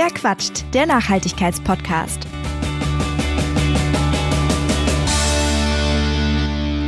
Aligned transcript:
Wer 0.00 0.10
quatscht? 0.10 0.64
Der 0.74 0.86
Nachhaltigkeitspodcast. 0.86 2.20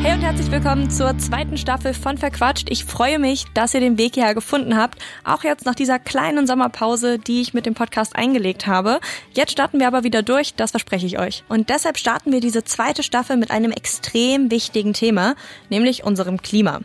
Hey 0.05 0.15
und 0.15 0.23
herzlich 0.23 0.49
willkommen 0.53 0.91
zur 0.91 1.19
zweiten 1.19 1.59
Staffel 1.59 1.93
von 1.93 2.19
Verquatscht. 2.19 2.71
Ich 2.71 2.85
freue 2.85 3.19
mich, 3.19 3.47
dass 3.53 3.75
ihr 3.75 3.81
den 3.81 3.99
Weg 3.99 4.15
hierher 4.15 4.37
gefunden 4.37 4.77
habt. 4.77 5.03
Auch 5.25 5.43
jetzt 5.43 5.67
nach 5.67 5.75
dieser 5.75 5.99
kleinen 5.99 6.47
Sommerpause, 6.47 7.19
die 7.19 7.41
ich 7.41 7.53
mit 7.53 7.67
dem 7.67 7.75
Podcast 7.75 8.15
eingelegt 8.15 8.69
habe. 8.69 9.01
Jetzt 9.33 9.51
starten 9.51 9.81
wir 9.81 9.89
aber 9.89 10.05
wieder 10.05 10.23
durch, 10.23 10.55
das 10.55 10.71
verspreche 10.71 11.07
ich 11.07 11.19
euch. 11.19 11.43
Und 11.49 11.69
deshalb 11.69 11.99
starten 11.99 12.31
wir 12.31 12.39
diese 12.39 12.63
zweite 12.63 13.03
Staffel 13.03 13.37
mit 13.37 13.51
einem 13.51 13.73
extrem 13.73 14.53
wichtigen 14.53 14.93
Thema, 14.93 15.35
nämlich 15.69 16.05
unserem 16.05 16.43
Klima. 16.43 16.79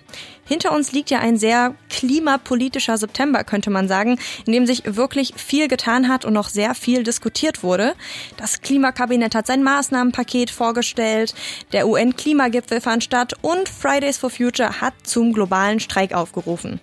Hinter 0.48 0.72
uns 0.74 0.92
liegt 0.92 1.10
ja 1.10 1.20
ein 1.20 1.38
sehr 1.38 1.74
klimapolitischer 1.90 2.98
September, 2.98 3.44
könnte 3.44 3.72
man 3.72 3.88
sagen, 3.88 4.20
in 4.46 4.54
dem 4.54 4.68
sich 4.68 4.84
wirklich 4.86 5.34
viel 5.36 5.68
getan 5.68 6.08
hat 6.08 6.24
und 6.24 6.34
noch 6.34 6.50
sehr 6.50 6.76
viel 6.76 7.04
diskutiert 7.04 7.64
wurde. 7.64 7.96
Das 8.38 8.62
Klimakabinett 8.62 9.34
hat 9.34 9.48
sein 9.48 9.64
Maßnahmenpaket 9.64 10.52
vorgestellt, 10.52 11.34
der 11.72 11.88
UN-Klimagipfel 11.88 12.80
fand 12.80 13.04
statt 13.04 13.34
und 13.42 13.68
Fridays 13.68 14.18
for 14.18 14.30
Future 14.30 14.82
hat 14.82 14.94
zum 15.04 15.34
globalen 15.34 15.80
Streik 15.80 16.14
aufgerufen. 16.14 16.80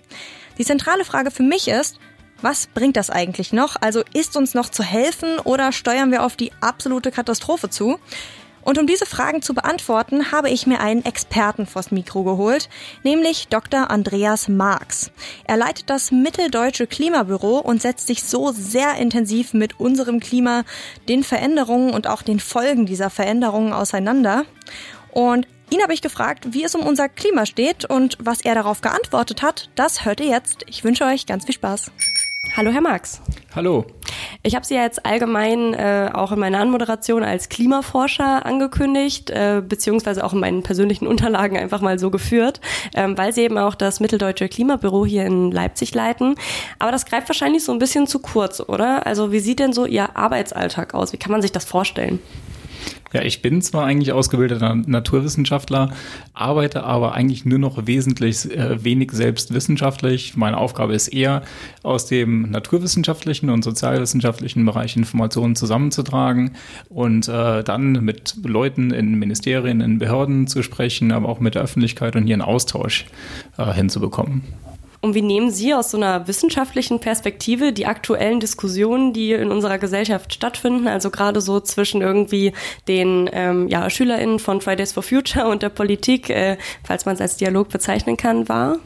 Die 0.57 0.65
zentrale 0.65 1.05
Frage 1.05 1.31
für 1.31 1.43
mich 1.43 1.69
ist, 1.69 1.99
was 2.41 2.67
bringt 2.67 2.97
das 2.97 3.09
eigentlich 3.09 3.53
noch? 3.53 3.77
Also 3.79 4.03
ist 4.13 4.35
uns 4.35 4.53
noch 4.53 4.67
zu 4.67 4.83
helfen 4.83 5.39
oder 5.39 5.71
steuern 5.71 6.11
wir 6.11 6.23
auf 6.23 6.35
die 6.35 6.51
absolute 6.59 7.09
Katastrophe 7.09 7.69
zu? 7.69 7.99
Und 8.63 8.77
um 8.79 8.87
diese 8.87 9.05
Fragen 9.05 9.41
zu 9.41 9.53
beantworten, 9.53 10.31
habe 10.31 10.49
ich 10.49 10.67
mir 10.67 10.79
einen 10.79 11.05
Experten 11.05 11.65
vors 11.65 11.91
Mikro 11.91 12.23
geholt, 12.23 12.69
nämlich 13.03 13.47
Dr. 13.49 13.91
Andreas 13.91 14.47
Marx. 14.47 15.11
Er 15.45 15.57
leitet 15.57 15.89
das 15.89 16.11
Mitteldeutsche 16.11 16.87
Klimabüro 16.87 17.59
und 17.59 17.81
setzt 17.81 18.07
sich 18.07 18.23
so 18.23 18.51
sehr 18.51 18.95
intensiv 18.95 19.53
mit 19.53 19.79
unserem 19.79 20.19
Klima, 20.19 20.63
den 21.09 21.23
Veränderungen 21.23 21.93
und 21.93 22.07
auch 22.07 22.21
den 22.21 22.39
Folgen 22.39 22.85
dieser 22.85 23.09
Veränderungen 23.09 23.73
auseinander. 23.73 24.45
Und 25.11 25.47
ihn 25.69 25.81
habe 25.81 25.93
ich 25.93 26.01
gefragt, 26.01 26.53
wie 26.53 26.63
es 26.63 26.75
um 26.75 26.85
unser 26.85 27.09
Klima 27.09 27.45
steht 27.45 27.85
und 27.85 28.17
was 28.19 28.41
er 28.41 28.55
darauf 28.55 28.81
geantwortet 28.81 29.41
hat, 29.41 29.69
das 29.75 30.05
hört 30.05 30.21
ihr 30.21 30.27
jetzt. 30.27 30.63
Ich 30.67 30.83
wünsche 30.83 31.05
euch 31.05 31.25
ganz 31.25 31.45
viel 31.45 31.55
Spaß. 31.55 31.91
Hallo, 32.51 32.71
Herr 32.71 32.81
Marx. 32.81 33.21
Hallo. 33.55 33.85
Ich 34.43 34.53
habe 34.53 34.65
Sie 34.65 34.75
jetzt 34.75 35.05
allgemein 35.05 35.73
äh, 35.73 36.11
auch 36.13 36.31
in 36.33 36.39
meiner 36.39 36.59
Anmoderation 36.59 37.23
als 37.23 37.49
Klimaforscher 37.49 38.45
angekündigt, 38.45 39.29
äh, 39.29 39.63
beziehungsweise 39.67 40.23
auch 40.23 40.33
in 40.33 40.39
meinen 40.39 40.61
persönlichen 40.61 41.07
Unterlagen 41.07 41.57
einfach 41.57 41.81
mal 41.81 41.97
so 41.97 42.11
geführt, 42.11 42.59
ähm, 42.93 43.17
weil 43.17 43.33
Sie 43.33 43.41
eben 43.41 43.57
auch 43.57 43.73
das 43.73 44.01
Mitteldeutsche 44.01 44.49
Klimabüro 44.49 45.05
hier 45.05 45.25
in 45.25 45.51
Leipzig 45.51 45.95
leiten. 45.95 46.35
Aber 46.77 46.91
das 46.91 47.05
greift 47.05 47.29
wahrscheinlich 47.29 47.63
so 47.63 47.71
ein 47.71 47.79
bisschen 47.79 48.05
zu 48.05 48.19
kurz, 48.19 48.59
oder? 48.59 49.07
Also 49.07 49.31
wie 49.31 49.39
sieht 49.39 49.59
denn 49.59 49.73
so 49.73 49.85
Ihr 49.85 50.15
Arbeitsalltag 50.15 50.93
aus? 50.93 51.13
Wie 51.13 51.17
kann 51.17 51.31
man 51.31 51.41
sich 51.41 51.53
das 51.53 51.65
vorstellen? 51.65 52.19
Ja, 53.13 53.21
ich 53.21 53.43
bin 53.43 53.61
zwar 53.61 53.85
eigentlich 53.85 54.11
ausgebildeter 54.11 54.73
Naturwissenschaftler, 54.73 55.93
arbeite 56.33 56.83
aber 56.83 57.13
eigentlich 57.13 57.45
nur 57.45 57.59
noch 57.59 57.85
wesentlich 57.85 58.49
äh, 58.51 58.83
wenig 58.83 59.11
selbst 59.11 59.53
wissenschaftlich. 59.53 60.35
Meine 60.35 60.57
Aufgabe 60.57 60.95
ist 60.95 61.09
eher, 61.09 61.43
aus 61.83 62.07
dem 62.07 62.49
naturwissenschaftlichen 62.49 63.51
und 63.51 63.63
sozialwissenschaftlichen 63.63 64.65
Bereich 64.65 64.97
Informationen 64.97 65.55
zusammenzutragen 65.55 66.53
und 66.89 67.27
äh, 67.27 67.63
dann 67.63 68.03
mit 68.03 68.35
Leuten 68.43 68.89
in 68.89 69.19
Ministerien, 69.19 69.79
in 69.79 69.99
Behörden 69.99 70.47
zu 70.47 70.63
sprechen, 70.63 71.11
aber 71.11 71.29
auch 71.29 71.39
mit 71.39 71.53
der 71.53 71.61
Öffentlichkeit 71.61 72.15
und 72.15 72.25
hier 72.25 72.35
einen 72.35 72.41
Austausch 72.41 73.05
äh, 73.59 73.73
hinzubekommen. 73.73 74.41
Und 75.03 75.15
wie 75.15 75.21
nehmen 75.21 75.51
Sie 75.51 75.73
aus 75.73 75.91
so 75.91 75.97
einer 75.97 76.29
wissenschaftlichen 76.29 77.01
Perspektive 77.01 77.73
die 77.73 77.87
aktuellen 77.87 78.39
Diskussionen, 78.39 79.11
die 79.11 79.33
in 79.33 79.51
unserer 79.51 79.77
Gesellschaft 79.77 80.33
stattfinden, 80.33 80.87
also 80.87 81.09
gerade 81.09 81.41
so 81.41 81.59
zwischen 81.59 82.01
irgendwie 82.01 82.53
den 82.87 83.29
ähm, 83.33 83.67
ja, 83.67 83.89
SchülerInnen 83.89 84.39
von 84.39 84.61
Fridays 84.61 84.93
for 84.93 85.03
Future 85.03 85.49
und 85.49 85.61
der 85.61 85.67
Politik, 85.67 86.29
äh, 86.29 86.55
falls 86.85 87.05
man 87.05 87.15
es 87.15 87.21
als 87.21 87.35
Dialog 87.35 87.67
bezeichnen 87.67 88.15
kann, 88.15 88.47
wahr? 88.47 88.77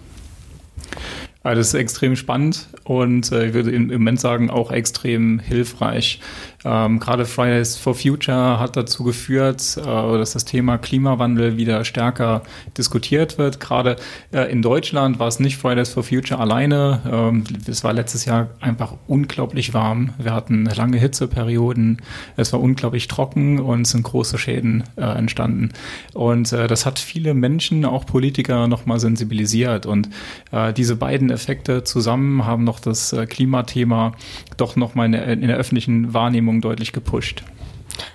Also 1.43 1.59
das 1.59 1.67
ist 1.69 1.73
extrem 1.75 2.15
spannend 2.15 2.67
und 2.83 3.31
äh, 3.31 3.47
ich 3.47 3.53
würde 3.53 3.71
im 3.71 3.87
Moment 3.87 4.19
sagen 4.19 4.49
auch 4.49 4.71
extrem 4.71 5.39
hilfreich. 5.39 6.19
Ähm, 6.65 6.99
Gerade 6.99 7.25
Fridays 7.25 7.77
for 7.77 7.95
Future 7.95 8.59
hat 8.59 8.75
dazu 8.75 9.03
geführt, 9.03 9.77
äh, 9.77 9.83
dass 9.83 10.33
das 10.33 10.43
Thema 10.43 10.77
Klimawandel 10.77 11.55
wieder 11.55 11.85
stärker 11.85 12.41
diskutiert 12.77 13.37
wird. 13.37 13.59
Gerade 13.59 13.95
äh, 14.33 14.51
in 14.51 14.61
Deutschland 14.61 15.19
war 15.19 15.27
es 15.27 15.39
nicht 15.39 15.57
Fridays 15.57 15.89
for 15.89 16.03
Future 16.03 16.41
alleine. 16.41 17.01
Ähm, 17.09 17.43
es 17.67 17.83
war 17.83 17.93
letztes 17.93 18.25
Jahr 18.25 18.49
einfach 18.59 18.95
unglaublich 19.07 19.73
warm. 19.73 20.13
Wir 20.17 20.33
hatten 20.33 20.65
lange 20.65 20.97
Hitzeperioden. 20.97 22.01
Es 22.35 22.51
war 22.51 22.59
unglaublich 22.59 23.07
trocken 23.07 23.59
und 23.59 23.85
sind 23.85 24.03
große 24.03 24.37
Schäden 24.37 24.83
äh, 24.97 25.03
entstanden. 25.03 25.69
Und 26.13 26.51
äh, 26.51 26.67
das 26.67 26.85
hat 26.85 26.99
viele 26.99 27.33
Menschen, 27.33 27.85
auch 27.85 28.05
Politiker, 28.05 28.67
nochmal 28.67 28.99
sensibilisiert. 28.99 29.85
Und 29.85 30.09
äh, 30.51 30.73
diese 30.73 30.95
beiden 30.95 31.29
Effekte 31.37 31.83
zusammen 31.83 32.45
haben 32.45 32.63
noch 32.63 32.79
das 32.79 33.13
äh, 33.13 33.25
Klimathema 33.25 34.13
doch 34.57 34.75
nochmal 34.75 35.05
in, 35.05 35.13
in 35.13 35.47
der 35.47 35.57
öffentlichen 35.57 36.13
Wahrnehmung 36.13 36.47
Wahrnehmung 36.47 36.61
deutlich 36.61 36.91
gepusht. 36.91 37.43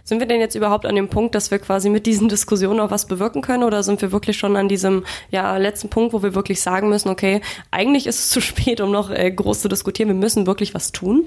Sind 0.04 0.20
wir 0.20 0.26
denn 0.26 0.40
jetzt 0.40 0.54
überhaupt 0.54 0.86
an 0.86 0.94
dem 0.94 1.08
Punkt, 1.08 1.34
dass 1.34 1.50
wir 1.50 1.58
quasi 1.58 1.90
mit 1.90 2.06
diesen 2.06 2.28
Diskussionen 2.28 2.78
auch 2.78 2.90
was 2.90 3.06
bewirken 3.06 3.42
können 3.42 3.64
oder 3.64 3.82
sind 3.82 4.00
wir 4.00 4.12
wirklich 4.12 4.38
schon 4.38 4.56
an 4.56 4.68
diesem 4.68 5.04
ja, 5.30 5.56
letzten 5.56 5.88
Punkt, 5.88 6.12
wo 6.12 6.22
wir 6.22 6.34
wirklich 6.34 6.60
sagen 6.60 6.88
müssen, 6.88 7.08
okay, 7.08 7.40
eigentlich 7.70 8.06
ist 8.06 8.18
es 8.18 8.28
zu 8.28 8.40
spät, 8.48 8.80
um 8.80 8.92
noch 8.92 9.10
äh, 9.10 9.30
groß 9.30 9.60
zu 9.62 9.68
diskutieren, 9.68 10.08
wir 10.08 10.14
müssen 10.14 10.46
wirklich 10.46 10.74
was 10.74 10.92
tun? 10.92 11.24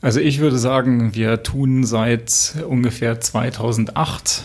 Also 0.00 0.20
ich 0.20 0.40
würde 0.40 0.58
sagen, 0.58 1.14
wir 1.14 1.42
tun 1.42 1.84
seit 1.84 2.54
ungefähr 2.68 3.20
2008 3.20 4.44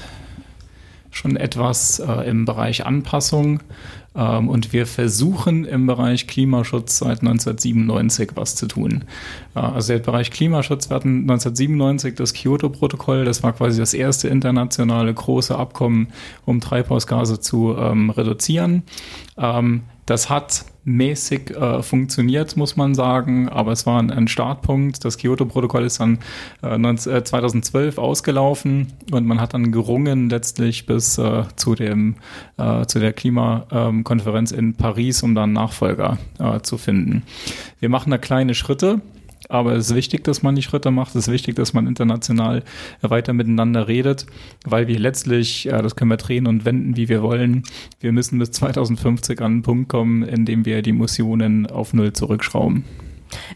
schon 1.11 1.35
etwas 1.35 1.99
äh, 1.99 2.29
im 2.29 2.45
Bereich 2.45 2.85
Anpassung. 2.85 3.59
Ähm, 4.17 4.49
und 4.49 4.73
wir 4.73 4.87
versuchen 4.87 5.63
im 5.63 5.85
Bereich 5.85 6.27
Klimaschutz 6.27 6.97
seit 6.97 7.19
1997 7.19 8.31
was 8.35 8.55
zu 8.55 8.67
tun. 8.67 9.05
Äh, 9.55 9.59
also 9.59 9.93
der 9.93 9.99
Bereich 9.99 10.31
Klimaschutz, 10.31 10.89
wir 10.89 10.95
hatten 10.95 11.21
1997 11.21 12.15
das 12.15 12.33
Kyoto-Protokoll, 12.33 13.23
das 13.23 13.43
war 13.43 13.53
quasi 13.53 13.79
das 13.79 13.93
erste 13.93 14.27
internationale 14.27 15.13
große 15.13 15.55
Abkommen, 15.55 16.07
um 16.45 16.59
Treibhausgase 16.59 17.39
zu 17.39 17.75
ähm, 17.77 18.09
reduzieren. 18.09 18.83
Ähm, 19.37 19.83
das 20.05 20.29
hat 20.29 20.65
mäßig 20.87 21.51
äh, 21.51 21.83
funktioniert, 21.83 22.55
muss 22.55 22.77
man 22.77 22.95
sagen, 22.95 23.49
aber 23.49 23.73
es 23.73 23.85
war 23.85 24.01
ein, 24.01 24.09
ein 24.09 24.29
Startpunkt. 24.29 25.03
Das 25.03 25.17
Kyoto-Protokoll 25.17 25.83
ist 25.83 25.99
dann 25.99 26.19
äh, 26.63 26.77
19, 26.77 27.13
äh, 27.13 27.23
2012 27.25 27.97
ausgelaufen 27.97 28.93
und 29.11 29.27
man 29.27 29.41
hat 29.41 29.53
dann 29.53 29.73
gerungen 29.73 30.29
letztlich 30.29 30.85
bis 30.85 31.17
äh, 31.17 31.43
zu 31.57 31.75
dem 31.75 32.15
äh, 32.57 32.85
zu 32.85 32.99
der 32.99 33.11
Klimakonferenz 33.11 34.51
in 34.51 34.75
Paris, 34.75 35.23
um 35.23 35.35
dann 35.35 35.51
Nachfolger 35.51 36.17
äh, 36.39 36.61
zu 36.61 36.77
finden. 36.77 37.23
Wir 37.81 37.89
machen 37.89 38.09
da 38.09 38.17
kleine 38.17 38.55
Schritte. 38.55 39.01
Aber 39.49 39.73
es 39.73 39.87
ist 39.87 39.95
wichtig, 39.95 40.23
dass 40.23 40.43
man 40.43 40.55
die 40.55 40.61
Schritte 40.61 40.91
macht. 40.91 41.15
Es 41.15 41.27
ist 41.27 41.31
wichtig, 41.31 41.55
dass 41.55 41.73
man 41.73 41.87
international 41.87 42.63
weiter 43.01 43.33
miteinander 43.33 43.87
redet, 43.87 44.25
weil 44.65 44.87
wir 44.87 44.99
letztlich, 44.99 45.69
das 45.71 45.95
können 45.95 46.11
wir 46.11 46.17
drehen 46.17 46.47
und 46.47 46.65
wenden, 46.65 46.97
wie 46.97 47.07
wir 47.07 47.21
wollen. 47.21 47.63
Wir 47.99 48.11
müssen 48.11 48.39
bis 48.39 48.51
2050 48.51 49.39
an 49.39 49.45
einen 49.45 49.61
Punkt 49.61 49.89
kommen, 49.89 50.23
in 50.23 50.45
dem 50.45 50.65
wir 50.65 50.81
die 50.81 50.89
Emissionen 50.89 51.65
auf 51.65 51.93
Null 51.93 52.13
zurückschrauben. 52.13 52.83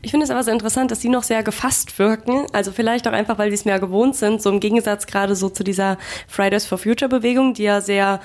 Ich 0.01 0.11
finde 0.11 0.25
es 0.25 0.29
aber 0.29 0.43
sehr 0.43 0.53
interessant, 0.53 0.91
dass 0.91 1.01
Sie 1.01 1.09
noch 1.09 1.23
sehr 1.23 1.43
gefasst 1.43 1.97
wirken. 1.97 2.45
Also 2.51 2.71
vielleicht 2.71 3.07
auch 3.07 3.13
einfach, 3.13 3.37
weil 3.37 3.49
Sie 3.51 3.55
es 3.55 3.65
mehr 3.65 3.79
gewohnt 3.79 4.15
sind, 4.15 4.41
so 4.41 4.49
im 4.49 4.59
Gegensatz 4.59 5.07
gerade 5.07 5.35
so 5.35 5.49
zu 5.49 5.63
dieser 5.63 5.97
Fridays 6.27 6.65
for 6.65 6.77
Future 6.77 7.07
Bewegung, 7.09 7.53
die 7.53 7.63
ja 7.63 7.79
sehr 7.79 8.19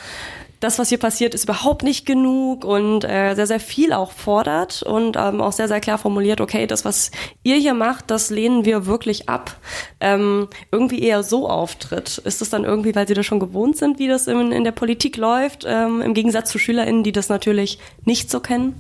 das, 0.61 0.79
was 0.79 0.89
hier 0.89 0.99
passiert, 0.99 1.35
ist 1.35 1.45
überhaupt 1.45 1.83
nicht 1.83 2.07
genug 2.07 2.65
und 2.65 3.05
äh, 3.05 3.35
sehr, 3.35 3.47
sehr 3.47 3.61
viel 3.61 3.93
auch 3.93 4.13
fordert 4.13 4.83
und 4.83 5.17
ähm, 5.17 5.41
auch 5.41 5.53
sehr, 5.53 5.69
sehr 5.69 5.81
klar 5.81 5.99
formuliert, 5.99 6.41
okay, 6.41 6.67
das, 6.67 6.85
was 6.85 7.11
ihr 7.43 7.57
hier 7.57 7.75
macht, 7.75 8.11
das 8.11 8.31
lehnen 8.31 8.65
wir 8.65 8.87
wirklich 8.87 9.29
ab, 9.29 9.57
ähm, 10.01 10.49
irgendwie 10.73 11.03
eher 11.03 11.23
so 11.23 11.49
auftritt. 11.49 12.19
Ist 12.19 12.41
das 12.41 12.51
dann 12.51 12.65
irgendwie, 12.65 12.95
weil 12.95 13.07
sie 13.07 13.15
das 13.15 13.27
schon 13.27 13.41
gewohnt 13.41 13.77
sind, 13.77 13.99
wie 13.99 14.09
das 14.09 14.27
in, 14.27 14.53
in 14.53 14.65
der 14.65 14.73
Politik 14.73 15.17
läuft, 15.17 15.65
ähm, 15.67 16.01
im 16.01 16.15
Gegensatz 16.15 16.51
zu 16.51 16.59
SchülerInnen, 16.59 17.03
die 17.03 17.13
das 17.13 17.29
natürlich 17.29 17.79
nicht 18.05 18.31
so 18.31 18.41
kennen? 18.41 18.75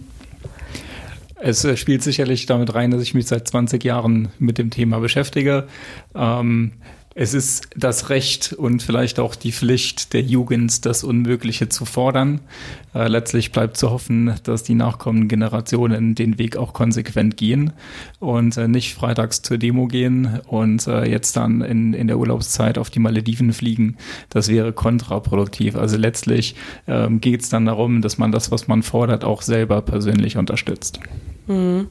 Es 1.38 1.64
äh, 1.64 1.76
spielt 1.76 2.02
sicherlich 2.02 2.46
damit 2.46 2.74
rein, 2.74 2.90
dass 2.90 3.02
ich 3.02 3.12
mich 3.12 3.26
seit 3.26 3.46
20 3.46 3.84
Jahren 3.84 4.30
mit 4.38 4.56
dem 4.56 4.70
Thema 4.70 5.00
beschäftige. 5.00 5.68
Ähm, 6.14 6.72
es 7.18 7.32
ist 7.32 7.70
das 7.74 8.10
Recht 8.10 8.52
und 8.52 8.82
vielleicht 8.82 9.18
auch 9.18 9.34
die 9.34 9.50
Pflicht 9.50 10.12
der 10.12 10.20
Jugend, 10.20 10.84
das 10.84 11.02
Unmögliche 11.02 11.70
zu 11.70 11.86
fordern. 11.86 12.42
Äh, 12.94 13.08
letztlich 13.08 13.52
bleibt 13.52 13.78
zu 13.78 13.90
hoffen, 13.90 14.34
dass 14.42 14.64
die 14.64 14.74
nachkommenden 14.74 15.26
Generationen 15.26 16.14
den 16.14 16.38
Weg 16.38 16.58
auch 16.58 16.74
konsequent 16.74 17.38
gehen 17.38 17.72
und 18.20 18.58
äh, 18.58 18.68
nicht 18.68 18.94
freitags 18.94 19.40
zur 19.40 19.56
Demo 19.56 19.86
gehen 19.86 20.40
und 20.46 20.86
äh, 20.88 21.06
jetzt 21.06 21.38
dann 21.38 21.62
in, 21.62 21.94
in 21.94 22.06
der 22.06 22.18
Urlaubszeit 22.18 22.76
auf 22.76 22.90
die 22.90 23.00
Malediven 23.00 23.54
fliegen. 23.54 23.96
Das 24.28 24.48
wäre 24.48 24.74
kontraproduktiv. 24.74 25.74
Also 25.74 25.96
letztlich 25.96 26.54
ähm, 26.86 27.22
geht 27.22 27.40
es 27.40 27.48
dann 27.48 27.64
darum, 27.64 28.02
dass 28.02 28.18
man 28.18 28.30
das, 28.30 28.50
was 28.50 28.68
man 28.68 28.82
fordert, 28.82 29.24
auch 29.24 29.40
selber 29.40 29.80
persönlich 29.80 30.36
unterstützt. 30.36 31.00
Mhm. 31.46 31.88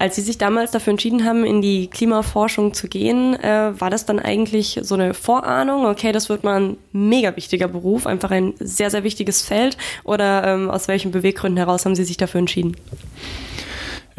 Als 0.00 0.16
Sie 0.16 0.22
sich 0.22 0.38
damals 0.38 0.70
dafür 0.70 0.92
entschieden 0.92 1.26
haben, 1.26 1.44
in 1.44 1.60
die 1.60 1.88
Klimaforschung 1.88 2.72
zu 2.72 2.88
gehen, 2.88 3.34
äh, 3.34 3.78
war 3.78 3.90
das 3.90 4.06
dann 4.06 4.18
eigentlich 4.18 4.80
so 4.82 4.94
eine 4.94 5.12
Vorahnung? 5.12 5.84
Okay, 5.84 6.10
das 6.10 6.30
wird 6.30 6.42
mal 6.42 6.58
ein 6.58 6.76
mega 6.92 7.36
wichtiger 7.36 7.68
Beruf, 7.68 8.06
einfach 8.06 8.30
ein 8.30 8.54
sehr, 8.58 8.90
sehr 8.90 9.04
wichtiges 9.04 9.42
Feld. 9.42 9.76
Oder 10.04 10.46
ähm, 10.46 10.70
aus 10.70 10.88
welchen 10.88 11.10
Beweggründen 11.10 11.58
heraus 11.58 11.84
haben 11.84 11.94
Sie 11.94 12.04
sich 12.04 12.16
dafür 12.16 12.38
entschieden? 12.38 12.78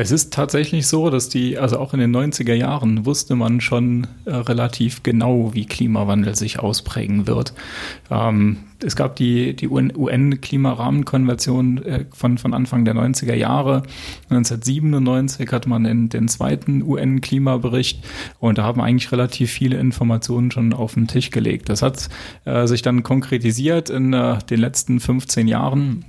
Es 0.01 0.09
ist 0.09 0.33
tatsächlich 0.33 0.87
so, 0.87 1.11
dass 1.11 1.29
die, 1.29 1.59
also 1.59 1.77
auch 1.77 1.93
in 1.93 1.99
den 1.99 2.11
90er 2.11 2.55
Jahren 2.55 3.05
wusste 3.05 3.35
man 3.35 3.61
schon 3.61 4.07
äh, 4.25 4.33
relativ 4.33 5.03
genau, 5.03 5.53
wie 5.53 5.67
Klimawandel 5.67 6.33
sich 6.33 6.57
ausprägen 6.57 7.27
wird. 7.27 7.53
Ähm, 8.09 8.57
es 8.83 8.95
gab 8.95 9.15
die, 9.15 9.55
die 9.55 9.67
UN-Klimarahmenkonvention 9.67 11.83
äh, 11.83 12.05
von, 12.13 12.39
von 12.39 12.55
Anfang 12.55 12.83
der 12.83 12.95
90er 12.95 13.35
Jahre. 13.35 13.83
1997 14.31 15.51
hat 15.51 15.67
man 15.67 15.83
den, 15.83 16.09
den 16.09 16.27
zweiten 16.27 16.81
UN-Klimabericht 16.81 18.03
und 18.39 18.57
da 18.57 18.63
haben 18.63 18.81
eigentlich 18.81 19.11
relativ 19.11 19.51
viele 19.51 19.77
Informationen 19.77 20.49
schon 20.49 20.73
auf 20.73 20.95
den 20.95 21.05
Tisch 21.05 21.29
gelegt. 21.29 21.69
Das 21.69 21.83
hat 21.83 22.09
äh, 22.45 22.65
sich 22.65 22.81
dann 22.81 23.03
konkretisiert 23.03 23.91
in 23.91 24.13
äh, 24.13 24.39
den 24.49 24.61
letzten 24.61 24.99
15 24.99 25.47
Jahren 25.47 26.05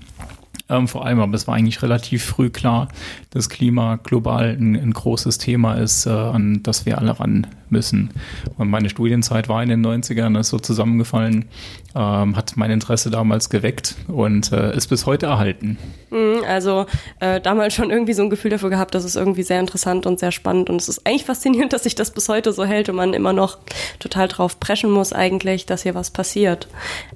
ähm, 0.73 0.89
vor 0.89 1.07
allem, 1.07 1.21
aber 1.21 1.35
es 1.35 1.47
war 1.47 1.55
eigentlich 1.55 1.83
relativ 1.83 2.25
früh 2.25 2.51
klar, 2.51 2.89
dass 3.31 3.49
Klima 3.49 3.97
global 3.97 4.57
ein, 4.59 4.77
ein 4.77 4.93
großes 4.93 5.39
Thema 5.39 5.75
ist, 5.75 6.07
äh, 6.07 6.11
an 6.11 6.63
das 6.63 6.87
wir 6.87 6.99
alle 6.99 7.19
ran 7.19 7.47
müssen. 7.73 8.11
Und 8.59 8.71
meine 8.71 8.89
Studienzeit 8.89 9.49
war 9.49 9.63
in 9.63 9.69
den 9.69 9.85
90ern, 9.85 10.39
ist 10.39 10.51
so 10.51 10.59
zusammengefallen, 10.59 11.47
ähm, 11.95 12.37
hat 12.37 12.53
mein 12.57 12.71
Interesse 12.71 13.11
damals 13.11 13.51
geweckt 13.51 13.97
und 14.09 14.53
äh, 14.53 14.77
ist 14.77 14.89
bis 14.89 15.07
heute 15.07 15.27
erhalten. 15.27 15.79
Mhm, 16.11 16.43
also 16.47 16.87
äh, 17.21 17.41
damals 17.41 17.75
schon 17.75 17.91
irgendwie 17.91 18.13
so 18.13 18.23
ein 18.23 18.31
Gefühl 18.31 18.51
dafür 18.51 18.71
gehabt, 18.71 18.95
dass 18.95 19.05
es 19.05 19.17
irgendwie 19.17 19.43
sehr 19.43 19.61
interessant 19.61 20.07
und 20.07 20.21
sehr 20.21 20.33
spannend 20.33 20.71
und 20.71 20.81
es 20.81 20.89
ist 20.89 21.07
eigentlich 21.07 21.25
faszinierend, 21.25 21.73
dass 21.73 21.83
sich 21.83 21.95
das 21.95 22.11
bis 22.13 22.29
heute 22.29 22.53
so 22.53 22.65
hält 22.65 22.89
und 22.89 22.97
man 22.97 23.15
immer 23.15 23.33
noch 23.33 23.59
total 23.99 24.29
drauf 24.29 24.61
preschen 24.61 24.91
muss 24.91 25.13
eigentlich, 25.13 25.67
dass 25.67 25.83
hier 25.83 25.95
was 25.95 26.11
passiert. 26.11 26.69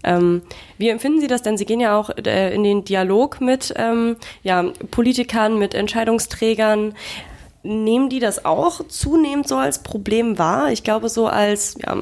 Ähm, 0.03 0.43
wie 0.79 0.89
empfinden 0.89 1.21
Sie 1.21 1.29
das 1.29 1.43
denn? 1.43 1.57
Sie 1.57 1.67
gehen 1.67 1.81
ja 1.81 1.99
auch 1.99 2.11
äh, 2.11 2.55
in 2.55 2.65
den 2.65 2.85
Dialog 2.85 3.41
mit 3.41 3.73
ähm, 3.77 4.17
ja, 4.43 4.65
Politikern, 4.91 5.59
mit 5.59 5.75
Entscheidungsträgern 5.75 6.95
nehmen 7.67 8.09
die 8.09 8.21
das 8.21 8.45
auch 8.45 8.87
zunehmend 8.89 9.49
so 9.49 9.57
als 9.57 9.83
Problem 9.83 10.39
wahr? 10.39 10.73
Ich 10.73 10.85
glaube, 10.85 11.09
so 11.09 11.27
als 11.27 11.77
ja, 11.83 11.97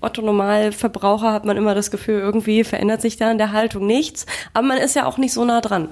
Otto-Normalverbraucher 0.00 1.32
hat 1.32 1.44
man 1.44 1.56
immer 1.56 1.74
das 1.74 1.90
Gefühl, 1.90 2.20
irgendwie 2.20 2.64
verändert 2.64 3.00
sich 3.00 3.16
da 3.16 3.30
in 3.30 3.38
der 3.38 3.52
Haltung 3.52 3.86
nichts. 3.86 4.26
Aber 4.52 4.66
man 4.66 4.78
ist 4.78 4.94
ja 4.94 5.06
auch 5.06 5.18
nicht 5.18 5.32
so 5.32 5.44
nah 5.44 5.60
dran. 5.60 5.88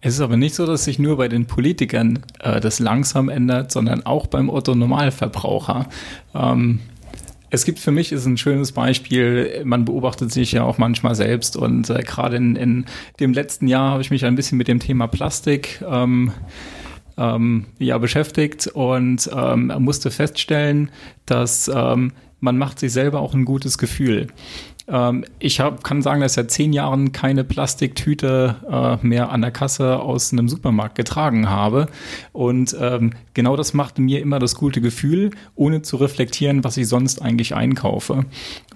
Es 0.00 0.14
ist 0.14 0.20
aber 0.20 0.36
nicht 0.36 0.54
so, 0.54 0.64
dass 0.64 0.84
sich 0.84 0.98
nur 0.98 1.16
bei 1.16 1.28
den 1.28 1.46
Politikern 1.46 2.20
äh, 2.38 2.60
das 2.60 2.78
langsam 2.78 3.28
ändert, 3.28 3.72
sondern 3.72 4.06
auch 4.06 4.28
beim 4.28 4.48
Otto-Normalverbraucher. 4.48 5.88
Ähm, 6.34 6.80
es 7.50 7.64
gibt 7.64 7.78
für 7.78 7.90
mich 7.90 8.12
ist 8.12 8.26
ein 8.26 8.36
schönes 8.36 8.72
Beispiel, 8.72 9.62
man 9.64 9.84
beobachtet 9.84 10.32
sich 10.32 10.52
ja 10.52 10.64
auch 10.64 10.78
manchmal 10.78 11.14
selbst 11.14 11.56
und 11.56 11.88
äh, 11.90 12.02
gerade 12.02 12.36
in, 12.36 12.56
in 12.56 12.84
dem 13.20 13.32
letzten 13.32 13.66
Jahr 13.66 13.90
habe 13.92 14.02
ich 14.02 14.10
mich 14.10 14.24
ein 14.24 14.36
bisschen 14.36 14.58
mit 14.58 14.68
dem 14.68 14.80
Thema 14.80 15.06
Plastik 15.06 15.82
ähm, 15.88 16.32
ähm, 17.18 17.66
ja 17.78 17.98
beschäftigt 17.98 18.68
und 18.68 19.28
ähm, 19.34 19.72
musste 19.78 20.10
feststellen, 20.10 20.90
dass 21.26 21.68
ähm, 21.72 22.12
man 22.40 22.56
macht 22.56 22.78
sich 22.78 22.92
selber 22.92 23.20
auch 23.20 23.34
ein 23.34 23.44
gutes 23.44 23.78
Gefühl. 23.78 24.28
Ähm, 24.88 25.24
ich 25.38 25.60
hab, 25.60 25.84
kann 25.84 26.02
sagen, 26.02 26.20
dass 26.20 26.32
ich 26.32 26.36
seit 26.36 26.50
zehn 26.50 26.72
Jahren 26.72 27.12
keine 27.12 27.44
Plastiktüte 27.44 28.56
äh, 28.70 29.06
mehr 29.06 29.30
an 29.30 29.42
der 29.42 29.50
Kasse 29.50 30.00
aus 30.00 30.32
einem 30.32 30.48
Supermarkt 30.48 30.94
getragen 30.94 31.48
habe. 31.48 31.88
Und 32.32 32.76
ähm, 32.80 33.12
genau 33.34 33.56
das 33.56 33.74
macht 33.74 33.98
mir 33.98 34.20
immer 34.20 34.38
das 34.38 34.54
gute 34.54 34.80
Gefühl, 34.80 35.30
ohne 35.54 35.82
zu 35.82 35.96
reflektieren, 35.96 36.64
was 36.64 36.76
ich 36.76 36.88
sonst 36.88 37.20
eigentlich 37.22 37.54
einkaufe. 37.54 38.24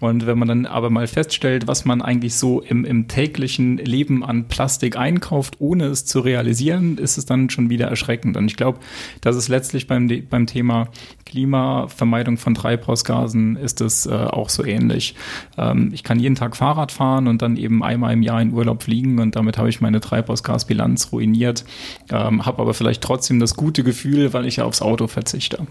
Und 0.00 0.26
wenn 0.26 0.38
man 0.38 0.49
dann 0.49 0.67
aber 0.67 0.91
mal 0.91 1.06
feststellt, 1.06 1.67
was 1.67 1.85
man 1.85 2.03
eigentlich 2.03 2.35
so 2.35 2.61
im, 2.61 2.85
im 2.85 3.08
täglichen 3.08 3.79
Leben 3.79 4.25
an 4.25 4.49
Plastik 4.49 4.97
einkauft, 4.97 5.56
ohne 5.61 5.87
es 5.87 6.05
zu 6.05 6.20
realisieren, 6.20 6.99
ist 6.99 7.19
es 7.19 7.25
dann 7.25 7.50
schon 7.50 7.70
wieder 7.70 7.88
erschreckend. 7.88 8.37
Und 8.37 8.47
ich 8.47 8.56
glaube, 8.56 8.79
das 9.20 9.37
ist 9.37 9.49
letztlich 9.49 9.87
beim, 9.87 10.08
beim 10.29 10.47
Thema 10.47 10.88
Klimavermeidung 11.25 12.37
von 12.37 12.55
Treibhausgasen 12.55 13.56
ist 13.56 13.81
es 13.81 14.05
äh, 14.05 14.12
auch 14.12 14.50
so 14.50 14.65
ähnlich. 14.65 15.15
Ähm, 15.56 15.91
ich 15.94 16.01
kann 16.02 16.19
jeden 16.19 16.34
Tag 16.34 16.56
Fahrrad 16.56 16.93
fahren 16.93 17.28
und 17.28 17.43
dann 17.43 17.56
eben 17.56 17.82
einmal 17.82 18.12
im 18.12 18.22
Jahr 18.22 18.40
in 18.40 18.52
Urlaub 18.52 18.82
fliegen 18.82 19.19
und 19.19 19.37
damit 19.37 19.58
habe 19.58 19.69
ich 19.69 19.81
meine 19.81 20.00
Treibhausgasbilanz 20.00 21.12
ruiniert, 21.12 21.64
ähm, 22.10 22.44
habe 22.46 22.62
aber 22.62 22.75
vielleicht 22.75 23.02
trotzdem 23.02 23.40
das 23.40 23.56
gute 23.56 23.82
Gefühl, 23.82 24.32
weil 24.32 24.46
ich 24.46 24.56
ja 24.56 24.64
aufs 24.64 24.82
Auto 24.82 25.06
verzichte. 25.06 25.66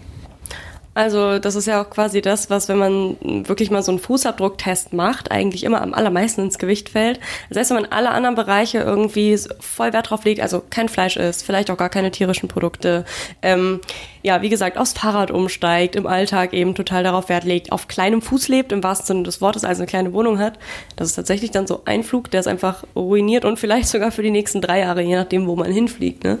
Also 0.94 1.38
das 1.38 1.54
ist 1.54 1.66
ja 1.66 1.82
auch 1.82 1.88
quasi 1.88 2.20
das, 2.20 2.50
was, 2.50 2.68
wenn 2.68 2.76
man 2.76 3.16
wirklich 3.46 3.70
mal 3.70 3.82
so 3.82 3.92
einen 3.92 3.98
Fußabdrucktest 3.98 4.92
macht, 4.92 5.30
eigentlich 5.30 5.64
immer 5.64 5.80
am 5.80 5.94
allermeisten 5.94 6.42
ins 6.42 6.58
Gewicht 6.58 6.90
fällt. 6.90 7.18
Das 7.48 7.58
heißt, 7.58 7.70
wenn 7.70 7.82
man 7.82 7.92
alle 7.92 8.10
anderen 8.10 8.34
Bereiche 8.34 8.78
irgendwie 8.78 9.38
voll 9.60 9.94
Wert 9.94 10.10
drauf 10.10 10.24
legt, 10.24 10.42
also 10.42 10.62
kein 10.68 10.90
Fleisch 10.90 11.16
isst, 11.16 11.44
vielleicht 11.44 11.70
auch 11.70 11.78
gar 11.78 11.88
keine 11.88 12.10
tierischen 12.10 12.48
Produkte, 12.48 13.06
ähm, 13.40 13.80
ja, 14.22 14.40
wie 14.40 14.50
gesagt, 14.50 14.78
aufs 14.78 14.92
Fahrrad 14.92 15.30
umsteigt, 15.30 15.96
im 15.96 16.06
Alltag 16.06 16.52
eben 16.52 16.74
total 16.74 17.02
darauf 17.02 17.28
Wert 17.28 17.44
legt, 17.44 17.72
auf 17.72 17.88
kleinem 17.88 18.22
Fuß 18.22 18.48
lebt, 18.48 18.70
im 18.70 18.84
wahrsten 18.84 19.06
Sinne 19.06 19.22
des 19.24 19.40
Wortes, 19.40 19.64
also 19.64 19.80
eine 19.80 19.88
kleine 19.88 20.12
Wohnung 20.12 20.38
hat, 20.38 20.58
das 20.94 21.08
ist 21.08 21.14
tatsächlich 21.16 21.50
dann 21.50 21.66
so 21.66 21.82
ein 21.86 22.04
Flug, 22.04 22.30
der 22.30 22.40
es 22.40 22.46
einfach 22.46 22.84
ruiniert 22.94 23.44
und 23.44 23.58
vielleicht 23.58 23.88
sogar 23.88 24.12
für 24.12 24.22
die 24.22 24.30
nächsten 24.30 24.60
drei 24.60 24.80
Jahre, 24.80 25.02
je 25.02 25.16
nachdem, 25.16 25.46
wo 25.48 25.56
man 25.56 25.72
hinfliegt. 25.72 26.22
Ne? 26.22 26.38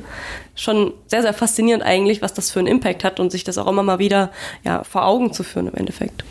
Schon 0.54 0.92
sehr, 1.06 1.22
sehr 1.22 1.32
faszinierend 1.32 1.82
eigentlich, 1.82 2.22
was 2.22 2.34
das 2.34 2.50
für 2.50 2.60
einen 2.60 2.68
Impact 2.68 3.02
hat 3.02 3.18
und 3.18 3.32
sich 3.32 3.42
das 3.42 3.58
auch 3.58 3.66
immer 3.66 3.82
mal 3.82 3.98
wieder 3.98 4.30
ja, 4.64 4.84
vor 4.84 5.06
Augen 5.06 5.32
zu 5.32 5.42
führen 5.42 5.68
im 5.68 5.74
Endeffekt. 5.74 6.24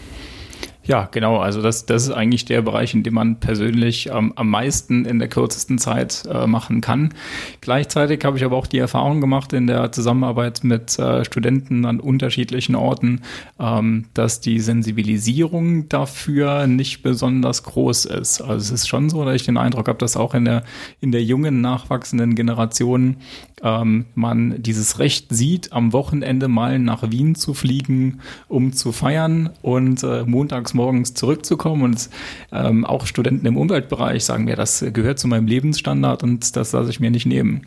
Ja, 0.84 1.08
genau. 1.12 1.38
Also 1.38 1.62
das, 1.62 1.86
das 1.86 2.04
ist 2.04 2.12
eigentlich 2.12 2.46
der 2.46 2.64
Bereich, 2.64 2.96
in 2.96 3.04
dem 3.04 3.14
man 3.14 3.40
persönlich 3.40 4.10
ähm, 4.12 4.34
am 4.36 4.50
meisten 4.50 5.06
in 5.06 5.20
der 5.20 5.28
kürzesten 5.28 5.78
Zeit 5.78 6.24
äh, 6.26 6.48
machen 6.48 6.82
kann. 6.82 7.14
Gleichzeitig 7.62 8.26
habe 8.26 8.38
ich 8.38 8.44
aber 8.44 8.58
auch 8.58 8.66
die 8.66 8.80
Erfahrung 8.80 9.22
gemacht 9.22 9.54
in 9.54 9.68
der 9.68 9.92
Zusammenarbeit 9.92 10.64
mit 10.64 10.98
äh, 10.98 11.24
Studenten 11.24 11.86
an 11.86 12.00
unterschiedlichen 12.00 12.74
Orten, 12.76 13.22
ähm, 13.60 14.06
dass 14.16 14.42
die 14.42 14.60
Sensibilisierung 14.60 15.88
dafür 15.88 16.66
nicht 16.66 17.04
besonders 17.04 17.62
groß 17.62 18.06
ist. 18.06 18.42
Also 18.42 18.56
es 18.56 18.72
ist 18.72 18.88
schon 18.88 19.12
so, 19.12 19.24
dass 19.24 19.36
ich 19.36 19.46
den 19.46 19.58
Eindruck 19.58 19.88
habe, 19.88 20.00
dass 20.00 20.18
auch 20.18 20.34
in 20.34 20.46
der, 20.46 20.64
in 21.00 21.12
der 21.12 21.24
jungen, 21.24 21.62
nachwachsenden 21.62 22.34
Generation 22.34 23.18
ähm, 23.64 24.06
man 24.16 24.62
dieses 24.62 25.00
Recht 25.00 25.28
sieht, 25.30 25.74
am 25.74 25.94
Wochenende 25.94 26.48
mal 26.48 26.80
nach 26.80 27.10
Wien 27.12 27.36
zu 27.36 27.54
fliegen, 27.54 28.22
um 28.48 28.74
zu 28.74 28.92
feiern 28.92 29.52
und 29.62 30.04
äh, 30.04 30.24
montags 30.26 30.74
morgens 30.74 31.14
zurückzukommen. 31.14 31.84
Und 31.84 32.10
ähm, 32.52 32.86
auch 32.86 33.06
Studenten 33.06 33.46
im 33.46 33.58
Umweltbereich 33.58 34.26
sagen 34.26 34.46
mir, 34.46 34.56
das 34.56 34.84
gehört 34.94 35.20
zu 35.20 35.28
meinem 35.28 35.48
Lebensstandard 35.48 36.24
und 36.24 36.56
das 36.56 36.72
lasse 36.72 36.90
ich 36.90 37.00
mir 37.00 37.12
nicht 37.12 37.26
nehmen. 37.26 37.64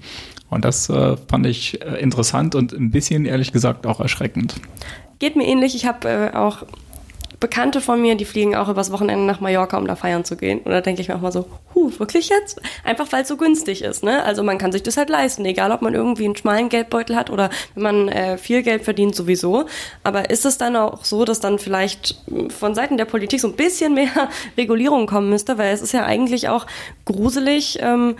Und 0.50 0.64
das 0.64 0.88
äh, 0.88 1.16
fand 1.28 1.46
ich 1.46 1.82
äh, 1.82 2.00
interessant 2.00 2.54
und 2.54 2.72
ein 2.72 2.90
bisschen, 2.90 3.24
ehrlich 3.24 3.52
gesagt, 3.52 3.86
auch 3.86 4.00
erschreckend. 4.00 4.60
Geht 5.18 5.36
mir 5.36 5.46
ähnlich. 5.46 5.74
Ich 5.74 5.86
habe 5.86 6.08
äh, 6.08 6.36
auch 6.36 6.64
Bekannte 7.40 7.80
von 7.80 8.00
mir, 8.00 8.14
die 8.14 8.24
fliegen 8.24 8.54
auch 8.54 8.68
übers 8.68 8.92
Wochenende 8.92 9.24
nach 9.24 9.40
Mallorca, 9.40 9.76
um 9.76 9.86
da 9.86 9.96
feiern 9.96 10.24
zu 10.24 10.36
gehen. 10.36 10.60
Und 10.60 10.70
da 10.70 10.80
denke 10.80 11.00
ich 11.00 11.08
mir 11.08 11.16
auch 11.16 11.20
mal 11.20 11.32
so, 11.32 11.46
huh, 11.74 11.90
wirklich 11.98 12.28
jetzt? 12.28 12.60
Einfach 12.84 13.10
weil 13.12 13.22
es 13.22 13.28
so 13.28 13.36
günstig 13.36 13.82
ist, 13.82 14.02
ne? 14.02 14.22
Also 14.24 14.42
man 14.42 14.58
kann 14.58 14.72
sich 14.72 14.82
das 14.82 14.96
halt 14.96 15.10
leisten, 15.10 15.44
egal 15.44 15.72
ob 15.72 15.82
man 15.82 15.94
irgendwie 15.94 16.24
einen 16.24 16.36
schmalen 16.36 16.68
Geldbeutel 16.68 17.16
hat 17.16 17.30
oder 17.30 17.50
wenn 17.74 17.82
man 17.82 18.08
äh, 18.08 18.38
viel 18.38 18.62
Geld 18.62 18.84
verdient 18.84 19.14
sowieso. 19.14 19.66
Aber 20.02 20.30
ist 20.30 20.44
es 20.44 20.58
dann 20.58 20.76
auch 20.76 21.04
so, 21.04 21.24
dass 21.24 21.40
dann 21.40 21.58
vielleicht 21.58 22.16
von 22.56 22.74
Seiten 22.74 22.96
der 22.96 23.04
Politik 23.04 23.40
so 23.40 23.48
ein 23.48 23.56
bisschen 23.56 23.94
mehr 23.94 24.28
Regulierung 24.56 25.06
kommen 25.06 25.30
müsste? 25.30 25.58
Weil 25.58 25.74
es 25.74 25.82
ist 25.82 25.92
ja 25.92 26.04
eigentlich 26.04 26.48
auch 26.48 26.66
gruselig, 27.04 27.78
ähm, 27.80 28.16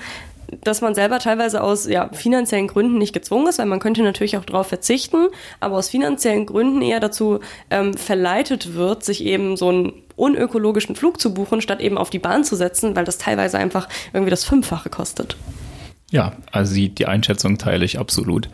dass 0.63 0.81
man 0.81 0.95
selber 0.95 1.19
teilweise 1.19 1.63
aus 1.63 1.87
ja, 1.87 2.09
finanziellen 2.13 2.69
Gründen 2.69 2.99
nicht 2.99 3.13
gezwungen 3.13 3.47
ist, 3.47 3.59
weil 3.59 3.67
man 3.67 3.81
könnte 3.81 4.03
natürlich 4.03 4.37
auch 4.37 4.45
darauf 4.45 4.69
verzichten, 4.69 5.29
aber 5.61 5.77
aus 5.77 5.89
finanziellen 5.89 6.47
Gründen 6.47 6.83
eher 6.83 7.01
dazu 7.01 7.41
ähm, 7.71 7.95
verleitet 7.95 8.75
wird, 8.75 9.05
sich 9.05 9.25
eben 9.25 9.57
so 9.57 9.69
einen 9.69 9.93
unökologischen 10.17 10.97
Flug 10.97 11.21
zu 11.21 11.35
buchen, 11.35 11.61
statt 11.61 11.81
eben 11.81 11.99
auf 11.99 12.11
die 12.11 12.19
Bahn 12.19 12.45
zu 12.45 12.57
setzen, 12.57 12.95
weil 12.95 13.05
das 13.05 13.19
teilweise 13.19 13.59
einfach 13.59 13.89
irgendwie 14.13 14.31
das 14.31 14.45
Fünffache 14.45 14.91
kostet. 14.91 15.37
Ja, 16.11 16.37
also 16.53 16.75
die, 16.75 16.91
die 16.91 17.07
Einschätzung 17.07 17.59
teile 17.59 17.85
ich 17.85 17.99
absolut. 17.99 18.49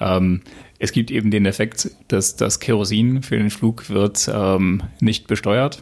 Ähm, 0.00 0.42
es 0.78 0.92
gibt 0.92 1.10
eben 1.10 1.30
den 1.30 1.46
Effekt, 1.46 1.90
dass 2.08 2.36
das 2.36 2.60
Kerosin 2.60 3.22
für 3.22 3.36
den 3.36 3.50
Flug 3.50 3.90
wird 3.90 4.30
ähm, 4.32 4.82
nicht 5.00 5.26
besteuert. 5.26 5.80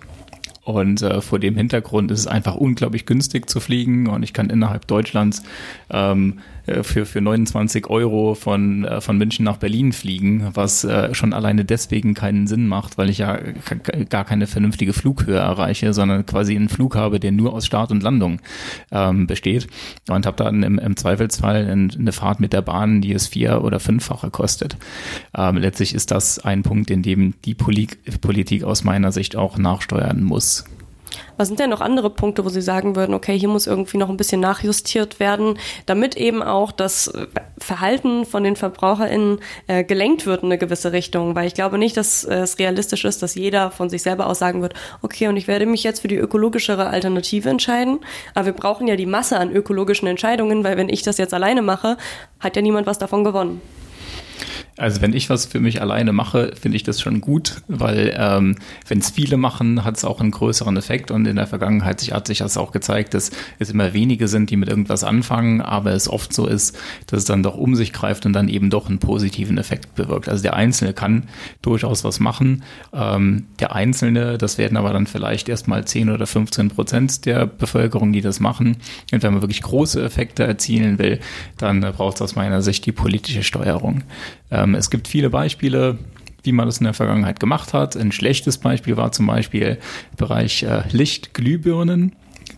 Und 0.66 1.00
äh, 1.00 1.20
vor 1.20 1.38
dem 1.38 1.54
Hintergrund 1.54 2.10
ist 2.10 2.18
es 2.18 2.26
einfach 2.26 2.56
unglaublich 2.56 3.06
günstig 3.06 3.48
zu 3.48 3.60
fliegen 3.60 4.08
und 4.08 4.24
ich 4.24 4.32
kann 4.32 4.50
innerhalb 4.50 4.88
Deutschlands 4.88 5.44
ähm, 5.90 6.40
äh, 6.40 6.55
für, 6.82 7.06
für 7.06 7.20
29 7.20 7.88
Euro 7.88 8.34
von, 8.34 8.84
äh, 8.84 9.00
von 9.00 9.16
München 9.16 9.44
nach 9.44 9.58
Berlin 9.58 9.92
fliegen, 9.92 10.50
was 10.54 10.84
äh, 10.84 11.14
schon 11.14 11.32
alleine 11.32 11.64
deswegen 11.64 12.14
keinen 12.14 12.46
Sinn 12.46 12.66
macht, 12.66 12.98
weil 12.98 13.10
ich 13.10 13.18
ja 13.18 13.38
gar 14.08 14.24
keine 14.24 14.46
vernünftige 14.46 14.92
Flughöhe 14.92 15.38
erreiche, 15.38 15.92
sondern 15.92 16.26
quasi 16.26 16.56
einen 16.56 16.68
Flug 16.68 16.96
habe, 16.96 17.20
der 17.20 17.32
nur 17.32 17.52
aus 17.52 17.66
Start 17.66 17.90
und 17.90 18.02
Landung 18.02 18.40
ähm, 18.90 19.26
besteht. 19.26 19.68
Und 20.08 20.26
habe 20.26 20.36
dann 20.36 20.62
im, 20.62 20.78
im 20.78 20.96
Zweifelsfall 20.96 21.66
eine 21.66 22.12
Fahrt 22.12 22.40
mit 22.40 22.52
der 22.52 22.62
Bahn, 22.62 23.00
die 23.00 23.12
es 23.12 23.28
vier- 23.28 23.62
oder 23.62 23.80
fünffache 23.80 24.30
kostet. 24.30 24.76
Ähm, 25.36 25.56
letztlich 25.56 25.94
ist 25.94 26.10
das 26.10 26.38
ein 26.38 26.62
Punkt, 26.62 26.90
in 26.90 27.02
dem 27.02 27.34
die 27.44 27.54
Poli 27.54 27.88
Politik 28.20 28.64
aus 28.64 28.84
meiner 28.84 29.12
Sicht 29.12 29.36
auch 29.36 29.58
nachsteuern 29.58 30.22
muss. 30.22 30.64
Was 31.36 31.48
sind 31.48 31.60
denn 31.60 31.70
noch 31.70 31.80
andere 31.80 32.10
Punkte, 32.10 32.44
wo 32.44 32.48
Sie 32.48 32.62
sagen 32.62 32.96
würden, 32.96 33.14
okay, 33.14 33.38
hier 33.38 33.48
muss 33.48 33.66
irgendwie 33.66 33.98
noch 33.98 34.08
ein 34.08 34.16
bisschen 34.16 34.40
nachjustiert 34.40 35.20
werden, 35.20 35.58
damit 35.86 36.16
eben 36.16 36.42
auch 36.42 36.72
das 36.72 37.12
Verhalten 37.58 38.24
von 38.24 38.44
den 38.44 38.56
VerbraucherInnen 38.56 39.40
äh, 39.66 39.84
gelenkt 39.84 40.26
wird 40.26 40.42
in 40.42 40.48
eine 40.48 40.58
gewisse 40.58 40.92
Richtung? 40.92 41.34
Weil 41.34 41.46
ich 41.46 41.54
glaube 41.54 41.78
nicht, 41.78 41.96
dass 41.96 42.24
äh, 42.24 42.36
es 42.36 42.58
realistisch 42.58 43.04
ist, 43.04 43.22
dass 43.22 43.34
jeder 43.34 43.70
von 43.70 43.90
sich 43.90 44.02
selber 44.02 44.26
aus 44.26 44.38
sagen 44.38 44.62
wird, 44.62 44.74
okay, 45.02 45.28
und 45.28 45.36
ich 45.36 45.48
werde 45.48 45.66
mich 45.66 45.82
jetzt 45.82 46.00
für 46.00 46.08
die 46.08 46.16
ökologischere 46.16 46.88
Alternative 46.88 47.48
entscheiden. 47.48 48.00
Aber 48.34 48.46
wir 48.46 48.52
brauchen 48.52 48.86
ja 48.86 48.96
die 48.96 49.06
Masse 49.06 49.38
an 49.38 49.50
ökologischen 49.50 50.08
Entscheidungen, 50.08 50.64
weil 50.64 50.76
wenn 50.76 50.88
ich 50.88 51.02
das 51.02 51.18
jetzt 51.18 51.34
alleine 51.34 51.62
mache, 51.62 51.96
hat 52.40 52.56
ja 52.56 52.62
niemand 52.62 52.86
was 52.86 52.98
davon 52.98 53.24
gewonnen. 53.24 53.60
Also 54.78 55.00
wenn 55.00 55.14
ich 55.14 55.30
was 55.30 55.46
für 55.46 55.58
mich 55.58 55.80
alleine 55.80 56.12
mache, 56.12 56.52
finde 56.60 56.76
ich 56.76 56.82
das 56.82 57.00
schon 57.00 57.22
gut, 57.22 57.62
weil 57.66 58.14
ähm, 58.18 58.56
wenn 58.86 58.98
es 58.98 59.08
viele 59.08 59.38
machen, 59.38 59.84
hat 59.84 59.96
es 59.96 60.04
auch 60.04 60.20
einen 60.20 60.30
größeren 60.30 60.76
Effekt 60.76 61.10
und 61.10 61.26
in 61.26 61.36
der 61.36 61.46
Vergangenheit 61.46 62.02
hat 62.12 62.26
sich 62.26 62.38
das 62.38 62.58
auch 62.58 62.72
gezeigt, 62.72 63.14
dass 63.14 63.30
es 63.58 63.70
immer 63.70 63.94
wenige 63.94 64.28
sind, 64.28 64.50
die 64.50 64.56
mit 64.56 64.68
irgendwas 64.68 65.02
anfangen, 65.02 65.62
aber 65.62 65.92
es 65.92 66.10
oft 66.10 66.34
so 66.34 66.46
ist, 66.46 66.76
dass 67.06 67.20
es 67.20 67.24
dann 67.24 67.42
doch 67.42 67.56
um 67.56 67.74
sich 67.74 67.94
greift 67.94 68.26
und 68.26 68.34
dann 68.34 68.48
eben 68.48 68.68
doch 68.68 68.88
einen 68.88 68.98
positiven 68.98 69.56
Effekt 69.56 69.94
bewirkt. 69.94 70.28
Also 70.28 70.42
der 70.42 70.54
Einzelne 70.54 70.92
kann 70.92 71.24
durchaus 71.62 72.04
was 72.04 72.20
machen. 72.20 72.62
Ähm, 72.92 73.46
der 73.60 73.74
Einzelne, 73.74 74.36
das 74.36 74.58
werden 74.58 74.76
aber 74.76 74.92
dann 74.92 75.06
vielleicht 75.06 75.48
erstmal 75.48 75.86
10 75.86 76.10
oder 76.10 76.26
15 76.26 76.68
Prozent 76.68 77.24
der 77.24 77.46
Bevölkerung, 77.46 78.12
die 78.12 78.20
das 78.20 78.40
machen. 78.40 78.76
Und 79.10 79.22
wenn 79.22 79.32
man 79.32 79.42
wirklich 79.42 79.62
große 79.62 80.04
Effekte 80.04 80.44
erzielen 80.44 80.98
will, 80.98 81.18
dann 81.56 81.80
braucht 81.80 82.16
es 82.16 82.22
aus 82.22 82.36
meiner 82.36 82.60
Sicht 82.60 82.84
die 82.84 82.92
politische 82.92 83.42
Steuerung. 83.42 84.02
Ähm, 84.50 84.65
es 84.74 84.90
gibt 84.90 85.08
viele 85.08 85.30
Beispiele, 85.30 85.98
wie 86.42 86.52
man 86.52 86.66
das 86.66 86.78
in 86.78 86.84
der 86.84 86.94
Vergangenheit 86.94 87.40
gemacht 87.40 87.74
hat. 87.74 87.96
Ein 87.96 88.12
schlechtes 88.12 88.58
Beispiel 88.58 88.96
war 88.96 89.12
zum 89.12 89.26
Beispiel 89.26 89.78
Bereich 90.16 90.62
äh, 90.62 90.82
Lichtglühbirnen. 90.90 92.14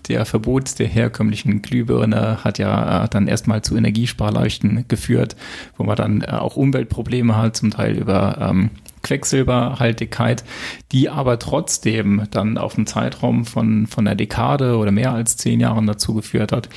Der 0.08 0.24
Verbot 0.24 0.78
der 0.78 0.86
herkömmlichen 0.86 1.62
Glühbirne 1.62 2.44
hat 2.44 2.58
ja 2.58 3.04
äh, 3.04 3.08
dann 3.08 3.26
erstmal 3.26 3.62
zu 3.62 3.76
Energiesparleuchten 3.76 4.86
geführt, 4.88 5.36
wo 5.76 5.84
man 5.84 5.96
dann 5.96 6.22
äh, 6.22 6.26
auch 6.26 6.56
Umweltprobleme 6.56 7.36
hat, 7.36 7.56
zum 7.56 7.70
Teil 7.70 7.96
über 7.96 8.38
ähm, 8.40 8.70
Quecksilberhaltigkeit, 9.02 10.44
die 10.92 11.08
aber 11.08 11.38
trotzdem 11.38 12.24
dann 12.30 12.58
auf 12.58 12.76
einen 12.76 12.86
Zeitraum 12.86 13.44
von, 13.44 13.86
von 13.86 14.06
einer 14.06 14.16
Dekade 14.16 14.76
oder 14.76 14.90
mehr 14.90 15.12
als 15.12 15.36
zehn 15.36 15.60
Jahren 15.60 15.86
dazu 15.86 16.14
geführt 16.14 16.52
hat, 16.52 16.68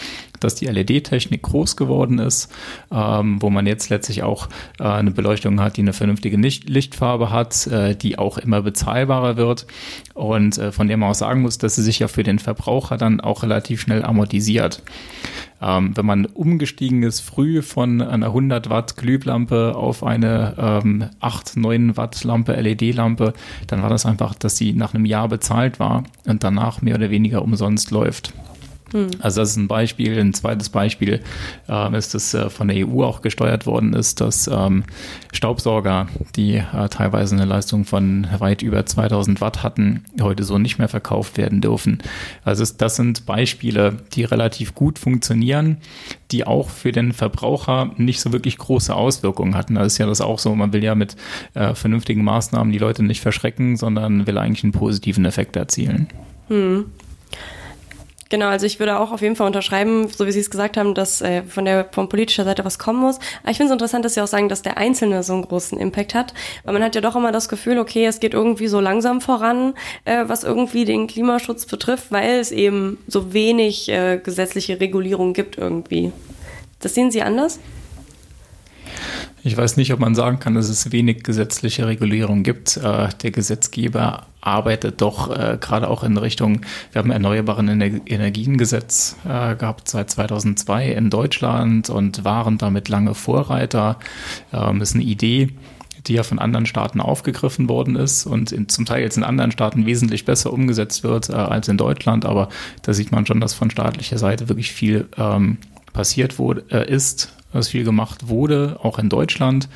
dass 0.43 0.55
die 0.55 0.65
LED-Technik 0.65 1.41
groß 1.41 1.77
geworden 1.77 2.19
ist, 2.19 2.51
ähm, 2.91 3.41
wo 3.41 3.49
man 3.49 3.65
jetzt 3.65 3.89
letztlich 3.89 4.23
auch 4.23 4.49
äh, 4.79 4.83
eine 4.83 5.11
Beleuchtung 5.11 5.61
hat, 5.61 5.77
die 5.77 5.81
eine 5.81 5.93
vernünftige 5.93 6.37
Licht 6.37 6.69
Lichtfarbe 6.69 7.31
hat, 7.31 7.67
äh, 7.67 7.95
die 7.95 8.17
auch 8.17 8.37
immer 8.37 8.61
bezahlbarer 8.61 9.37
wird 9.37 9.65
und 10.13 10.57
äh, 10.57 10.71
von 10.71 10.87
der 10.87 10.97
man 10.97 11.11
auch 11.11 11.15
sagen 11.15 11.41
muss, 11.41 11.57
dass 11.57 11.75
sie 11.75 11.83
sich 11.83 11.99
ja 11.99 12.07
für 12.07 12.23
den 12.23 12.39
Verbraucher 12.39 12.97
dann 12.97 13.21
auch 13.21 13.43
relativ 13.43 13.81
schnell 13.81 14.03
amortisiert. 14.03 14.83
Ähm, 15.61 15.95
wenn 15.95 16.05
man 16.05 16.25
umgestiegen 16.25 17.03
ist 17.03 17.19
früh 17.19 17.61
von 17.61 18.01
einer 18.01 18.27
100 18.27 18.69
Watt 18.69 18.97
Glühlampe 18.97 19.75
auf 19.75 20.03
eine 20.03 20.55
ähm, 20.57 21.05
8, 21.19 21.57
9 21.57 21.97
Watt 21.97 22.23
Lampe, 22.23 22.53
LED-Lampe, 22.53 23.33
dann 23.67 23.83
war 23.83 23.89
das 23.89 24.05
einfach, 24.05 24.33
dass 24.33 24.57
sie 24.57 24.73
nach 24.73 24.93
einem 24.93 25.05
Jahr 25.05 25.27
bezahlt 25.27 25.79
war 25.79 26.03
und 26.25 26.43
danach 26.43 26.81
mehr 26.81 26.95
oder 26.95 27.11
weniger 27.11 27.43
umsonst 27.43 27.91
läuft. 27.91 28.33
Hm. 28.91 29.09
Also 29.19 29.41
das 29.41 29.51
ist 29.51 29.57
ein 29.57 29.67
Beispiel. 29.67 30.19
Ein 30.19 30.33
zweites 30.33 30.69
Beispiel 30.69 31.21
äh, 31.69 31.97
ist, 31.97 32.13
dass 32.13 32.33
äh, 32.33 32.49
von 32.49 32.67
der 32.67 32.87
EU 32.87 33.03
auch 33.03 33.21
gesteuert 33.21 33.65
worden 33.65 33.93
ist, 33.93 34.21
dass 34.21 34.47
ähm, 34.47 34.83
Staubsauger, 35.31 36.07
die 36.35 36.55
äh, 36.55 36.89
teilweise 36.89 37.35
eine 37.35 37.45
Leistung 37.45 37.85
von 37.85 38.27
weit 38.39 38.61
über 38.61 38.85
2000 38.85 39.41
Watt 39.41 39.63
hatten, 39.63 40.05
heute 40.21 40.43
so 40.43 40.57
nicht 40.57 40.77
mehr 40.77 40.89
verkauft 40.89 41.37
werden 41.37 41.61
dürfen. 41.61 41.99
Also 42.43 42.65
das 42.77 42.95
sind 42.95 43.25
Beispiele, 43.25 43.97
die 44.13 44.23
relativ 44.23 44.75
gut 44.75 44.99
funktionieren, 44.99 45.77
die 46.31 46.45
auch 46.45 46.69
für 46.69 46.91
den 46.91 47.13
Verbraucher 47.13 47.91
nicht 47.97 48.19
so 48.19 48.31
wirklich 48.31 48.57
große 48.57 48.93
Auswirkungen 48.93 49.55
hatten. 49.55 49.75
Da 49.75 49.83
ist 49.83 49.97
ja 49.97 50.05
das 50.05 50.21
auch 50.21 50.39
so, 50.39 50.53
man 50.55 50.73
will 50.73 50.83
ja 50.83 50.95
mit 50.95 51.15
äh, 51.53 51.75
vernünftigen 51.75 52.23
Maßnahmen 52.23 52.71
die 52.71 52.79
Leute 52.79 53.03
nicht 53.03 53.21
verschrecken, 53.21 53.77
sondern 53.77 54.27
will 54.27 54.37
eigentlich 54.37 54.63
einen 54.63 54.73
positiven 54.73 55.25
Effekt 55.25 55.55
erzielen. 55.55 56.07
Hm. 56.47 56.85
Genau, 58.31 58.47
also 58.47 58.65
ich 58.65 58.79
würde 58.79 58.97
auch 58.97 59.11
auf 59.11 59.21
jeden 59.21 59.35
Fall 59.35 59.45
unterschreiben, 59.45 60.07
so 60.07 60.25
wie 60.25 60.31
Sie 60.31 60.39
es 60.39 60.49
gesagt 60.49 60.77
haben, 60.77 60.95
dass 60.95 61.21
äh, 61.21 61.43
von 61.43 61.65
der 61.65 61.89
von 61.91 62.07
politischer 62.07 62.45
Seite 62.45 62.63
was 62.63 62.79
kommen 62.79 63.01
muss. 63.01 63.19
Aber 63.41 63.51
ich 63.51 63.57
finde 63.57 63.73
es 63.73 63.73
interessant, 63.73 64.05
dass 64.05 64.13
Sie 64.13 64.21
auch 64.21 64.27
sagen, 64.27 64.47
dass 64.47 64.61
der 64.61 64.77
Einzelne 64.77 65.21
so 65.21 65.33
einen 65.33 65.41
großen 65.41 65.77
Impact 65.77 66.15
hat, 66.15 66.33
weil 66.63 66.73
man 66.73 66.81
hat 66.81 66.95
ja 66.95 67.01
doch 67.01 67.17
immer 67.17 67.33
das 67.33 67.49
Gefühl, 67.49 67.77
okay, 67.77 68.05
es 68.05 68.21
geht 68.21 68.33
irgendwie 68.33 68.69
so 68.69 68.79
langsam 68.79 69.19
voran, 69.19 69.73
äh, 70.05 70.23
was 70.27 70.45
irgendwie 70.45 70.85
den 70.85 71.07
Klimaschutz 71.07 71.65
betrifft, 71.65 72.05
weil 72.11 72.39
es 72.39 72.53
eben 72.53 72.99
so 73.05 73.33
wenig 73.33 73.89
äh, 73.89 74.17
gesetzliche 74.23 74.79
Regulierung 74.79 75.33
gibt 75.33 75.57
irgendwie. 75.57 76.13
Das 76.79 76.95
sehen 76.95 77.11
Sie 77.11 77.21
anders? 77.21 77.59
Ich 79.43 79.57
weiß 79.57 79.77
nicht, 79.77 79.93
ob 79.93 79.99
man 79.99 80.15
sagen 80.15 80.39
kann, 80.39 80.55
dass 80.55 80.69
es 80.69 80.91
wenig 80.91 81.23
gesetzliche 81.23 81.87
Regulierung 81.87 82.43
gibt. 82.43 82.77
Äh, 82.77 83.09
der 83.21 83.31
Gesetzgeber 83.31 84.27
arbeitet 84.41 85.01
doch 85.01 85.29
äh, 85.29 85.57
gerade 85.59 85.87
auch 85.87 86.03
in 86.03 86.17
Richtung, 86.17 86.61
wir 86.91 86.99
haben 86.99 87.11
Erneuerbaren 87.11 87.69
Energiengesetz 87.69 89.15
äh, 89.23 89.55
gehabt 89.55 89.87
seit 89.87 90.09
2002 90.09 90.91
in 90.91 91.09
Deutschland 91.09 91.89
und 91.89 92.25
waren 92.25 92.57
damit 92.57 92.89
lange 92.89 93.15
Vorreiter. 93.15 93.97
Ähm, 94.51 94.81
ist 94.81 94.95
eine 94.95 95.03
Idee, 95.03 95.49
die 96.07 96.13
ja 96.13 96.23
von 96.23 96.39
anderen 96.39 96.65
Staaten 96.65 96.99
aufgegriffen 96.99 97.69
worden 97.69 97.95
ist 97.95 98.25
und 98.25 98.51
in, 98.51 98.67
zum 98.69 98.85
Teil 98.85 99.03
jetzt 99.03 99.17
in 99.17 99.23
anderen 99.23 99.51
Staaten 99.51 99.85
wesentlich 99.85 100.25
besser 100.25 100.51
umgesetzt 100.51 101.03
wird 101.03 101.29
äh, 101.29 101.33
als 101.33 101.67
in 101.67 101.77
Deutschland. 101.77 102.25
Aber 102.25 102.49
da 102.81 102.93
sieht 102.93 103.11
man 103.11 103.25
schon, 103.25 103.39
dass 103.39 103.53
von 103.53 103.69
staatlicher 103.69 104.17
Seite 104.17 104.49
wirklich 104.49 104.71
viel 104.71 105.07
ähm, 105.17 105.57
passiert 105.93 106.39
wurde, 106.39 106.65
äh, 106.71 106.91
ist 106.91 107.35
was 107.51 107.69
viel 107.69 107.83
gemacht 107.83 108.27
wurde, 108.27 108.79
auch 108.81 108.99
in 108.99 109.09
Deutschland, 109.09 109.69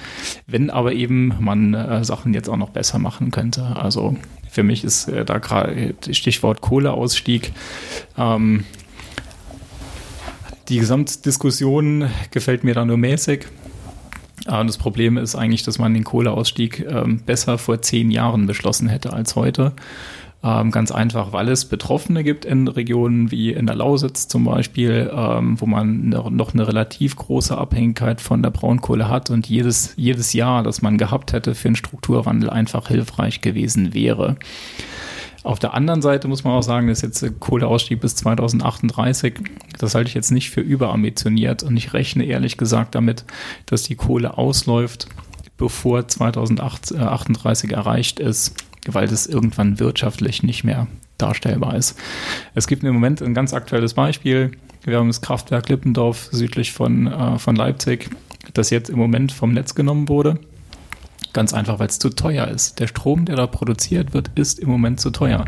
wenn 0.48 0.70
aber 0.70 0.94
eben 0.94 1.34
man 1.40 1.74
äh, 1.74 2.04
Sachen 2.04 2.34
jetzt 2.34 2.50
auch 2.50 2.58
noch 2.58 2.70
besser 2.70 3.00
machen 3.00 3.32
könnte. 3.32 3.64
Also 3.76 4.16
für 4.50 4.64
mich 4.64 4.84
ist 4.84 5.08
äh, 5.08 5.26
da 5.26 5.38
gerade 5.40 5.96
Stichwort 6.12 6.62
Kohleausstieg. 6.62 7.52
Ähm, 8.18 8.64
die 10.70 10.80
Gesamtdiskussion 10.80 12.10
gefällt 12.32 12.64
mir 12.64 12.74
da 12.74 12.86
nur 12.86 12.98
mäßig. 12.98 13.48
Aber 14.46 14.64
das 14.64 14.78
Problem 14.78 15.18
ist 15.18 15.36
eigentlich, 15.36 15.64
dass 15.64 15.80
man 15.80 15.94
den 15.94 16.04
Kohleausstieg 16.04 16.86
ähm, 16.88 17.20
besser 17.26 17.58
vor 17.58 17.82
zehn 17.82 18.12
Jahren 18.12 18.46
beschlossen 18.46 18.88
hätte 18.88 19.12
als 19.14 19.36
heute. 19.36 19.74
Ähm, 20.46 20.70
ganz 20.70 20.92
einfach, 20.92 21.34
weil 21.34 21.50
es 21.50 21.66
Betroffene 21.66 22.24
gibt 22.24 22.46
in 22.46 22.68
Regionen 22.68 23.32
wie 23.32 23.52
in 23.52 23.66
der 23.66 23.76
Lausitz 23.76 24.28
zum 24.28 24.44
Beispiel, 24.44 25.12
ähm, 25.12 25.60
wo 25.60 25.66
man 25.66 26.10
noch 26.10 26.54
eine 26.54 26.68
relativ 26.68 27.16
große 27.16 27.58
Abhängigkeit 27.58 28.22
von 28.22 28.44
der 28.44 28.52
Braunkohle 28.52 29.10
hat 29.10 29.32
und 29.32 29.48
jedes, 29.50 29.94
jedes 29.96 30.34
Jahr, 30.34 30.62
das 30.62 30.84
man 30.84 31.00
gehabt 31.00 31.34
hätte 31.34 31.56
für 31.56 31.70
einen 31.70 31.76
Strukturwandel 31.76 32.52
einfach 32.52 32.90
hilfreich 32.90 33.42
gewesen 33.42 33.96
wäre. 33.96 34.36
Auf 35.42 35.58
der 35.58 35.74
anderen 35.74 36.04
Seite 36.04 36.28
muss 36.28 36.44
man 36.44 36.54
auch 36.54 36.64
sagen, 36.64 36.90
dass 36.90 37.02
jetzt 37.02 37.26
Kohleausstieg 37.40 38.00
bis 38.00 38.16
2038, 38.16 39.34
das 39.80 39.96
halte 39.96 40.10
ich 40.10 40.14
jetzt 40.14 40.32
nicht 40.32 40.52
für 40.52 40.62
überambitioniert 40.62 41.64
und 41.64 41.76
ich 41.76 41.94
rechne 41.94 42.24
ehrlich 42.24 42.58
gesagt 42.58 42.94
damit, 42.94 43.26
dass 43.66 43.82
die 43.82 43.96
Kohle 43.96 44.38
ausläuft, 44.38 45.08
bevor 45.58 46.08
2038 46.08 47.72
erreicht 47.72 48.20
ist 48.20 48.65
weil 48.94 49.08
das 49.08 49.28
irgendwann 49.28 49.80
wirtschaftlich 49.80 50.44
nicht 50.44 50.64
mehr 50.64 50.88
darstellbar 51.18 51.76
ist. 51.76 51.98
Es 52.54 52.68
gibt 52.68 52.84
im 52.84 52.94
Moment 52.94 53.22
ein 53.22 53.34
ganz 53.34 53.54
aktuelles 53.54 53.94
Beispiel. 53.94 54.52
Wir 54.84 54.98
haben 54.98 55.08
das 55.08 55.22
Kraftwerk 55.22 55.70
Lippendorf 55.70 56.30
südlich 56.32 56.72
von, 56.72 57.08
äh, 57.08 57.40
von 57.40 57.56
Leipzig, 57.56 58.10
das 58.54 58.70
jetzt 58.70 58.90
im 58.90 58.98
Moment 58.98 59.32
vom 59.32 59.54
Netz 59.54 59.76
genommen 59.76 60.10
wurde. 60.10 60.40
Ganz 61.36 61.54
einfach, 61.54 61.80
weil 61.80 61.88
es 61.88 62.00
zu 62.00 62.12
teuer 62.12 62.48
ist. 62.48 62.80
Der 62.80 62.88
Strom, 62.88 63.26
der 63.26 63.36
da 63.36 63.46
produziert 63.46 64.14
wird, 64.14 64.32
ist 64.36 64.58
im 64.58 64.70
Moment 64.70 65.02
zu 65.02 65.10
teuer, 65.10 65.44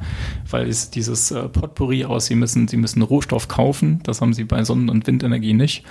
weil 0.49 0.67
es 0.67 0.89
dieses 0.89 1.31
äh, 1.31 1.47
Potpourri 1.47 2.03
aus, 2.03 2.25
sie 2.25 2.35
müssen, 2.35 2.67
sie 2.67 2.75
müssen 2.75 3.01
Rohstoff 3.01 3.47
kaufen, 3.47 4.01
das 4.03 4.19
haben 4.19 4.33
sie 4.33 4.43
bei 4.43 4.65
Sonnen- 4.65 4.89
und 4.89 5.07
Windenergie 5.07 5.53
nicht. 5.53 5.85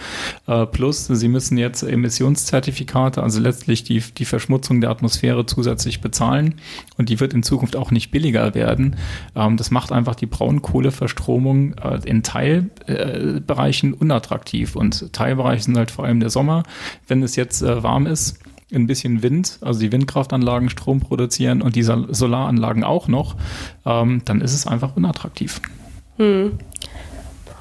Äh, 0.46 0.66
plus, 0.66 1.06
sie 1.06 1.28
müssen 1.28 1.56
jetzt 1.56 1.82
Emissionszertifikate, 1.82 3.22
also 3.22 3.40
letztlich 3.40 3.84
die, 3.84 4.00
die 4.00 4.26
Verschmutzung 4.26 4.82
der 4.82 4.90
Atmosphäre 4.90 5.46
zusätzlich 5.46 6.02
bezahlen 6.02 6.56
und 6.98 7.08
die 7.08 7.18
wird 7.18 7.32
in 7.32 7.42
Zukunft 7.42 7.74
auch 7.74 7.90
nicht 7.90 8.10
billiger 8.10 8.54
werden. 8.54 8.96
Ähm, 9.34 9.56
das 9.56 9.70
macht 9.70 9.92
einfach 9.92 10.14
die 10.14 10.26
Braunkohleverstromung 10.26 11.72
äh, 11.72 12.00
in 12.04 12.22
Teilbereichen 12.22 13.94
unattraktiv 13.94 14.76
und 14.76 15.10
Teilbereiche 15.14 15.62
sind 15.62 15.78
halt 15.78 15.90
vor 15.90 16.04
allem 16.04 16.20
der 16.20 16.28
Sommer, 16.28 16.64
wenn 17.08 17.22
es 17.22 17.34
jetzt 17.34 17.62
äh, 17.62 17.82
warm 17.82 18.06
ist 18.06 18.38
ein 18.72 18.86
bisschen 18.86 19.22
Wind, 19.22 19.58
also 19.60 19.80
die 19.80 19.92
Windkraftanlagen 19.92 20.68
Strom 20.70 21.00
produzieren 21.00 21.62
und 21.62 21.76
die 21.76 21.82
Solaranlagen 21.82 22.84
auch 22.84 23.08
noch, 23.08 23.36
ähm, 23.84 24.22
dann 24.24 24.40
ist 24.40 24.54
es 24.54 24.66
einfach 24.66 24.96
unattraktiv. 24.96 25.60
Hm. 26.16 26.52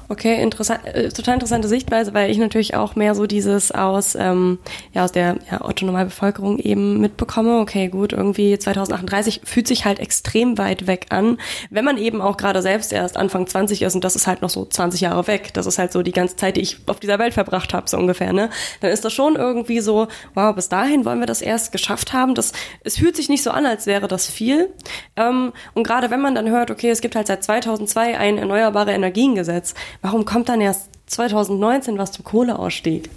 Okay, 0.08 0.40
interessant, 0.40 0.84
äh, 0.86 1.08
total 1.08 1.34
interessante 1.34 1.66
Sichtweise, 1.66 2.14
weil 2.14 2.30
ich 2.30 2.38
natürlich 2.38 2.74
auch 2.74 2.94
mehr 2.94 3.14
so 3.16 3.26
dieses 3.26 3.72
aus, 3.72 4.14
ähm, 4.14 4.58
ja, 4.92 5.04
aus 5.04 5.10
der 5.10 5.36
ja, 5.50 5.64
Otto-Normalbevölkerung 5.64 6.58
eben 6.58 7.00
mitbekomme. 7.00 7.58
Okay, 7.58 7.88
gut, 7.88 8.12
irgendwie 8.12 8.56
2038 8.56 9.40
fühlt 9.44 9.66
sich 9.66 9.84
halt 9.84 9.98
extrem 9.98 10.58
weit 10.58 10.86
weg 10.86 11.06
an, 11.10 11.38
wenn 11.70 11.84
man 11.84 11.98
eben 11.98 12.20
auch 12.20 12.36
gerade 12.36 12.62
selbst 12.62 12.92
erst 12.92 13.16
Anfang 13.16 13.48
20 13.48 13.82
ist 13.82 13.96
und 13.96 14.04
das 14.04 14.14
ist 14.14 14.28
halt 14.28 14.42
noch 14.42 14.50
so 14.50 14.64
20 14.64 15.00
Jahre 15.00 15.26
weg. 15.26 15.52
Das 15.54 15.66
ist 15.66 15.78
halt 15.78 15.92
so 15.92 16.02
die 16.02 16.12
ganze 16.12 16.36
Zeit, 16.36 16.56
die 16.56 16.60
ich 16.60 16.78
auf 16.86 17.00
dieser 17.00 17.18
Welt 17.18 17.34
verbracht 17.34 17.74
habe, 17.74 17.88
so 17.88 17.96
ungefähr, 17.96 18.32
ne? 18.32 18.50
Dann 18.80 18.92
ist 18.92 19.04
das 19.04 19.12
schon 19.12 19.34
irgendwie 19.34 19.80
so, 19.80 20.06
wow, 20.34 20.54
bis 20.54 20.68
dahin 20.68 21.04
wollen 21.04 21.18
wir 21.18 21.26
das 21.26 21.42
erst 21.42 21.72
geschafft 21.72 22.12
haben. 22.12 22.36
Das, 22.36 22.52
es 22.84 22.98
fühlt 22.98 23.16
sich 23.16 23.28
nicht 23.28 23.42
so 23.42 23.50
an, 23.50 23.66
als 23.66 23.86
wäre 23.86 24.06
das 24.06 24.28
viel. 24.28 24.70
Ähm, 25.16 25.52
und 25.74 25.84
gerade 25.84 26.10
wenn 26.10 26.20
man 26.20 26.36
dann 26.36 26.48
hört, 26.48 26.70
okay, 26.70 26.90
es 26.90 27.00
gibt 27.00 27.16
halt 27.16 27.26
seit 27.26 27.42
2002 27.42 28.16
ein 28.18 28.38
erneuerbare 28.38 28.92
Energiengesetz, 28.92 29.74
warum 30.02 30.24
kommt 30.24 30.48
dann 30.48 30.60
erst 30.60 30.88
2019 31.06 31.98
was 31.98 32.12
zum 32.12 32.24
Kohleausstieg? 32.24 33.10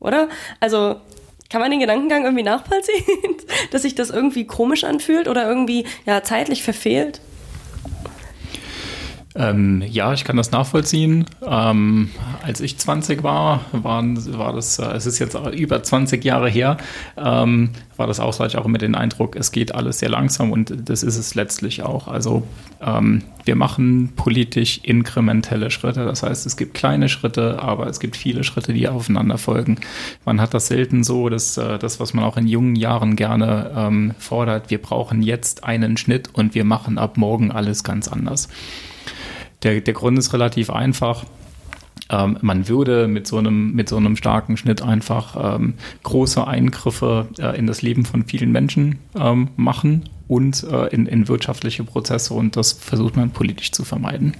Oder? 0.00 0.28
Also, 0.60 0.96
kann 1.50 1.60
man 1.60 1.70
den 1.70 1.80
Gedankengang 1.80 2.24
irgendwie 2.24 2.42
nachvollziehen, 2.42 3.36
dass 3.70 3.82
sich 3.82 3.94
das 3.94 4.10
irgendwie 4.10 4.46
komisch 4.46 4.84
anfühlt 4.84 5.28
oder 5.28 5.48
irgendwie 5.48 5.86
ja 6.06 6.22
zeitlich 6.22 6.62
verfehlt? 6.62 7.20
Ähm, 9.36 9.82
ja, 9.88 10.12
ich 10.12 10.24
kann 10.24 10.36
das 10.36 10.52
nachvollziehen. 10.52 11.24
Ähm, 11.44 12.10
als 12.42 12.60
ich 12.60 12.78
20 12.78 13.24
war, 13.24 13.62
waren, 13.72 14.38
war 14.38 14.52
das, 14.52 14.78
äh, 14.78 14.84
es 14.92 15.06
ist 15.06 15.18
jetzt 15.18 15.36
über 15.54 15.82
20 15.82 16.24
Jahre 16.24 16.48
her, 16.48 16.76
ähm, 17.16 17.70
war 17.96 18.06
das 18.06 18.20
auch, 18.20 18.38
ich 18.46 18.56
auch 18.56 18.64
immer 18.64 18.78
den 18.78 18.94
Eindruck, 18.94 19.34
es 19.34 19.50
geht 19.50 19.74
alles 19.74 19.98
sehr 19.98 20.08
langsam 20.08 20.52
und 20.52 20.88
das 20.88 21.02
ist 21.02 21.16
es 21.16 21.34
letztlich 21.34 21.82
auch. 21.82 22.06
Also 22.06 22.44
ähm, 22.80 23.22
wir 23.44 23.56
machen 23.56 24.12
politisch 24.14 24.80
inkrementelle 24.84 25.70
Schritte. 25.72 26.04
Das 26.04 26.22
heißt, 26.22 26.46
es 26.46 26.56
gibt 26.56 26.74
kleine 26.74 27.08
Schritte, 27.08 27.60
aber 27.60 27.88
es 27.88 27.98
gibt 27.98 28.16
viele 28.16 28.44
Schritte, 28.44 28.72
die 28.72 28.88
aufeinander 28.88 29.38
folgen. 29.38 29.78
Man 30.24 30.40
hat 30.40 30.54
das 30.54 30.68
selten 30.68 31.02
so, 31.02 31.28
dass 31.28 31.56
äh, 31.56 31.78
das, 31.78 31.98
was 31.98 32.14
man 32.14 32.24
auch 32.24 32.36
in 32.36 32.46
jungen 32.46 32.76
Jahren 32.76 33.16
gerne 33.16 33.72
ähm, 33.76 34.14
fordert, 34.18 34.70
wir 34.70 34.80
brauchen 34.80 35.22
jetzt 35.22 35.64
einen 35.64 35.96
Schnitt 35.96 36.30
und 36.32 36.54
wir 36.54 36.64
machen 36.64 36.98
ab 36.98 37.16
morgen 37.16 37.50
alles 37.50 37.82
ganz 37.82 38.06
anders. 38.06 38.48
Der, 39.64 39.80
der 39.80 39.94
Grund 39.94 40.18
ist 40.18 40.32
relativ 40.32 40.70
einfach. 40.70 41.24
Ähm, 42.10 42.38
man 42.42 42.68
würde 42.68 43.08
mit 43.08 43.26
so 43.26 43.38
einem, 43.38 43.72
mit 43.72 43.88
so 43.88 43.96
einem 43.96 44.16
starken 44.16 44.56
Schnitt 44.56 44.82
einfach 44.82 45.56
ähm, 45.56 45.74
große 46.02 46.46
Eingriffe 46.46 47.28
äh, 47.38 47.58
in 47.58 47.66
das 47.66 47.82
Leben 47.82 48.04
von 48.04 48.24
vielen 48.24 48.52
Menschen 48.52 48.98
ähm, 49.18 49.48
machen 49.56 50.04
und 50.28 50.64
äh, 50.64 50.88
in, 50.88 51.06
in 51.06 51.28
wirtschaftliche 51.28 51.82
Prozesse 51.84 52.34
und 52.34 52.56
das 52.56 52.72
versucht 52.72 53.16
man 53.16 53.30
politisch 53.30 53.72
zu 53.72 53.84
vermeiden. 53.84 54.34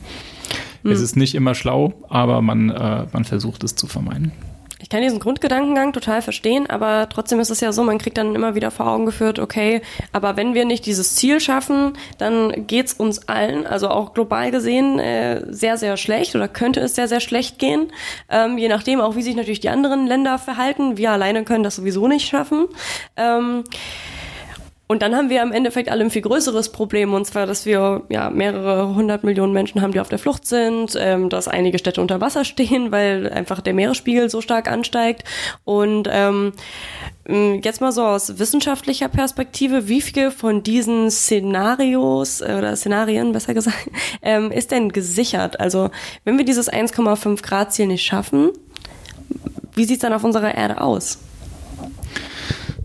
Mhm. 0.82 0.90
Es 0.90 1.00
ist 1.00 1.16
nicht 1.16 1.34
immer 1.34 1.54
schlau, 1.54 1.94
aber 2.08 2.42
man, 2.42 2.70
äh, 2.70 3.06
man 3.12 3.24
versucht 3.24 3.64
es 3.64 3.74
zu 3.74 3.86
vermeiden. 3.86 4.32
Ich 4.80 4.88
kann 4.88 5.02
diesen 5.02 5.20
Grundgedankengang 5.20 5.92
total 5.92 6.20
verstehen, 6.20 6.68
aber 6.68 7.08
trotzdem 7.08 7.40
ist 7.40 7.50
es 7.50 7.60
ja 7.60 7.72
so, 7.72 7.84
man 7.84 7.98
kriegt 7.98 8.18
dann 8.18 8.34
immer 8.34 8.54
wieder 8.54 8.70
vor 8.70 8.88
Augen 8.88 9.06
geführt, 9.06 9.38
okay, 9.38 9.82
aber 10.12 10.36
wenn 10.36 10.54
wir 10.54 10.64
nicht 10.64 10.84
dieses 10.84 11.14
Ziel 11.14 11.40
schaffen, 11.40 11.96
dann 12.18 12.66
geht's 12.66 12.92
uns 12.92 13.28
allen, 13.28 13.66
also 13.66 13.88
auch 13.88 14.14
global 14.14 14.50
gesehen, 14.50 14.98
äh, 14.98 15.42
sehr, 15.52 15.78
sehr 15.78 15.96
schlecht 15.96 16.34
oder 16.34 16.48
könnte 16.48 16.80
es 16.80 16.94
sehr, 16.96 17.08
sehr 17.08 17.20
schlecht 17.20 17.58
gehen. 17.58 17.92
Ähm, 18.28 18.58
je 18.58 18.68
nachdem 18.68 19.00
auch, 19.00 19.16
wie 19.16 19.22
sich 19.22 19.36
natürlich 19.36 19.60
die 19.60 19.68
anderen 19.68 20.06
Länder 20.06 20.38
verhalten. 20.38 20.96
Wir 20.96 21.12
alleine 21.12 21.44
können 21.44 21.64
das 21.64 21.76
sowieso 21.76 22.08
nicht 22.08 22.28
schaffen. 22.28 22.66
Ähm, 23.16 23.64
und 24.86 25.00
dann 25.00 25.16
haben 25.16 25.30
wir 25.30 25.42
im 25.42 25.50
Endeffekt 25.50 25.88
alle 25.88 26.04
ein 26.04 26.10
viel 26.10 26.20
größeres 26.20 26.70
Problem, 26.70 27.14
und 27.14 27.24
zwar, 27.24 27.46
dass 27.46 27.64
wir 27.64 28.02
ja 28.10 28.28
mehrere 28.28 28.94
hundert 28.94 29.24
Millionen 29.24 29.54
Menschen 29.54 29.80
haben, 29.80 29.92
die 29.92 30.00
auf 30.00 30.10
der 30.10 30.18
Flucht 30.18 30.46
sind, 30.46 30.94
ähm, 30.98 31.30
dass 31.30 31.48
einige 31.48 31.78
Städte 31.78 32.02
unter 32.02 32.20
Wasser 32.20 32.44
stehen, 32.44 32.92
weil 32.92 33.30
einfach 33.30 33.62
der 33.62 33.72
Meeresspiegel 33.72 34.28
so 34.28 34.42
stark 34.42 34.70
ansteigt. 34.70 35.24
Und 35.64 36.06
ähm, 36.10 36.52
jetzt 37.26 37.80
mal 37.80 37.92
so 37.92 38.04
aus 38.04 38.38
wissenschaftlicher 38.38 39.08
Perspektive, 39.08 39.88
wie 39.88 40.02
viele 40.02 40.30
von 40.30 40.62
diesen 40.62 41.10
Szenarios 41.10 42.42
äh, 42.42 42.56
oder 42.58 42.76
Szenarien, 42.76 43.32
besser 43.32 43.54
gesagt, 43.54 43.88
ähm, 44.22 44.50
ist 44.50 44.70
denn 44.70 44.92
gesichert? 44.92 45.60
Also 45.60 45.90
wenn 46.24 46.36
wir 46.36 46.44
dieses 46.44 46.70
1,5 46.70 47.42
Grad 47.42 47.72
Ziel 47.72 47.86
nicht 47.86 48.04
schaffen, 48.04 48.50
wie 49.74 49.84
sieht's 49.86 50.02
dann 50.02 50.12
auf 50.12 50.24
unserer 50.24 50.54
Erde 50.54 50.82
aus? 50.82 51.18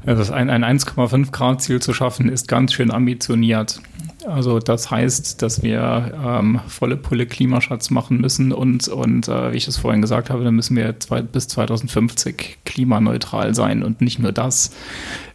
Also 0.05 0.33
ein, 0.33 0.49
ein 0.49 0.63
1,5 0.63 1.31
Grad 1.31 1.61
Ziel 1.61 1.81
zu 1.81 1.93
schaffen, 1.93 2.29
ist 2.29 2.47
ganz 2.47 2.73
schön 2.73 2.91
ambitioniert. 2.91 3.81
Also 4.25 4.59
das 4.59 4.91
heißt, 4.91 5.41
dass 5.41 5.63
wir 5.63 6.13
ähm, 6.25 6.59
volle 6.67 6.97
Pulle 6.97 7.25
Klimaschatz 7.25 7.89
machen 7.89 8.19
müssen 8.19 8.51
und, 8.51 8.87
und 8.87 9.27
äh, 9.27 9.51
wie 9.53 9.57
ich 9.57 9.67
es 9.67 9.77
vorhin 9.77 10.01
gesagt 10.01 10.29
habe, 10.29 10.43
dann 10.43 10.55
müssen 10.55 10.75
wir 10.75 10.99
zwei, 10.99 11.21
bis 11.21 11.47
2050 11.47 12.59
klimaneutral 12.65 13.55
sein 13.55 13.83
und 13.83 14.01
nicht 14.01 14.19
nur 14.19 14.31
das. 14.31 14.71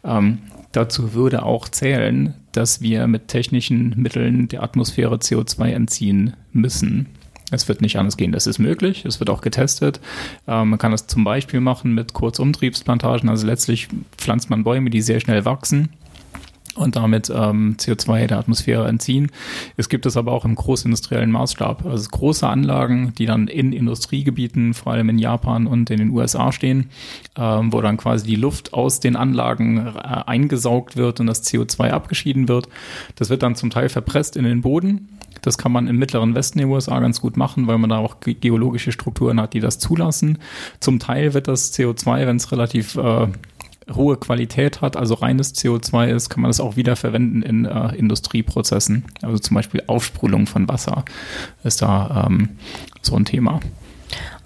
Ähm, 0.05 0.39
dazu 0.73 1.15
würde 1.15 1.45
auch 1.45 1.69
zählen, 1.69 2.35
dass 2.53 2.81
wir 2.81 3.07
mit 3.07 3.29
technischen 3.29 3.95
Mitteln 3.97 4.49
der 4.49 4.63
Atmosphäre 4.63 5.17
CO2 5.17 5.71
entziehen 5.71 6.35
müssen. 6.53 7.07
Es 7.55 7.69
wird 7.69 7.81
nicht 7.81 7.99
anders 7.99 8.17
gehen. 8.17 8.33
Das 8.33 8.47
ist 8.47 8.59
möglich. 8.59 9.05
Es 9.05 9.21
wird 9.21 9.31
auch 9.31 9.41
getestet. 9.41 10.01
Ähm, 10.47 10.71
man 10.71 10.79
kann 10.79 10.93
das 10.93 11.07
zum 11.07 11.25
Beispiel 11.25 11.61
machen 11.61 11.95
mit 11.95 12.13
Kurzumtriebsplantagen. 12.13 13.29
Also 13.29 13.47
letztlich 13.47 13.89
pflanzt 14.17 14.51
man 14.51 14.65
Bäume, 14.65 14.91
die 14.91 15.01
sehr 15.01 15.21
schnell 15.21 15.45
wachsen 15.45 15.91
und 16.75 16.97
damit 16.97 17.31
ähm, 17.35 17.77
CO2 17.79 18.27
der 18.27 18.39
Atmosphäre 18.39 18.89
entziehen. 18.89 19.31
Es 19.77 19.89
gibt 19.89 20.07
es 20.07 20.17
aber 20.17 20.33
auch 20.33 20.45
im 20.45 20.55
großindustriellen 20.55 21.31
Maßstab. 21.31 21.87
Also 21.87 22.09
große 22.11 22.47
Anlagen, 22.47 23.13
die 23.17 23.27
dann 23.27 23.49
in 23.49 23.73
Industriegebieten, 23.73 24.75
vor 24.75 24.93
allem 24.93 25.09
in 25.09 25.19
Japan 25.19 25.67
und 25.67 25.91
in 25.91 25.99
den 25.99 26.11
USA 26.11 26.53
stehen, 26.53 26.91
ähm, 27.37 27.73
wo 27.73 27.81
dann 27.81 27.97
quasi 27.97 28.27
die 28.27 28.37
Luft 28.37 28.75
aus 28.75 29.01
den 29.01 29.17
Anlagen 29.17 29.79
äh, 29.79 30.01
eingesaugt 30.01 30.97
wird 30.97 31.21
und 31.21 31.27
das 31.27 31.45
CO2 31.45 31.91
abgeschieden 31.91 32.49
wird. 32.49 32.69
Das 33.17 33.31
wird 33.31 33.43
dann 33.43 33.55
zum 33.55 33.71
Teil 33.71 33.89
verpresst 33.89 34.37
in 34.37 34.45
den 34.45 34.63
Boden 34.63 35.09
das 35.45 35.59
kann 35.59 35.73
man 35.73 35.89
im 35.89 35.99
mittleren 35.99 36.35
Westen 36.35 36.59
der 36.59 36.69
USA 36.69 36.99
ganz 37.01 37.21
gut 37.21 37.37
machen, 37.37 37.67
weil 37.67 37.79
man 37.79 37.91
da 37.91 37.99
auch 37.99 38.17
geologische 38.21 38.93
Strukturen 38.93 39.41
hat, 39.41 39.53
die 39.53 39.61
das 39.61 39.79
zulassen. 39.79 40.39
Zum 40.81 40.99
Teil 40.99 41.35
wird 41.35 41.49
das 41.49 41.73
CO2, 41.75 42.27
wenn 42.27 42.37
es 42.37 42.51
relativ 42.51 42.97
äh, 42.97 43.27
hohe 43.93 44.17
Qualität 44.17 44.81
hat, 44.81 44.97
also 44.97 45.15
reines 45.15 45.55
CO2 45.55 46.09
ist, 46.09 46.31
kann 46.31 46.43
man 46.43 46.49
das 46.49 46.61
auch 46.61 46.77
wieder 46.77 46.97
verwenden 46.97 47.43
in 47.43 47.65
äh, 47.65 47.95
Industrieprozessen. 47.95 49.05
Also 49.23 49.39
zum 49.39 49.55
Beispiel 49.55 49.83
Aufsprudelung 49.87 50.47
von 50.47 50.69
Wasser 50.69 51.05
ist 51.65 51.83
da 51.83 52.27
ähm, 52.27 52.51
so 53.03 53.17
ein 53.17 53.25
Thema. 53.25 53.61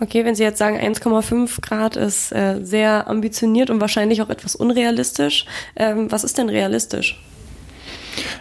Okay, 0.01 0.25
wenn 0.25 0.35
Sie 0.35 0.43
jetzt 0.43 0.59
sagen, 0.59 0.79
1,5 0.79 1.61
Grad 1.61 1.97
ist 1.97 2.33
äh, 2.33 2.61
sehr 2.63 3.09
ambitioniert 3.09 3.71
und 3.71 3.81
wahrscheinlich 3.81 4.23
auch 4.23 4.31
etwas 4.31 4.57
unrealistisch, 4.57 5.45
ähm, 5.77 6.11
was 6.11 6.25
ist 6.25 6.39
denn 6.39 6.49
realistisch? 6.49 7.21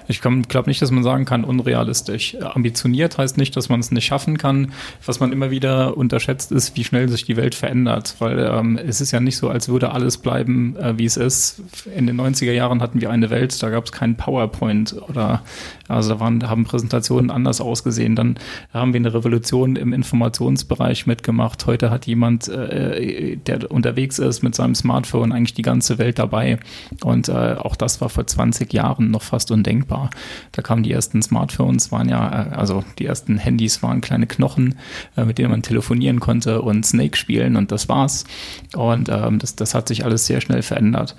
Ich 0.08 0.22
glaube 0.22 0.70
nicht, 0.70 0.82
dass 0.82 0.92
man 0.92 1.04
sagen 1.04 1.26
kann, 1.26 1.44
unrealistisch. 1.44 2.38
Ambitioniert 2.42 3.18
heißt 3.18 3.38
nicht, 3.38 3.56
dass 3.56 3.70
man 3.70 3.80
es 3.80 3.92
nicht 3.92 4.06
schaffen 4.06 4.38
kann. 4.38 4.72
Was 5.06 5.20
man 5.20 5.32
immer 5.32 5.52
wieder 5.52 5.98
unterschätzt, 5.98 6.52
ist, 6.52 6.76
wie 6.76 6.84
schnell 6.84 7.10
sich 7.10 7.26
die 7.26 7.38
Welt 7.38 7.56
verändert. 7.56 8.16
Weil 8.20 8.40
ähm, 8.40 8.78
es 8.78 9.02
ist 9.02 9.12
ja 9.12 9.20
nicht 9.20 9.38
so, 9.38 9.50
als 9.50 9.70
würde 9.70 9.92
alles 9.92 10.18
bleiben, 10.18 10.76
äh, 10.78 10.98
wie 10.98 11.06
es 11.06 11.18
ist. 11.18 11.62
In 11.96 12.08
den 12.08 12.20
90er 12.20 12.52
Jahren 12.52 12.82
hatten 12.82 13.02
wir 13.02 13.10
eine 13.10 13.30
Welt, 13.30 13.62
da 13.62 13.70
gab 13.70 13.86
es 13.86 13.92
keinen 13.92 14.16
PowerPoint 14.16 14.96
oder 15.08 15.44
also 15.88 16.14
da 16.14 16.20
waren, 16.20 16.50
haben 16.50 16.66
Präsentationen 16.66 17.32
anders 17.32 17.62
ausgesehen. 17.62 18.16
Dann 18.16 18.36
haben 18.74 18.94
wir 18.94 19.00
eine 19.00 19.14
Revolution 19.14 19.76
im 19.76 19.94
Informationsbereich 19.94 21.08
mitgemacht. 21.08 21.66
Heute 21.66 21.90
hat 21.90 22.06
jemand, 22.08 22.48
äh, 22.48 23.38
der 23.38 23.72
unterwegs 23.72 24.20
ist 24.20 24.44
mit 24.44 24.56
seinem 24.56 24.76
Smartphone, 24.76 25.32
eigentlich 25.32 25.54
die 25.54 25.62
ganze 25.62 25.98
Welt 25.98 26.20
dabei. 26.20 26.60
Und 27.04 27.30
äh, 27.30 27.56
auch 27.58 27.76
das 27.76 28.02
war 28.02 28.10
vor 28.10 28.28
20 28.28 28.74
Jahren 28.74 29.12
noch 29.12 29.22
fast 29.22 29.52
undenkbar 29.52 29.67
war. 29.90 30.10
Da 30.52 30.62
kamen 30.62 30.84
die 30.84 30.92
ersten 30.92 31.22
Smartphones, 31.22 31.92
waren 31.92 32.10
ja, 32.10 32.28
äh, 32.28 32.56
also 32.56 32.84
die 33.00 33.06
ersten 33.06 33.38
Handys 33.38 33.84
waren 33.84 34.02
kleine 34.02 34.28
Knochen, 34.28 34.76
äh, 35.16 35.26
mit 35.26 35.38
denen 35.38 35.52
man 35.52 35.62
telefonieren 35.62 36.20
konnte 36.20 36.62
und 36.62 36.86
Snake 36.86 37.18
spielen 37.18 37.56
und 37.56 37.72
das 37.72 37.90
war's. 37.90 38.26
Und 38.76 39.10
ähm, 39.10 39.40
das, 39.40 39.56
das 39.56 39.74
hat 39.74 39.88
sich 39.88 40.06
alles 40.06 40.26
sehr 40.26 40.42
schnell 40.42 40.62
verändert. 40.62 41.16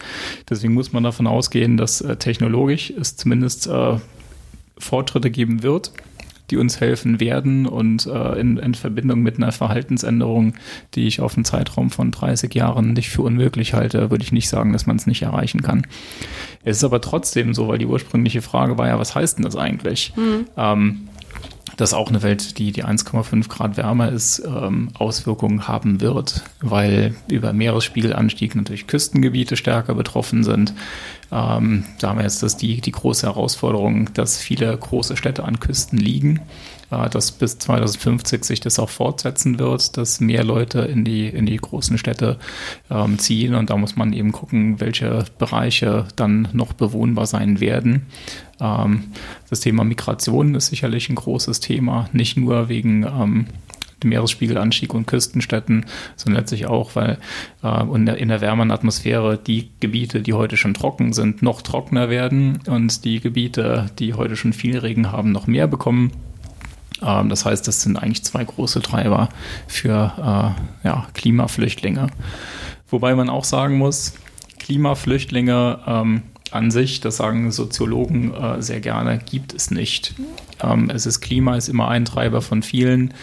Deswegen 0.49 0.75
muss 0.75 0.93
man 0.93 1.03
davon 1.03 1.27
ausgehen, 1.27 1.77
dass 1.77 2.01
äh, 2.01 2.17
technologisch 2.17 2.91
es 2.91 3.17
zumindest 3.17 3.67
äh, 3.67 3.97
Fortschritte 4.79 5.31
geben 5.31 5.63
wird 5.63 5.93
die 6.51 6.57
uns 6.57 6.81
helfen 6.81 7.21
werden 7.21 7.67
und 7.67 8.07
äh, 8.07 8.41
in, 8.41 8.57
in, 8.57 8.75
Verbindung 8.75 9.21
mit 9.21 9.37
einer 9.37 9.53
Verhaltensänderung, 9.53 10.55
die 10.95 11.07
ich 11.07 11.21
auf 11.21 11.37
einen 11.37 11.45
Zeitraum 11.45 11.91
von 11.91 12.11
30 12.11 12.55
Jahren 12.55 12.93
nicht 12.93 13.11
für 13.11 13.23
unmöglich 13.23 13.75
halte, 13.75 14.11
würde 14.11 14.25
ich 14.25 14.33
nicht 14.33 14.49
sagen, 14.49 14.73
dass 14.73 14.87
man 14.87 14.97
es 14.97 15.07
nicht 15.07 15.23
erreichen 15.23 15.63
kann. 15.63 15.87
Es 16.65 16.79
ist 16.79 16.85
aber 16.85 17.01
trotzdem 17.01 17.55
so, 17.55 17.69
weil 17.69 17.79
die 17.79 17.87
ursprüngliche 17.87 18.43
Frage 18.43 18.79
war 18.79 18.89
ja, 18.89 18.99
was 18.99 19.15
heißt 19.15 19.39
denn 19.39 19.45
das 19.45 19.57
eigentlich? 19.57 20.13
Mhm. 20.17 20.47
Ähm, 20.57 21.08
dass 21.77 21.95
auch 21.95 22.09
eine 22.09 22.23
Welt, 22.23 22.59
die 22.59 22.73
die 22.73 22.85
1,5 22.85 23.49
Grad 23.49 23.77
wärmer 23.77 24.11
ist, 24.11 24.43
ähm, 24.45 24.91
Auswirkungen 24.99 25.69
haben 25.69 26.01
wird, 26.01 26.43
weil 26.61 27.15
über 27.29 27.53
Meeresspiegelanstieg 27.53 28.55
natürlich 28.55 28.87
Küstengebiete 28.87 29.57
stärker 29.57 29.95
betroffen 29.95 30.45
sind. 30.45 30.73
Ähm, 31.31 31.85
da 32.01 32.09
haben 32.11 32.19
wir 32.19 32.25
jetzt 32.25 32.43
das 32.43 32.57
die, 32.57 32.81
die 32.81 32.93
große 32.93 33.27
Herausforderung, 33.27 34.13
dass 34.15 34.39
viele 34.39 34.77
große 34.77 35.17
Städte 35.17 35.45
an 35.45 35.61
Küsten 35.61 35.99
liegen, 35.99 36.41
äh, 36.91 37.09
dass 37.09 37.33
bis 37.33 37.59
2050 37.59 38.45
sich 38.45 38.61
das 38.61 38.79
auch 38.79 38.91
fortsetzen 38.91 39.59
wird, 39.59 39.97
dass 39.97 40.21
mehr 40.21 40.45
Leute 40.45 40.81
in 40.81 41.05
die, 41.05 41.27
in 41.29 41.47
die 41.47 41.57
großen 41.57 41.99
Städte 41.99 42.39
ähm, 42.91 43.19
ziehen 43.19 43.55
und 43.55 43.71
da 43.71 43.77
muss 43.77 43.97
man 43.97 44.13
eben 44.13 44.33
gucken, 44.33 44.81
welche 44.81 45.25
Bereiche 45.39 46.07
dann 46.17 46.49
noch 46.53 46.73
bewohnbar 46.73 47.27
sein 47.27 47.61
werden. 47.61 48.07
Ähm, 48.61 49.05
das 49.51 49.61
Thema 49.61 49.85
Migration 49.85 50.55
ist 50.55 50.69
sicherlich 50.69 51.09
ein 51.09 51.17
großes 51.17 51.61
Thema, 51.61 52.09
nicht 52.13 52.37
nur 52.37 52.69
wegen 52.69 53.05
ähm, 53.05 53.47
dem 54.03 54.11
Meeresspiegelanstieg 54.11 54.95
und 54.95 55.07
Küstenstädten, 55.07 55.87
sondern 56.17 56.43
letztlich 56.43 56.67
auch, 56.67 56.95
weil 56.95 57.19
äh, 57.63 57.83
in, 57.95 58.07
der, 58.07 58.19
in 58.19 58.29
der 58.29 58.41
wärmeren 58.41 58.71
Atmosphäre 58.71 59.39
die 59.39 59.71
Gebiete, 59.81 60.21
die 60.23 60.35
heute 60.35 60.57
schon 60.57 60.75
trocken 60.75 61.13
sind, 61.13 61.43
noch 61.43 61.63
trockener 61.63 62.09
werden 62.09 62.61
und 62.67 63.05
die 63.05 63.21
Gebiete, 63.21 63.91
die 63.99 64.15
heute 64.15 64.37
schon 64.37 64.53
viel 64.53 64.79
Regen 64.79 65.13
haben, 65.13 65.33
noch 65.33 65.47
mehr 65.47 65.67
bekommen. 65.67 66.13
Ähm, 67.03 67.29
das 67.29 67.45
heißt, 67.45 67.67
das 67.67 67.83
sind 67.83 67.97
eigentlich 67.97 68.25
zwei 68.25 68.45
große 68.45 68.83
Treiber 68.83 69.29
für 69.67 70.13
äh, 70.19 70.87
ja, 70.87 71.07
Klimaflüchtlinge. 71.15 72.09
Wobei 72.91 73.15
man 73.15 73.29
auch 73.29 73.45
sagen 73.45 73.79
muss, 73.79 74.15
Klimaflüchtlinge 74.59 75.81
ähm, 75.87 76.23
an 76.51 76.71
sich, 76.71 77.01
das 77.01 77.19
sagen 77.19 77.51
Soziologen 77.53 78.33
äh, 78.35 78.63
sehr 78.63 78.81
gerne, 78.81 79.19
gibt 79.19 79.55
es 79.55 79.71
nicht. 79.71 80.15
Ähm, 80.63 80.91
es 80.91 81.07
ist 81.07 81.21
Klima 81.21 81.57
ist 81.57 81.69
immer 81.69 81.89
ein 81.89 82.05
Treiber 82.05 82.43
von 82.43 82.63
vielen. 82.63 83.15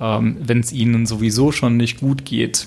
Ähm, 0.00 0.36
Wenn 0.40 0.60
es 0.60 0.72
ihnen 0.72 1.06
sowieso 1.06 1.52
schon 1.52 1.76
nicht 1.76 2.00
gut 2.00 2.24
geht, 2.24 2.66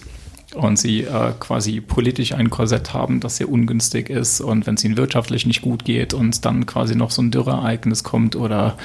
und 0.55 0.79
sie 0.79 1.03
äh, 1.03 1.33
quasi 1.39 1.81
politisch 1.81 2.31
ein 2.31 2.49
Korsett 2.49 2.93
haben, 2.93 3.19
das 3.19 3.37
sehr 3.37 3.49
ungünstig 3.49 4.09
ist 4.09 4.39
und 4.39 4.65
wenn 4.65 4.75
es 4.75 4.83
ihnen 4.83 4.95
wirtschaftlich 4.95 5.45
nicht 5.45 5.61
gut 5.61 5.83
geht 5.83 6.13
und 6.13 6.45
dann 6.45 6.65
quasi 6.65 6.95
noch 6.95 7.11
so 7.11 7.21
ein 7.21 7.31
Dürreereignis 7.31 8.03
kommt 8.03 8.35
oder 8.35 8.77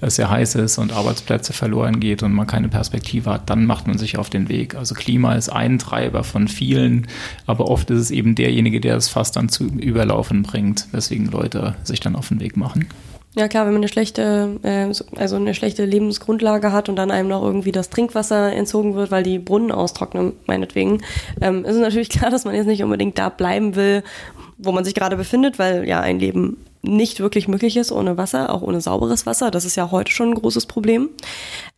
es 0.00 0.16
sehr 0.16 0.30
heiß 0.30 0.54
ist 0.54 0.78
und 0.78 0.92
Arbeitsplätze 0.92 1.52
verloren 1.52 1.98
geht 1.98 2.22
und 2.22 2.32
man 2.32 2.46
keine 2.46 2.68
Perspektive 2.68 3.30
hat, 3.30 3.50
dann 3.50 3.66
macht 3.66 3.88
man 3.88 3.98
sich 3.98 4.16
auf 4.16 4.30
den 4.30 4.48
Weg. 4.48 4.76
Also 4.76 4.94
Klima 4.94 5.34
ist 5.34 5.48
ein 5.48 5.78
Treiber 5.78 6.22
von 6.22 6.46
vielen, 6.46 7.08
aber 7.46 7.68
oft 7.68 7.90
ist 7.90 8.00
es 8.00 8.10
eben 8.12 8.36
derjenige, 8.36 8.80
der 8.80 8.96
es 8.96 9.08
fast 9.08 9.34
dann 9.34 9.48
zu 9.48 9.64
Überlaufen 9.66 10.44
bringt, 10.44 10.86
weswegen 10.92 11.26
Leute 11.26 11.74
sich 11.82 11.98
dann 11.98 12.14
auf 12.14 12.28
den 12.28 12.40
Weg 12.40 12.56
machen. 12.56 12.86
Ja 13.38 13.46
klar, 13.46 13.66
wenn 13.66 13.72
man 13.72 13.82
eine 13.82 13.88
schlechte, 13.88 14.58
äh, 14.64 14.92
also 15.16 15.36
eine 15.36 15.54
schlechte 15.54 15.84
Lebensgrundlage 15.84 16.72
hat 16.72 16.88
und 16.88 16.96
dann 16.96 17.12
einem 17.12 17.28
noch 17.28 17.44
irgendwie 17.44 17.70
das 17.70 17.88
Trinkwasser 17.88 18.52
entzogen 18.52 18.96
wird, 18.96 19.12
weil 19.12 19.22
die 19.22 19.38
Brunnen 19.38 19.70
austrocknen, 19.70 20.32
meinetwegen, 20.46 21.04
ähm, 21.40 21.64
ist 21.64 21.76
es 21.76 21.80
natürlich 21.80 22.08
klar, 22.08 22.32
dass 22.32 22.44
man 22.44 22.56
jetzt 22.56 22.66
nicht 22.66 22.82
unbedingt 22.82 23.16
da 23.16 23.28
bleiben 23.28 23.76
will, 23.76 24.02
wo 24.58 24.72
man 24.72 24.84
sich 24.84 24.94
gerade 24.94 25.16
befindet, 25.16 25.58
weil 25.58 25.88
ja 25.88 26.00
ein 26.00 26.18
Leben 26.18 26.58
nicht 26.82 27.20
wirklich 27.20 27.48
möglich 27.48 27.76
ist 27.76 27.90
ohne 27.90 28.16
Wasser, 28.16 28.52
auch 28.52 28.62
ohne 28.62 28.80
sauberes 28.80 29.26
Wasser. 29.26 29.50
Das 29.50 29.64
ist 29.64 29.76
ja 29.76 29.90
heute 29.90 30.12
schon 30.12 30.30
ein 30.30 30.34
großes 30.34 30.66
Problem. 30.66 31.10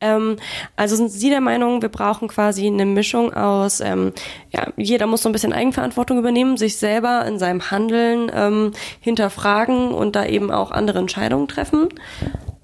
Ähm, 0.00 0.36
also 0.76 0.96
sind 0.96 1.10
Sie 1.10 1.30
der 1.30 1.40
Meinung, 1.40 1.82
wir 1.82 1.88
brauchen 1.88 2.28
quasi 2.28 2.66
eine 2.66 2.86
Mischung 2.86 3.32
aus, 3.32 3.80
ähm, 3.80 4.12
ja, 4.50 4.68
jeder 4.76 5.06
muss 5.06 5.22
so 5.22 5.28
ein 5.28 5.32
bisschen 5.32 5.52
Eigenverantwortung 5.52 6.18
übernehmen, 6.18 6.56
sich 6.56 6.76
selber 6.76 7.24
in 7.26 7.38
seinem 7.38 7.70
Handeln 7.70 8.30
ähm, 8.34 8.72
hinterfragen 9.00 9.92
und 9.92 10.16
da 10.16 10.26
eben 10.26 10.50
auch 10.50 10.70
andere 10.70 10.98
Entscheidungen 10.98 11.48
treffen 11.48 11.88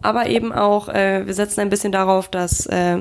aber 0.07 0.29
eben 0.29 0.53
auch, 0.53 0.88
äh, 0.88 1.27
wir 1.27 1.35
setzen 1.35 1.61
ein 1.61 1.69
bisschen 1.69 1.90
darauf, 1.90 2.29
dass 2.29 2.66
äh, 2.66 2.99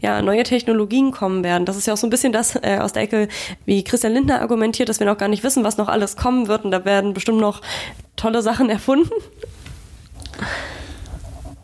ja, 0.00 0.22
neue 0.22 0.42
Technologien 0.42 1.10
kommen 1.10 1.44
werden. 1.44 1.66
Das 1.66 1.76
ist 1.76 1.86
ja 1.86 1.92
auch 1.92 1.98
so 1.98 2.06
ein 2.06 2.10
bisschen 2.10 2.32
das 2.32 2.56
äh, 2.56 2.78
aus 2.80 2.94
der 2.94 3.02
Ecke, 3.02 3.28
wie 3.66 3.84
Christian 3.84 4.14
Lindner 4.14 4.40
argumentiert, 4.40 4.88
dass 4.88 4.98
wir 4.98 5.06
noch 5.06 5.18
gar 5.18 5.28
nicht 5.28 5.44
wissen, 5.44 5.64
was 5.64 5.76
noch 5.76 5.88
alles 5.88 6.16
kommen 6.16 6.48
wird 6.48 6.64
und 6.64 6.70
da 6.70 6.86
werden 6.86 7.12
bestimmt 7.12 7.40
noch 7.40 7.60
tolle 8.16 8.40
Sachen 8.40 8.70
erfunden. 8.76 9.10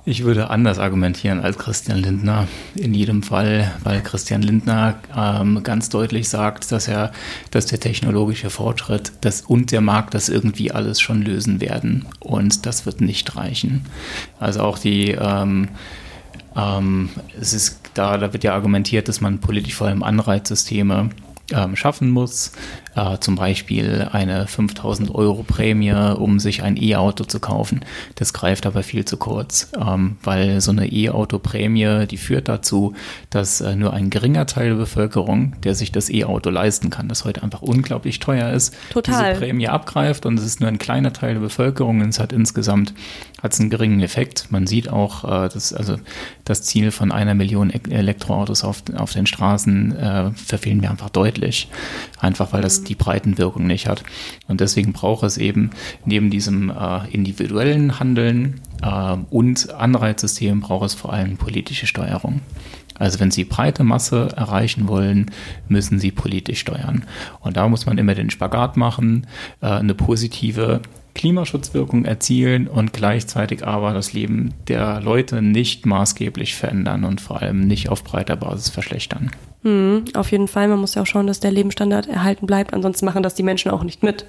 Ich 0.05 0.25
würde 0.25 0.51
anders 0.51 0.81
argumentieren 0.81 1.41
als 1.41 1.59
Christian 1.59 1.99
Lindner 1.99 2.49
in 2.75 2.93
jedem 2.93 3.23
Fall, 3.23 3.73
weil 3.85 4.03
Christian 4.03 4.43
Lindner 4.43 4.97
ähm, 5.17 5.63
ganz 5.63 5.91
deutlich 5.91 6.29
sagt, 6.29 6.73
dass 6.73 6.89
er, 6.89 7.13
dass 7.53 7.67
der 7.67 7.79
technologische 7.79 8.51
Fortschritt 8.51 9.13
das 9.21 9.43
und 9.43 9.71
der 9.71 9.81
Markt 9.81 10.15
das 10.15 10.29
irgendwie 10.29 10.73
alles 10.73 11.01
schon 11.01 11.23
lösen 11.23 11.61
werden 11.61 12.07
und 12.19 12.67
das 12.67 12.85
wird 12.85 13.01
nicht 13.01 13.37
reichen. 13.37 13.87
Also 14.41 14.63
auch 14.63 14.79
die 14.79 15.13
ähm, 15.13 15.69
ähm, 16.57 17.09
es 17.41 17.53
ist 17.53 17.81
da, 17.95 18.19
da 18.19 18.33
wird 18.33 18.43
ja 18.43 18.55
argumentiert, 18.55 19.09
dass 19.09 19.21
man 19.21 19.39
politisch 19.39 19.75
vor 19.75 19.87
allem 19.87 20.03
Anreizsysteme 20.03 21.11
ähm, 21.53 21.77
schaffen 21.77 22.11
muss. 22.11 22.53
Äh, 22.95 23.19
zum 23.21 23.37
Beispiel 23.37 24.09
eine 24.13 24.47
5000 24.47 25.15
Euro 25.15 25.43
Prämie, 25.43 25.93
um 25.93 26.39
sich 26.39 26.63
ein 26.63 26.77
E-Auto 26.77 27.25
zu 27.25 27.41
kaufen. 27.41 27.85
Das 28.17 28.35
greift 28.35 28.67
aber 28.67 28.83
viel 28.83 29.05
zu 29.07 29.17
kurz, 29.17 29.71
ähm, 29.81 30.17
weil 30.23 30.61
so 30.61 30.73
eine 30.73 30.93
E-Auto-Prämie, 30.93 32.07
die 32.07 32.19
führt 32.19 32.49
dazu, 32.49 32.95
dass 33.31 33.63
äh, 33.63 33.77
nur 33.77 33.95
ein 33.95 34.11
geringer 34.11 34.45
Teil 34.45 34.71
der 34.71 34.77
Bevölkerung, 34.77 35.55
der 35.63 35.75
sich 35.75 35.91
das 35.91 36.11
E-Auto 36.11 36.51
leisten 36.51 36.91
kann, 36.91 37.09
das 37.09 37.25
heute 37.25 37.43
einfach 37.43 37.63
unglaublich 37.63 38.19
teuer 38.19 38.51
ist, 38.51 38.75
Total. 38.91 39.31
diese 39.31 39.41
Prämie 39.41 39.69
abgreift 39.69 40.27
und 40.27 40.39
es 40.39 40.45
ist 40.45 40.61
nur 40.61 40.69
ein 40.69 40.79
kleiner 40.79 41.15
Teil 41.15 41.35
der 41.35 41.41
Bevölkerung 41.41 42.01
und 42.03 42.11
es 42.11 42.21
hat 42.21 42.33
insgesamt 42.33 42.93
hat's 43.43 43.59
einen 43.59 43.71
geringen 43.71 44.01
Effekt. 44.01 44.47
Man 44.51 44.67
sieht 44.67 44.89
auch, 44.89 45.25
äh, 45.25 45.49
dass 45.49 45.73
also 45.73 45.97
das 46.45 46.63
Ziel 46.63 46.91
von 46.91 47.11
einer 47.11 47.35
Million 47.35 47.71
Elektroautos 47.71 48.65
auf, 48.65 48.83
auf 48.97 49.13
den 49.13 49.27
Straßen 49.27 49.97
äh, 49.97 50.31
verfehlen 50.33 50.81
wir 50.81 50.91
einfach 50.91 51.11
deutlich. 51.11 51.69
Einfach 52.21 52.53
weil 52.53 52.63
das 52.63 52.82
die 52.83 52.95
Breitenwirkung 52.95 53.67
nicht 53.67 53.89
hat. 53.89 54.03
Und 54.49 54.61
deswegen 54.61 54.93
braucht 54.93 55.25
es 55.25 55.39
eben 55.39 55.71
neben 56.05 56.31
diesem 56.31 56.71
äh, 56.71 57.09
individuellen 57.11 57.99
Handeln 57.99 58.61
äh, 58.83 59.17
und 59.31 59.73
Anreizsystem 59.75 60.61
braucht 60.61 60.87
es 60.87 60.95
vor 60.95 61.13
allem 61.13 61.37
politische 61.37 61.87
Steuerung. 61.87 62.41
Also 62.99 63.21
wenn 63.21 63.31
Sie 63.31 63.45
breite 63.45 63.85
Masse 63.85 64.29
erreichen 64.37 64.87
wollen, 64.87 65.31
müssen 65.69 65.99
Sie 65.99 66.11
politisch 66.11 66.61
steuern. 66.61 67.05
Und 67.41 67.57
da 67.57 67.69
muss 67.69 67.87
man 67.87 67.99
immer 67.99 68.15
den 68.15 68.31
Spagat 68.31 68.77
machen, 68.77 69.27
äh, 69.61 69.67
eine 69.67 69.95
positive 69.95 70.81
Klimaschutzwirkung 71.15 72.05
erzielen 72.05 72.69
und 72.69 72.93
gleichzeitig 72.93 73.67
aber 73.67 73.93
das 73.93 74.13
Leben 74.13 74.55
der 74.69 75.01
Leute 75.01 75.43
nicht 75.43 75.85
maßgeblich 75.85 76.55
verändern 76.55 77.05
und 77.05 77.21
vor 77.21 77.43
allem 77.43 77.61
nicht 77.61 77.89
auf 77.89 78.03
breiter 78.05 78.37
Basis 78.37 78.71
verschlechtern. 78.71 79.31
Hm, 79.63 80.07
auf 80.15 80.33
jeden 80.33 80.49
Fall. 80.49 80.67
Man 80.67 80.81
muss 80.81 80.97
ja 80.97 81.03
auch 81.03 81.07
schauen, 81.07 81.29
dass 81.29 81.39
der 81.39 81.53
Lebensstandard 81.53 82.09
erhalten 82.09 82.47
bleibt. 82.47 82.75
Ansonsten 82.75 83.07
machen 83.07 83.23
das 83.23 83.35
die 83.35 83.45
Menschen 83.45 83.71
auch 83.71 83.85
nicht 83.85 84.03
mit. 84.03 84.27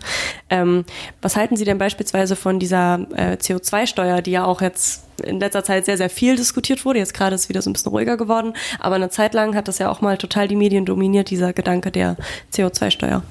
Ähm, 0.49 0.85
was 1.21 1.35
halten 1.35 1.57
Sie 1.57 1.65
denn 1.65 1.79
beispielsweise 1.79 2.35
von 2.35 2.59
dieser 2.59 3.07
äh, 3.15 3.37
CO2-Steuer, 3.37 4.21
die 4.21 4.31
ja 4.31 4.45
auch 4.45 4.61
jetzt 4.61 5.05
in 5.23 5.39
letzter 5.39 5.63
Zeit 5.63 5.85
sehr, 5.85 5.97
sehr 5.97 6.09
viel 6.09 6.35
diskutiert 6.35 6.85
wurde. 6.85 6.99
Jetzt 6.99 7.13
gerade 7.13 7.33
ist 7.35 7.49
wieder 7.49 7.61
so 7.61 7.69
ein 7.69 7.73
bisschen 7.73 7.91
ruhiger 7.91 8.17
geworden. 8.17 8.53
Aber 8.79 8.95
eine 8.95 9.09
Zeit 9.09 9.33
lang 9.33 9.55
hat 9.55 9.67
das 9.67 9.79
ja 9.79 9.89
auch 9.89 10.01
mal 10.01 10.17
total 10.17 10.47
die 10.47 10.55
Medien 10.55 10.85
dominiert, 10.85 11.31
dieser 11.31 11.53
Gedanke 11.53 11.91
der 11.91 12.15
CO2-Steuer. 12.53 13.23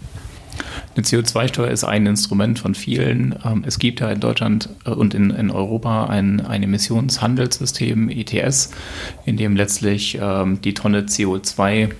Eine 0.94 1.04
CO2-Steuer 1.04 1.70
ist 1.70 1.84
ein 1.84 2.04
Instrument 2.04 2.58
von 2.58 2.74
vielen. 2.74 3.34
Ähm, 3.44 3.64
es 3.66 3.78
gibt 3.78 4.00
ja 4.00 4.10
in 4.10 4.20
Deutschland 4.20 4.68
äh, 4.84 4.90
und 4.90 5.14
in, 5.14 5.30
in 5.30 5.50
Europa 5.50 6.06
ein, 6.06 6.44
ein 6.44 6.62
Emissionshandelssystem 6.62 8.10
ETS, 8.10 8.70
in 9.24 9.38
dem 9.38 9.56
letztlich 9.56 10.18
ähm, 10.20 10.60
die 10.60 10.74
Tonne 10.74 11.02
CO2 11.02 11.90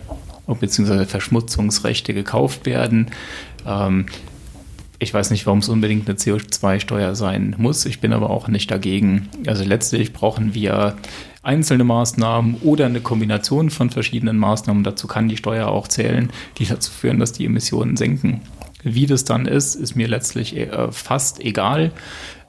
bzw. 0.60 1.06
Verschmutzungsrechte 1.06 2.12
gekauft 2.12 2.66
werden. 2.66 3.10
Ähm, 3.66 4.06
ich 4.98 5.12
weiß 5.12 5.30
nicht, 5.30 5.46
warum 5.46 5.60
es 5.60 5.68
unbedingt 5.68 6.08
eine 6.08 6.16
CO2-Steuer 6.16 7.14
sein 7.14 7.56
muss. 7.58 7.86
Ich 7.86 8.00
bin 8.00 8.12
aber 8.12 8.30
auch 8.30 8.46
nicht 8.48 8.70
dagegen. 8.70 9.28
Also 9.46 9.64
letztlich 9.64 10.12
brauchen 10.12 10.54
wir 10.54 10.96
einzelne 11.42 11.82
Maßnahmen 11.82 12.56
oder 12.62 12.86
eine 12.86 13.00
Kombination 13.00 13.70
von 13.70 13.90
verschiedenen 13.90 14.38
Maßnahmen. 14.38 14.84
Dazu 14.84 15.06
kann 15.08 15.28
die 15.28 15.36
Steuer 15.36 15.68
auch 15.68 15.88
zählen, 15.88 16.30
die 16.58 16.66
dazu 16.66 16.92
führen, 16.92 17.18
dass 17.18 17.32
die 17.32 17.46
Emissionen 17.46 17.96
senken. 17.96 18.42
Wie 18.84 19.06
das 19.06 19.24
dann 19.24 19.46
ist, 19.46 19.74
ist 19.74 19.94
mir 19.94 20.08
letztlich 20.08 20.56
äh, 20.56 20.90
fast 20.90 21.40
egal. 21.40 21.92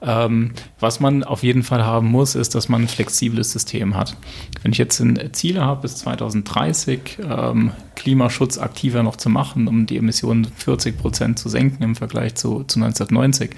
Ähm, 0.06 0.50
was 0.80 1.00
man 1.00 1.24
auf 1.24 1.42
jeden 1.42 1.62
Fall 1.62 1.84
haben 1.84 2.08
muss, 2.08 2.34
ist, 2.34 2.54
dass 2.54 2.68
man 2.68 2.82
ein 2.82 2.88
flexibles 2.88 3.52
System 3.52 3.96
hat. 3.96 4.16
Wenn 4.62 4.72
ich 4.72 4.78
jetzt 4.78 5.00
ein 5.00 5.32
Ziel 5.32 5.60
habe, 5.60 5.82
bis 5.82 5.96
2030 5.96 7.18
ähm, 7.26 7.70
Klimaschutz 7.94 8.58
aktiver 8.58 9.02
noch 9.02 9.16
zu 9.16 9.30
machen, 9.30 9.66
um 9.66 9.86
die 9.86 9.96
Emissionen 9.96 10.44
40 10.44 10.98
Prozent 10.98 11.38
zu 11.38 11.48
senken 11.48 11.82
im 11.82 11.94
Vergleich 11.94 12.34
zu, 12.34 12.64
zu 12.64 12.80
1990, 12.80 13.50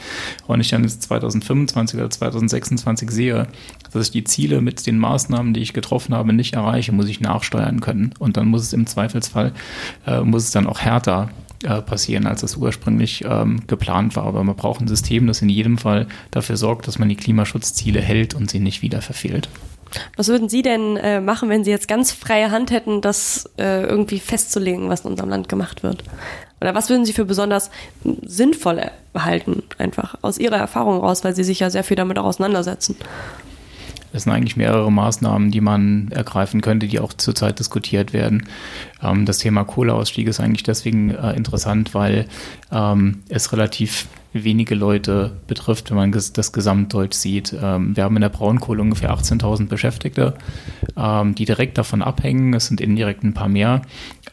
und 0.47 0.61
ich 0.61 0.69
dann 0.69 0.85
jetzt 0.85 1.03
2025 1.03 1.99
oder 1.99 2.11
2026 2.11 3.11
sehe, 3.11 3.49
dass 3.93 4.07
ich 4.07 4.13
die 4.13 4.25
Ziele 4.25 4.61
mit 4.61 4.87
den 4.87 4.99
Maßnahmen, 4.99 5.53
die 5.53 5.61
ich 5.61 5.73
getroffen 5.73 6.15
habe, 6.15 6.33
nicht 6.33 6.55
erreiche, 6.55 6.93
muss 6.93 7.09
ich 7.09 7.21
nachsteuern 7.21 7.81
können. 7.81 8.15
Und 8.21 8.37
dann 8.37 8.47
muss 8.47 8.63
es 8.63 8.73
im 8.73 8.87
Zweifelsfall, 8.87 9.53
äh, 10.07 10.21
muss 10.21 10.45
es 10.45 10.51
dann 10.53 10.69
auch 10.69 10.79
härter 10.79 11.31
äh, 11.65 11.81
passieren, 11.83 12.27
als 12.27 12.43
es 12.43 12.57
ursprünglich 12.57 13.25
ähm, 13.27 13.67
geplant 13.67 14.17
war. 14.17 14.25
Aber 14.25 14.45
man 14.45 14.57
braucht 14.57 14.81
ein 14.81 14.89
System, 14.89 15.27
das 15.27 15.43
in 15.43 15.49
jedem 15.49 15.79
Fall 15.79 16.07
dafür 16.31 16.57
sorgt, 16.57 16.87
dass 16.87 16.99
man 16.99 17.09
die 17.09 17.17
Klimaschutzziele 17.17 18.01
hält 18.01 18.35
und 18.35 18.51
sie 18.51 18.61
nicht 18.61 18.83
wieder 18.83 19.03
verfehlt. 19.03 19.49
Was 20.17 20.29
würden 20.29 20.49
Sie 20.49 20.63
denn 20.63 20.97
äh, 20.97 21.21
machen, 21.21 21.49
wenn 21.49 21.65
Sie 21.65 21.71
jetzt 21.71 21.89
ganz 21.89 22.13
freie 22.13 22.51
Hand 22.51 22.71
hätten, 22.71 23.01
das 23.01 23.49
äh, 23.57 23.85
irgendwie 23.85 24.19
festzulegen, 24.19 24.89
was 24.89 25.03
in 25.03 25.13
unserem 25.13 25.31
Land 25.31 25.49
gemacht 25.49 25.83
wird? 25.83 26.03
Oder 26.61 26.75
was 26.75 26.91
würden 26.91 27.05
Sie 27.05 27.13
für 27.13 27.25
besonders 27.25 27.71
sinnvoll 28.23 28.83
halten, 29.15 29.63
einfach 29.79 30.17
aus 30.23 30.39
Ihrer 30.39 30.57
Erfahrung 30.57 30.99
raus, 30.99 31.23
weil 31.23 31.35
Sie 31.35 31.45
sich 31.45 31.61
ja 31.61 31.71
sehr 31.71 31.85
viel 31.85 31.97
damit 31.97 32.19
auch 32.19 32.25
auseinandersetzen? 32.25 32.97
Es 34.17 34.25
sind 34.25 34.33
eigentlich 34.33 34.57
mehrere 34.57 34.91
Maßnahmen, 34.91 35.51
die 35.51 35.61
man 35.61 36.09
ergreifen 36.11 36.63
könnte, 36.63 36.89
die 36.89 37.01
auch 37.01 37.13
zurzeit 37.13 37.59
diskutiert 37.59 38.13
werden. 38.13 38.49
Ähm, 39.03 39.27
das 39.27 39.39
Thema 39.39 39.65
Kohleausstieg 39.65 40.27
ist 40.27 40.41
eigentlich 40.41 40.63
deswegen 40.63 41.11
äh, 41.11 41.35
interessant, 41.35 41.95
weil 41.95 42.27
ähm, 42.73 43.23
es 43.29 43.53
relativ 43.53 44.09
wenige 44.33 44.75
Leute 44.75 45.33
betrifft, 45.47 45.91
wenn 45.91 45.97
man 45.97 46.13
das 46.13 46.53
Gesamtdeutsch 46.53 47.15
sieht. 47.15 47.55
Ähm, 47.61 47.97
wir 47.97 48.05
haben 48.05 48.17
in 48.17 48.23
der 48.23 48.29
Braunkohle 48.29 48.83
ungefähr 48.83 49.13
18.000 49.13 49.69
Beschäftigte, 49.69 50.35
ähm, 50.97 51.35
die 51.35 51.45
direkt 51.45 51.79
davon 51.79 52.03
abhängen. 52.03 52.55
Es 52.55 52.67
sind 52.67 52.81
indirekt 52.81 53.23
ein 53.23 53.35
paar 53.35 53.49
mehr, 53.49 53.83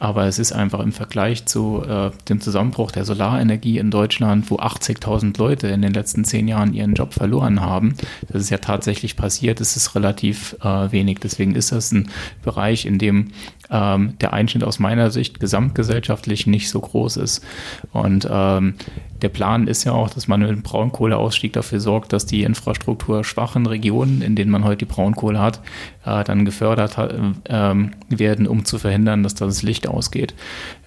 aber 0.00 0.26
es 0.26 0.38
ist 0.38 0.52
einfach 0.52 0.80
im 0.80 0.92
Vergleich 0.92 1.46
zu 1.46 1.82
äh, 1.82 2.10
dem 2.28 2.40
Zusammenbruch 2.40 2.90
der 2.90 3.04
Solarenergie 3.04 3.78
in 3.78 3.90
Deutschland, 3.90 4.50
wo 4.50 4.56
80.000 4.56 5.38
Leute 5.38 5.68
in 5.68 5.82
den 5.82 5.94
letzten 5.94 6.24
zehn 6.24 6.48
Jahren 6.48 6.74
ihren 6.74 6.94
Job 6.94 7.14
verloren 7.14 7.60
haben. 7.60 7.94
Das 8.28 8.42
ist 8.42 8.50
ja 8.50 8.58
tatsächlich 8.58 9.16
passiert. 9.16 9.60
Es 9.60 9.76
ist 9.76 9.94
relativ 9.94 10.56
äh, 10.62 10.92
wenig. 10.92 11.18
Deswegen 11.20 11.54
ist 11.54 11.72
das 11.72 11.92
ein 11.92 12.10
Bereich, 12.42 12.86
in 12.86 12.98
dem 12.98 13.28
ähm, 13.70 14.18
der 14.20 14.32
Einschnitt 14.32 14.64
aus 14.64 14.78
meiner 14.78 15.10
Sicht 15.10 15.40
gesamtgesellschaftlich 15.40 16.46
nicht 16.46 16.68
so 16.68 16.80
groß 16.80 17.16
ist. 17.18 17.44
Und 17.92 18.28
der 19.24 19.30
Plan 19.30 19.68
ist 19.68 19.84
ja 19.84 19.92
auch, 19.92 20.10
dass 20.10 20.28
man 20.28 20.40
mit 20.40 20.50
dem 20.50 20.60
Braunkohleausstieg 20.60 21.54
dafür 21.54 21.80
sorgt, 21.80 22.12
dass 22.12 22.26
die 22.26 22.42
infrastrukturschwachen 22.42 23.64
Regionen, 23.64 24.20
in 24.20 24.36
denen 24.36 24.50
man 24.50 24.64
heute 24.64 24.84
die 24.84 24.92
Braunkohle 24.92 25.40
hat, 25.40 25.62
äh, 26.04 26.22
dann 26.24 26.44
gefördert 26.44 26.98
äh, 26.98 27.74
werden, 28.10 28.46
um 28.46 28.66
zu 28.66 28.78
verhindern, 28.78 29.22
dass 29.22 29.34
das 29.34 29.62
Licht 29.62 29.88
ausgeht. 29.88 30.34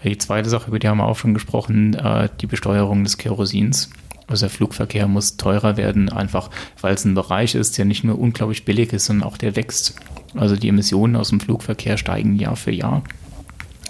Die 0.04 0.19
zweite 0.19 0.50
Sache, 0.50 0.67
über 0.67 0.78
die 0.78 0.88
haben 0.88 1.00
wir 1.00 1.08
auch 1.08 1.17
schon 1.17 1.34
gesprochen, 1.34 1.95
äh, 1.95 2.30
die 2.39 2.45
Besteuerung 2.45 3.04
des 3.04 3.17
Kerosins. 3.17 3.89
Also 4.28 4.45
der 4.45 4.52
Flugverkehr 4.52 5.08
muss 5.08 5.38
teurer 5.38 5.76
werden, 5.76 6.10
einfach 6.10 6.52
weil 6.80 6.93
es 6.93 7.06
ein 7.06 7.15
Bereich 7.15 7.56
ist, 7.56 7.80
der 7.80 7.86
nicht 7.86 8.04
nur 8.04 8.19
unglaublich 8.19 8.65
billig 8.65 8.93
ist, 8.93 9.06
sondern 9.06 9.28
auch 9.28 9.38
der 9.38 9.56
wächst. 9.56 9.95
Also 10.36 10.56
die 10.56 10.67
Emissionen 10.67 11.15
aus 11.15 11.30
dem 11.30 11.39
Flugverkehr 11.39 11.97
steigen 11.97 12.36
Jahr 12.36 12.56
für 12.56 12.71
Jahr. 12.71 13.02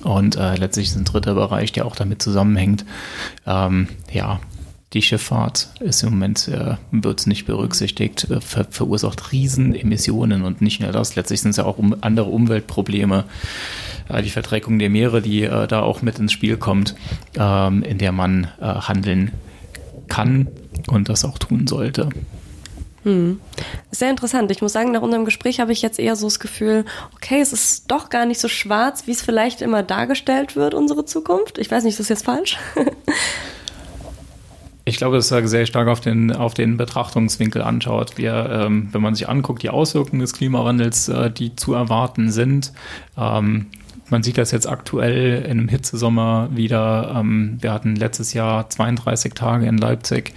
Und 0.07 0.37
äh, 0.37 0.55
letztlich 0.55 0.87
ist 0.87 0.95
ein 0.95 1.03
dritter 1.03 1.33
Bereich, 1.33 1.73
der 1.73 1.85
auch 1.85 1.95
damit 1.95 2.21
zusammenhängt. 2.21 2.85
Ähm, 3.45 3.89
ja, 4.09 4.39
die 4.93 5.01
Schifffahrt 5.01 5.69
ist 5.81 6.01
im 6.03 6.11
Moment, 6.11 6.47
äh, 6.47 6.75
wird 6.91 7.27
nicht 7.27 7.45
berücksichtigt, 7.45 8.31
äh, 8.31 8.39
ver 8.39 8.67
verursacht 8.69 9.33
Riesenemissionen 9.33 10.43
und 10.43 10.61
nicht 10.61 10.79
nur 10.79 10.93
das. 10.93 11.15
Letztlich 11.17 11.41
sind 11.41 11.51
es 11.51 11.57
ja 11.57 11.65
auch 11.65 11.77
um 11.77 11.93
andere 11.99 12.29
Umweltprobleme, 12.29 13.25
äh, 14.07 14.21
die 14.21 14.29
Verdreckung 14.29 14.79
der 14.79 14.89
Meere, 14.89 15.21
die 15.21 15.43
äh, 15.43 15.67
da 15.67 15.81
auch 15.81 16.01
mit 16.01 16.19
ins 16.19 16.31
Spiel 16.31 16.55
kommt, 16.55 16.95
ähm, 17.35 17.83
in 17.83 17.97
der 17.97 18.13
man 18.13 18.47
äh, 18.61 18.65
handeln 18.65 19.33
kann 20.07 20.47
und 20.87 21.09
das 21.09 21.25
auch 21.25 21.37
tun 21.37 21.67
sollte. 21.67 22.07
Hm. 23.07 23.39
Sehr 23.89 24.09
interessant. 24.09 24.51
Ich 24.51 24.61
muss 24.61 24.73
sagen, 24.73 24.91
nach 24.91 25.01
unserem 25.01 25.23
Gespräch 25.23 25.61
habe 25.61 25.71
ich 25.71 25.81
jetzt 25.81 25.97
eher 25.97 26.17
so 26.17 26.27
das 26.27 26.41
Gefühl, 26.41 26.83
okay, 27.15 27.39
es 27.39 27.53
ist 27.53 27.89
doch 27.89 28.09
gar 28.09 28.25
nicht 28.25 28.41
so 28.41 28.49
schwarz, 28.49 29.07
wie 29.07 29.11
es 29.11 29.21
vielleicht 29.21 29.61
immer 29.61 29.81
dargestellt 29.81 30.57
wird, 30.57 30.73
unsere 30.73 31.05
Zukunft. 31.05 31.57
Ich 31.57 31.71
weiß 31.71 31.85
nicht, 31.85 31.93
ist 31.93 32.01
das 32.01 32.09
jetzt 32.09 32.25
falsch? 32.25 32.57
Ich 34.83 34.95
glaube, 34.95 35.17
dass 35.17 35.31
er 35.31 35.45
sehr 35.49 35.65
stark 35.65 35.89
auf 35.89 35.99
den, 35.99 36.31
auf 36.31 36.53
den 36.53 36.77
Betrachtungswinkel 36.77 37.61
anschaut. 37.61 38.17
Wir, 38.17 38.49
ähm, 38.49 38.87
wenn 38.93 39.01
man 39.01 39.15
sich 39.15 39.27
anguckt, 39.27 39.61
die 39.61 39.69
Auswirkungen 39.69 40.21
des 40.21 40.31
Klimawandels, 40.31 41.09
äh, 41.09 41.29
die 41.29 41.57
zu 41.57 41.73
erwarten 41.73 42.31
sind, 42.31 42.71
ähm, 43.17 43.65
man 44.09 44.23
sieht 44.23 44.37
das 44.37 44.51
jetzt 44.51 44.67
aktuell 44.67 45.43
in 45.43 45.59
einem 45.59 45.67
Hitzesommer 45.67 46.49
wieder. 46.53 47.13
Ähm, 47.17 47.57
wir 47.59 47.73
hatten 47.73 47.95
letztes 47.95 48.33
Jahr 48.33 48.69
32 48.69 49.33
Tage 49.33 49.65
in 49.65 49.77
Leipzig, 49.77 50.33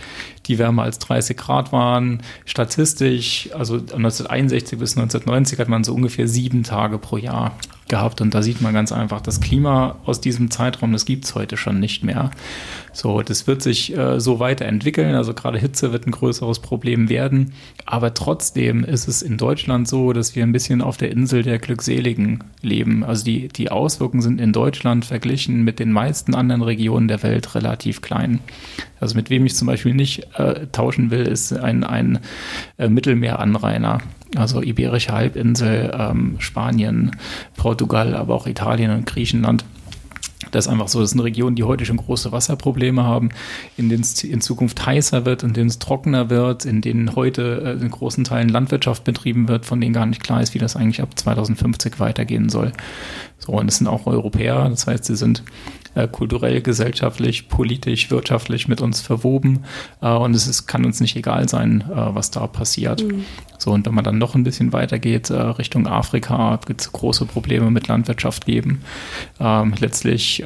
die 0.47 0.59
wärmer 0.59 0.83
als 0.83 0.99
30 0.99 1.37
Grad 1.37 1.73
waren. 1.73 2.23
Statistisch, 2.45 3.51
also 3.53 3.75
1961 3.75 4.79
bis 4.79 4.97
1990 4.97 5.59
hat 5.59 5.69
man 5.69 5.85
so 5.85 5.95
ungefähr 5.95 6.29
sieben 6.29 6.63
Tage 6.63 6.99
pro 6.99 7.17
Jahr 7.17 7.53
gehabt. 7.91 8.23
Und 8.23 8.33
da 8.35 8.41
sieht 8.41 8.63
man 8.63 8.73
ganz 8.73 8.93
einfach, 8.93 9.21
das 9.21 9.41
Klima 9.41 9.97
aus 10.07 10.23
diesem 10.23 10.51
Zeitraum, 10.51 10.93
das 10.93 11.05
gibt 11.05 11.27
es 11.27 11.35
heute 11.35 11.59
schon 11.59 11.79
nicht 11.79 12.03
mehr. 12.03 12.31
So, 12.95 13.21
das 13.21 13.47
wird 13.47 13.61
sich 13.61 13.97
äh, 13.97 14.19
so 14.19 14.41
weiterentwickeln. 14.41 15.15
Also 15.15 15.35
gerade 15.35 15.59
Hitze 15.59 15.93
wird 15.93 16.07
ein 16.07 16.13
größeres 16.13 16.61
Problem 16.61 17.11
werden. 17.11 17.53
Aber 17.85 18.15
trotzdem 18.15 18.85
ist 18.85 19.09
es 19.09 19.21
in 19.21 19.37
Deutschland 19.37 19.87
so, 19.89 20.15
dass 20.15 20.35
wir 20.35 20.43
ein 20.43 20.53
bisschen 20.53 20.81
auf 20.81 20.97
der 20.97 21.11
Insel 21.11 21.43
der 21.43 21.59
Glückseligen 21.59 22.45
leben. 22.63 23.05
Also 23.05 23.25
die, 23.25 23.49
die 23.49 23.71
Auswirkungen 23.71 24.23
sind 24.23 24.41
in 24.41 24.53
Deutschland 24.53 25.05
verglichen 25.05 25.63
mit 25.63 25.79
den 25.79 25.93
meisten 25.93 26.35
anderen 26.35 26.63
Regionen 26.63 27.09
der 27.09 27.23
Welt 27.23 27.55
relativ 27.55 28.01
klein. 28.01 28.41
Also 29.01 29.17
mit 29.17 29.31
wem 29.31 29.47
ich 29.47 29.57
zum 29.57 29.67
Beispiel 29.67 29.95
nicht 29.95 30.27
äh, 30.39 30.67
tauschen 30.73 31.11
will, 31.11 31.27
ist 31.27 31.53
ein, 31.53 31.85
ein 31.85 32.21
äh, 32.79 32.89
Mittelmeeranrainer. 32.89 33.99
Also 34.37 34.63
Iberische 34.63 35.13
Halbinsel, 35.13 35.93
ähm, 35.99 36.37
Spanien, 36.39 37.17
Portugal, 37.57 38.15
aber 38.15 38.35
auch 38.35 38.47
Italien 38.47 38.93
und 38.93 39.07
Griechenland. 39.07 39.65
Das 40.51 40.67
ist 40.67 40.73
einfach 40.73 40.89
so, 40.89 41.01
das 41.01 41.11
sind 41.11 41.21
Regionen, 41.21 41.55
die 41.55 41.65
heute 41.65 41.85
schon 41.85 41.97
große 41.97 42.33
Wasserprobleme 42.33 43.05
haben, 43.05 43.29
in 43.77 43.89
denen 43.89 44.03
es 44.03 44.23
in 44.25 44.41
Zukunft 44.41 44.85
heißer 44.85 45.25
wird, 45.25 45.43
in 45.43 45.53
denen 45.53 45.69
es 45.69 45.79
trockener 45.79 46.31
wird, 46.31 46.65
in 46.65 46.81
denen 46.81 47.15
heute 47.15 47.77
äh, 47.79 47.83
in 47.83 47.91
großen 47.91 48.25
Teilen 48.25 48.49
Landwirtschaft 48.49 49.05
betrieben 49.05 49.49
wird, 49.49 49.67
von 49.67 49.81
denen 49.81 49.93
gar 49.93 50.07
nicht 50.07 50.23
klar 50.23 50.41
ist, 50.43 50.55
wie 50.55 50.59
das 50.59 50.77
eigentlich 50.77 51.03
ab 51.03 51.17
2050 51.17 52.01
weitergehen 52.01 52.49
soll. 52.49 52.73
So, 53.39 53.53
und 53.53 53.69
es 53.69 53.79
sind 53.79 53.87
auch 53.87 54.07
Europäer, 54.07 54.69
das 54.69 54.87
heißt, 54.87 55.05
sie 55.05 55.17
sind 55.17 55.43
äh, 55.95 56.09
kulturell, 56.09 56.61
gesellschaftlich, 56.61 57.49
politisch, 57.49 58.11
wirtschaftlich 58.11 58.69
mit 58.69 58.81
uns 58.81 59.01
verwoben 59.01 59.65
äh, 60.03 60.11
und 60.11 60.35
es 60.35 60.47
ist, 60.47 60.67
kann 60.67 60.85
uns 60.85 61.01
nicht 61.01 61.17
egal 61.17 61.49
sein, 61.49 61.85
äh, 61.91 62.15
was 62.15 62.31
da 62.31 62.47
passiert. 62.47 63.03
Mhm. 63.03 63.25
So, 63.59 63.73
und 63.73 63.87
wenn 63.87 63.95
man 63.95 64.05
dann 64.05 64.19
noch 64.19 64.35
ein 64.35 64.45
bisschen 64.45 64.73
weitergeht 64.73 65.31
äh, 65.31 65.35
Richtung 65.35 65.87
Afrika, 65.87 66.59
wird 66.67 66.81
es 66.81 66.93
große 66.93 67.27
Probleme 67.27 67.71
mit 67.71 67.89
Landwirtschaft 67.89 68.47
geben. 68.47 68.83
Ähm, 69.39 69.75
letztlich, 69.79 70.43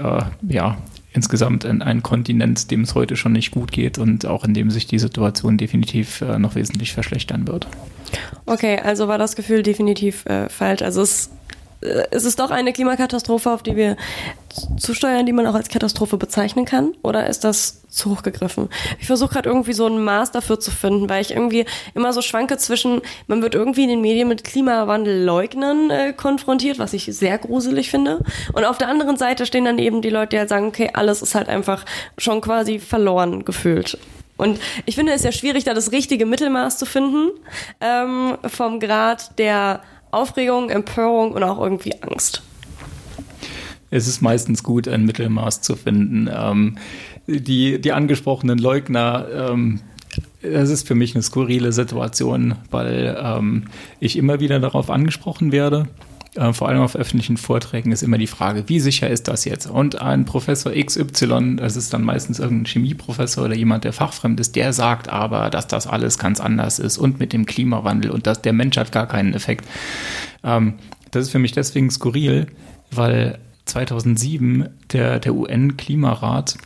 ja, 0.48 0.76
insgesamt 1.14 1.64
in 1.64 1.80
einen 1.80 2.02
Kontinent, 2.02 2.70
dem 2.70 2.82
es 2.82 2.94
heute 2.94 3.16
schon 3.16 3.32
nicht 3.32 3.52
gut 3.52 3.72
geht 3.72 3.98
und 3.98 4.26
auch 4.26 4.44
in 4.44 4.52
dem 4.52 4.70
sich 4.70 4.86
die 4.86 4.98
Situation 4.98 5.56
definitiv 5.56 6.20
äh, 6.20 6.38
noch 6.38 6.56
wesentlich 6.56 6.92
verschlechtern 6.92 7.46
wird. 7.46 7.68
Okay, 8.46 8.78
also 8.78 9.08
war 9.08 9.16
das 9.16 9.36
Gefühl 9.36 9.62
definitiv 9.62 10.26
äh, 10.26 10.48
falsch. 10.48 10.82
Also 10.82 11.02
es 11.02 11.30
ist 11.84 12.24
es 12.24 12.36
doch 12.36 12.50
eine 12.50 12.72
Klimakatastrophe, 12.72 13.50
auf 13.50 13.62
die 13.62 13.76
wir 13.76 13.96
zusteuern, 14.78 15.26
die 15.26 15.32
man 15.32 15.46
auch 15.46 15.54
als 15.54 15.68
Katastrophe 15.68 16.16
bezeichnen 16.16 16.64
kann? 16.64 16.94
Oder 17.02 17.26
ist 17.26 17.44
das 17.44 17.82
zu 17.88 18.10
hoch 18.10 18.22
gegriffen? 18.22 18.68
Ich 18.98 19.06
versuche 19.06 19.34
gerade 19.34 19.48
irgendwie 19.48 19.72
so 19.72 19.86
ein 19.86 20.02
Maß 20.02 20.30
dafür 20.30 20.58
zu 20.58 20.70
finden, 20.70 21.08
weil 21.08 21.20
ich 21.20 21.32
irgendwie 21.32 21.66
immer 21.94 22.12
so 22.12 22.22
schwanke 22.22 22.56
zwischen, 22.56 23.02
man 23.26 23.42
wird 23.42 23.54
irgendwie 23.54 23.82
in 23.82 23.90
den 23.90 24.00
Medien 24.00 24.28
mit 24.28 24.44
Klimawandelleugnern 24.44 25.90
äh, 25.90 26.12
konfrontiert, 26.12 26.78
was 26.78 26.92
ich 26.92 27.04
sehr 27.04 27.36
gruselig 27.38 27.90
finde. 27.90 28.20
Und 28.52 28.64
auf 28.64 28.78
der 28.78 28.88
anderen 28.88 29.16
Seite 29.16 29.44
stehen 29.44 29.64
dann 29.66 29.78
eben 29.78 30.02
die 30.02 30.10
Leute, 30.10 30.30
die 30.30 30.38
halt 30.38 30.48
sagen, 30.48 30.68
okay, 30.68 30.90
alles 30.94 31.20
ist 31.20 31.34
halt 31.34 31.48
einfach 31.48 31.84
schon 32.16 32.40
quasi 32.40 32.78
verloren 32.78 33.44
gefühlt. 33.44 33.98
Und 34.36 34.58
ich 34.84 34.96
finde 34.96 35.12
es 35.12 35.22
ja 35.22 35.32
schwierig, 35.32 35.64
da 35.64 35.74
das 35.74 35.92
richtige 35.92 36.26
Mittelmaß 36.26 36.78
zu 36.78 36.86
finden 36.86 37.30
ähm, 37.80 38.36
vom 38.46 38.80
Grad 38.80 39.38
der 39.38 39.80
Aufregung, 40.14 40.70
Empörung 40.70 41.32
und 41.32 41.42
auch 41.42 41.60
irgendwie 41.60 41.92
Angst. 42.02 42.42
Es 43.90 44.08
ist 44.08 44.22
meistens 44.22 44.62
gut, 44.62 44.88
ein 44.88 45.04
Mittelmaß 45.04 45.60
zu 45.60 45.76
finden. 45.76 46.28
Ähm, 46.32 46.78
die, 47.26 47.80
die 47.80 47.92
angesprochenen 47.92 48.58
Leugner, 48.58 49.26
ähm, 49.32 49.80
das 50.42 50.70
ist 50.70 50.86
für 50.86 50.94
mich 50.94 51.14
eine 51.14 51.22
skurrile 51.22 51.72
Situation, 51.72 52.56
weil 52.70 53.16
ähm, 53.22 53.64
ich 54.00 54.16
immer 54.16 54.40
wieder 54.40 54.60
darauf 54.60 54.90
angesprochen 54.90 55.52
werde 55.52 55.88
äh, 56.36 56.52
vor 56.52 56.68
allem 56.68 56.80
auf 56.80 56.96
öffentlichen 56.96 57.36
Vorträgen, 57.36 57.92
ist 57.92 58.02
immer 58.02 58.18
die 58.18 58.26
Frage, 58.26 58.68
wie 58.68 58.80
sicher 58.80 59.08
ist 59.08 59.28
das 59.28 59.44
jetzt? 59.44 59.66
Und 59.66 60.00
ein 60.00 60.24
Professor 60.24 60.72
XY, 60.72 61.56
das 61.56 61.76
ist 61.76 61.92
dann 61.92 62.02
meistens 62.02 62.38
irgendein 62.38 62.66
Chemieprofessor 62.66 63.44
oder 63.44 63.54
jemand, 63.54 63.84
der 63.84 63.92
fachfremd 63.92 64.40
ist, 64.40 64.56
der 64.56 64.72
sagt 64.72 65.08
aber, 65.08 65.50
dass 65.50 65.66
das 65.66 65.86
alles 65.86 66.18
ganz 66.18 66.40
anders 66.40 66.78
ist 66.78 66.98
und 66.98 67.18
mit 67.18 67.32
dem 67.32 67.46
Klimawandel 67.46 68.10
und 68.10 68.26
dass 68.26 68.42
der 68.42 68.52
Mensch 68.52 68.76
hat 68.76 68.92
gar 68.92 69.06
keinen 69.06 69.34
Effekt. 69.34 69.66
Ähm, 70.42 70.74
das 71.10 71.26
ist 71.26 71.30
für 71.30 71.38
mich 71.38 71.52
deswegen 71.52 71.90
skurril, 71.90 72.46
weil 72.90 73.38
2007 73.66 74.68
der, 74.92 75.20
der 75.20 75.34
UN-Klimarat 75.34 76.56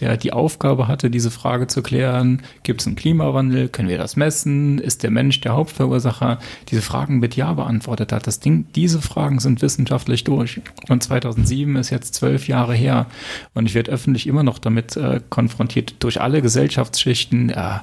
der 0.00 0.16
die 0.16 0.32
Aufgabe 0.32 0.88
hatte, 0.88 1.10
diese 1.10 1.30
Frage 1.30 1.66
zu 1.66 1.82
klären, 1.82 2.42
gibt 2.62 2.80
es 2.80 2.86
einen 2.86 2.96
Klimawandel, 2.96 3.68
können 3.68 3.88
wir 3.88 3.98
das 3.98 4.16
messen, 4.16 4.78
ist 4.78 5.02
der 5.02 5.10
Mensch 5.10 5.40
der 5.40 5.54
Hauptverursacher, 5.54 6.38
diese 6.68 6.82
Fragen 6.82 7.18
mit 7.18 7.36
Ja 7.36 7.54
beantwortet. 7.54 8.12
Hat. 8.12 8.26
Das 8.26 8.40
Ding, 8.40 8.66
diese 8.74 9.00
Fragen 9.00 9.38
sind 9.38 9.62
wissenschaftlich 9.62 10.24
durch. 10.24 10.60
Und 10.88 11.02
2007 11.02 11.76
ist 11.76 11.90
jetzt 11.90 12.14
zwölf 12.14 12.48
Jahre 12.48 12.74
her. 12.74 13.06
Und 13.54 13.66
ich 13.66 13.74
werde 13.74 13.90
öffentlich 13.90 14.26
immer 14.26 14.42
noch 14.42 14.58
damit 14.58 14.96
äh, 14.96 15.20
konfrontiert, 15.30 15.94
durch 16.00 16.20
alle 16.20 16.42
Gesellschaftsschichten, 16.42 17.50
äh, 17.50 17.78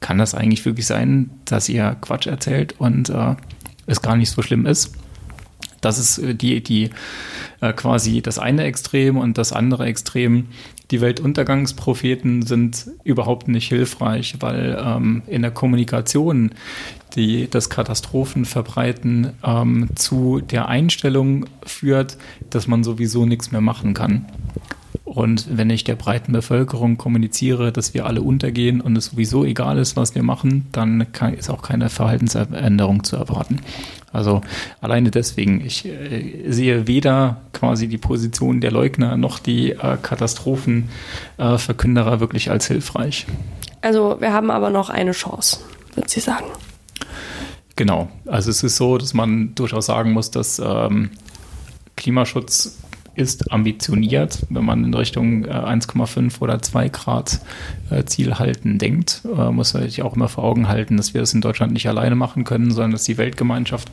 kann 0.00 0.18
das 0.18 0.34
eigentlich 0.34 0.64
wirklich 0.64 0.86
sein, 0.86 1.30
dass 1.44 1.68
ihr 1.68 1.96
Quatsch 2.00 2.26
erzählt 2.26 2.74
und 2.78 3.08
äh, 3.10 3.34
es 3.86 4.02
gar 4.02 4.16
nicht 4.16 4.30
so 4.30 4.42
schlimm 4.42 4.66
ist? 4.66 4.94
Das 5.80 5.98
ist 5.98 6.18
äh, 6.18 6.34
die, 6.34 6.62
die 6.62 6.90
äh, 7.60 7.72
quasi 7.72 8.22
das 8.22 8.38
eine 8.38 8.64
Extrem 8.64 9.16
und 9.16 9.38
das 9.38 9.52
andere 9.52 9.86
Extrem 9.86 10.48
die 10.90 11.00
Weltuntergangspropheten 11.00 12.42
sind 12.42 12.90
überhaupt 13.04 13.48
nicht 13.48 13.68
hilfreich, 13.68 14.36
weil 14.40 14.78
ähm, 14.82 15.22
in 15.26 15.42
der 15.42 15.50
Kommunikation, 15.50 16.52
die 17.14 17.48
das 17.48 17.68
Katastrophenverbreiten 17.68 19.32
ähm, 19.44 19.88
zu 19.96 20.40
der 20.40 20.68
Einstellung 20.68 21.46
führt, 21.64 22.16
dass 22.50 22.66
man 22.68 22.84
sowieso 22.84 23.26
nichts 23.26 23.52
mehr 23.52 23.60
machen 23.60 23.92
kann. 23.92 24.26
Und 25.08 25.56
wenn 25.56 25.70
ich 25.70 25.84
der 25.84 25.94
breiten 25.96 26.32
Bevölkerung 26.32 26.98
kommuniziere, 26.98 27.72
dass 27.72 27.94
wir 27.94 28.04
alle 28.04 28.20
untergehen 28.20 28.82
und 28.82 28.96
es 28.96 29.06
sowieso 29.06 29.42
egal 29.44 29.78
ist, 29.78 29.96
was 29.96 30.14
wir 30.14 30.22
machen, 30.22 30.66
dann 30.70 31.10
kann, 31.12 31.32
ist 31.32 31.48
auch 31.48 31.62
keine 31.62 31.88
Verhaltensänderung 31.88 33.04
zu 33.04 33.16
erwarten. 33.16 33.60
Also 34.12 34.42
alleine 34.82 35.10
deswegen, 35.10 35.64
ich 35.64 35.86
äh, 35.86 36.52
sehe 36.52 36.86
weder 36.86 37.40
quasi 37.54 37.88
die 37.88 37.96
Position 37.96 38.60
der 38.60 38.70
Leugner 38.70 39.16
noch 39.16 39.38
die 39.38 39.70
äh, 39.72 39.96
Katastrophenverkünderer 40.02 42.12
äh, 42.12 42.20
wirklich 42.20 42.50
als 42.50 42.66
hilfreich. 42.66 43.26
Also 43.80 44.18
wir 44.20 44.34
haben 44.34 44.50
aber 44.50 44.68
noch 44.68 44.90
eine 44.90 45.12
Chance, 45.12 45.60
würde 45.94 46.10
Sie 46.10 46.20
sagen. 46.20 46.44
Genau. 47.76 48.10
Also 48.26 48.50
es 48.50 48.62
ist 48.62 48.76
so, 48.76 48.98
dass 48.98 49.14
man 49.14 49.54
durchaus 49.54 49.86
sagen 49.86 50.12
muss, 50.12 50.30
dass 50.30 50.58
ähm, 50.58 51.12
Klimaschutz 51.96 52.76
ist 53.18 53.52
ambitioniert, 53.52 54.46
wenn 54.48 54.64
man 54.64 54.84
in 54.84 54.94
Richtung 54.94 55.44
1,5 55.44 56.18
äh, 56.18 56.44
oder 56.44 56.62
2 56.62 56.88
Grad 56.88 57.40
äh, 57.90 58.04
Ziel 58.04 58.38
halten 58.38 58.78
denkt. 58.78 59.22
Äh, 59.24 59.50
muss 59.50 59.74
man 59.74 59.82
sich 59.82 60.02
auch 60.02 60.14
immer 60.14 60.28
vor 60.28 60.44
Augen 60.44 60.68
halten, 60.68 60.96
dass 60.96 61.14
wir 61.14 61.20
das 61.20 61.34
in 61.34 61.40
Deutschland 61.40 61.72
nicht 61.72 61.88
alleine 61.88 62.14
machen 62.14 62.44
können, 62.44 62.70
sondern 62.70 62.92
dass 62.92 63.04
die 63.04 63.18
Weltgemeinschaft 63.18 63.90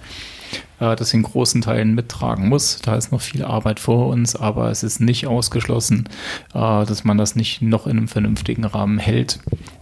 das 0.77 1.13
in 1.13 1.23
großen 1.23 1.61
Teilen 1.61 1.95
mittragen 1.95 2.49
muss. 2.49 2.79
Da 2.81 2.95
ist 2.95 3.11
noch 3.11 3.21
viel 3.21 3.43
Arbeit 3.43 3.79
vor 3.79 4.07
uns, 4.07 4.35
aber 4.35 4.69
es 4.71 4.83
ist 4.83 4.99
nicht 4.99 5.25
ausgeschlossen, 5.25 6.07
dass 6.51 7.03
man 7.05 7.17
das 7.17 7.35
nicht 7.35 7.61
noch 7.61 7.87
in 7.87 7.97
einem 7.97 8.07
vernünftigen 8.09 8.65
Rahmen 8.65 8.97
hält 8.97 9.39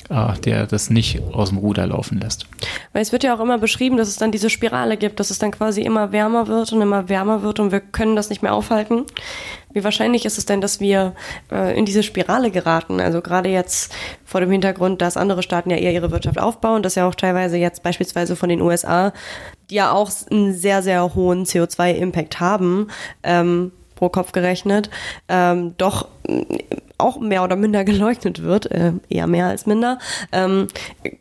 der 0.09 0.67
das 0.67 0.89
nicht 0.89 1.21
aus 1.31 1.49
dem 1.49 1.57
Ruder 1.57 1.87
laufen 1.87 2.19
lässt. 2.19 2.45
Weil 2.91 3.01
es 3.01 3.11
wird 3.11 3.23
ja 3.23 3.35
auch 3.35 3.39
immer 3.39 3.57
beschrieben, 3.57 3.97
dass 3.97 4.07
es 4.07 4.17
dann 4.17 4.31
diese 4.31 4.49
Spirale 4.49 4.97
gibt, 4.97 5.19
dass 5.19 5.29
es 5.29 5.39
dann 5.39 5.51
quasi 5.51 5.81
immer 5.81 6.11
wärmer 6.11 6.47
wird 6.47 6.71
und 6.73 6.81
immer 6.81 7.09
wärmer 7.09 7.41
wird 7.41 7.59
und 7.59 7.71
wir 7.71 7.79
können 7.79 8.15
das 8.15 8.29
nicht 8.29 8.41
mehr 8.41 8.53
aufhalten. 8.53 9.05
Wie 9.73 9.83
wahrscheinlich 9.83 10.25
ist 10.25 10.37
es 10.37 10.45
denn, 10.45 10.61
dass 10.61 10.79
wir 10.79 11.13
äh, 11.51 11.77
in 11.77 11.85
diese 11.85 12.03
Spirale 12.03 12.51
geraten? 12.51 12.99
Also 12.99 13.21
gerade 13.21 13.49
jetzt 13.49 13.93
vor 14.23 14.39
dem 14.39 14.51
Hintergrund, 14.51 15.01
dass 15.01 15.17
andere 15.17 15.41
Staaten 15.41 15.71
ja 15.71 15.77
eher 15.77 15.93
ihre 15.93 16.11
Wirtschaft 16.11 16.39
aufbauen, 16.39 16.83
dass 16.83 16.95
ja 16.95 17.07
auch 17.07 17.15
teilweise 17.15 17.57
jetzt 17.57 17.81
beispielsweise 17.81 18.35
von 18.35 18.49
den 18.49 18.61
USA, 18.61 19.13
die 19.69 19.75
ja 19.75 19.91
auch 19.91 20.11
einen 20.29 20.53
sehr, 20.53 20.83
sehr 20.83 21.15
hohen 21.15 21.45
CO2-Impact 21.45 22.39
haben, 22.39 22.89
ähm, 23.23 23.71
pro 23.95 24.09
Kopf 24.09 24.31
gerechnet, 24.31 24.89
ähm, 25.27 25.75
doch 25.77 26.07
auch 26.97 27.19
mehr 27.19 27.43
oder 27.43 27.55
minder 27.55 27.83
geleugnet 27.85 28.43
wird, 28.43 28.71
äh, 28.71 28.93
eher 29.09 29.27
mehr 29.27 29.47
als 29.47 29.65
minder. 29.65 29.99
Ähm, 30.31 30.67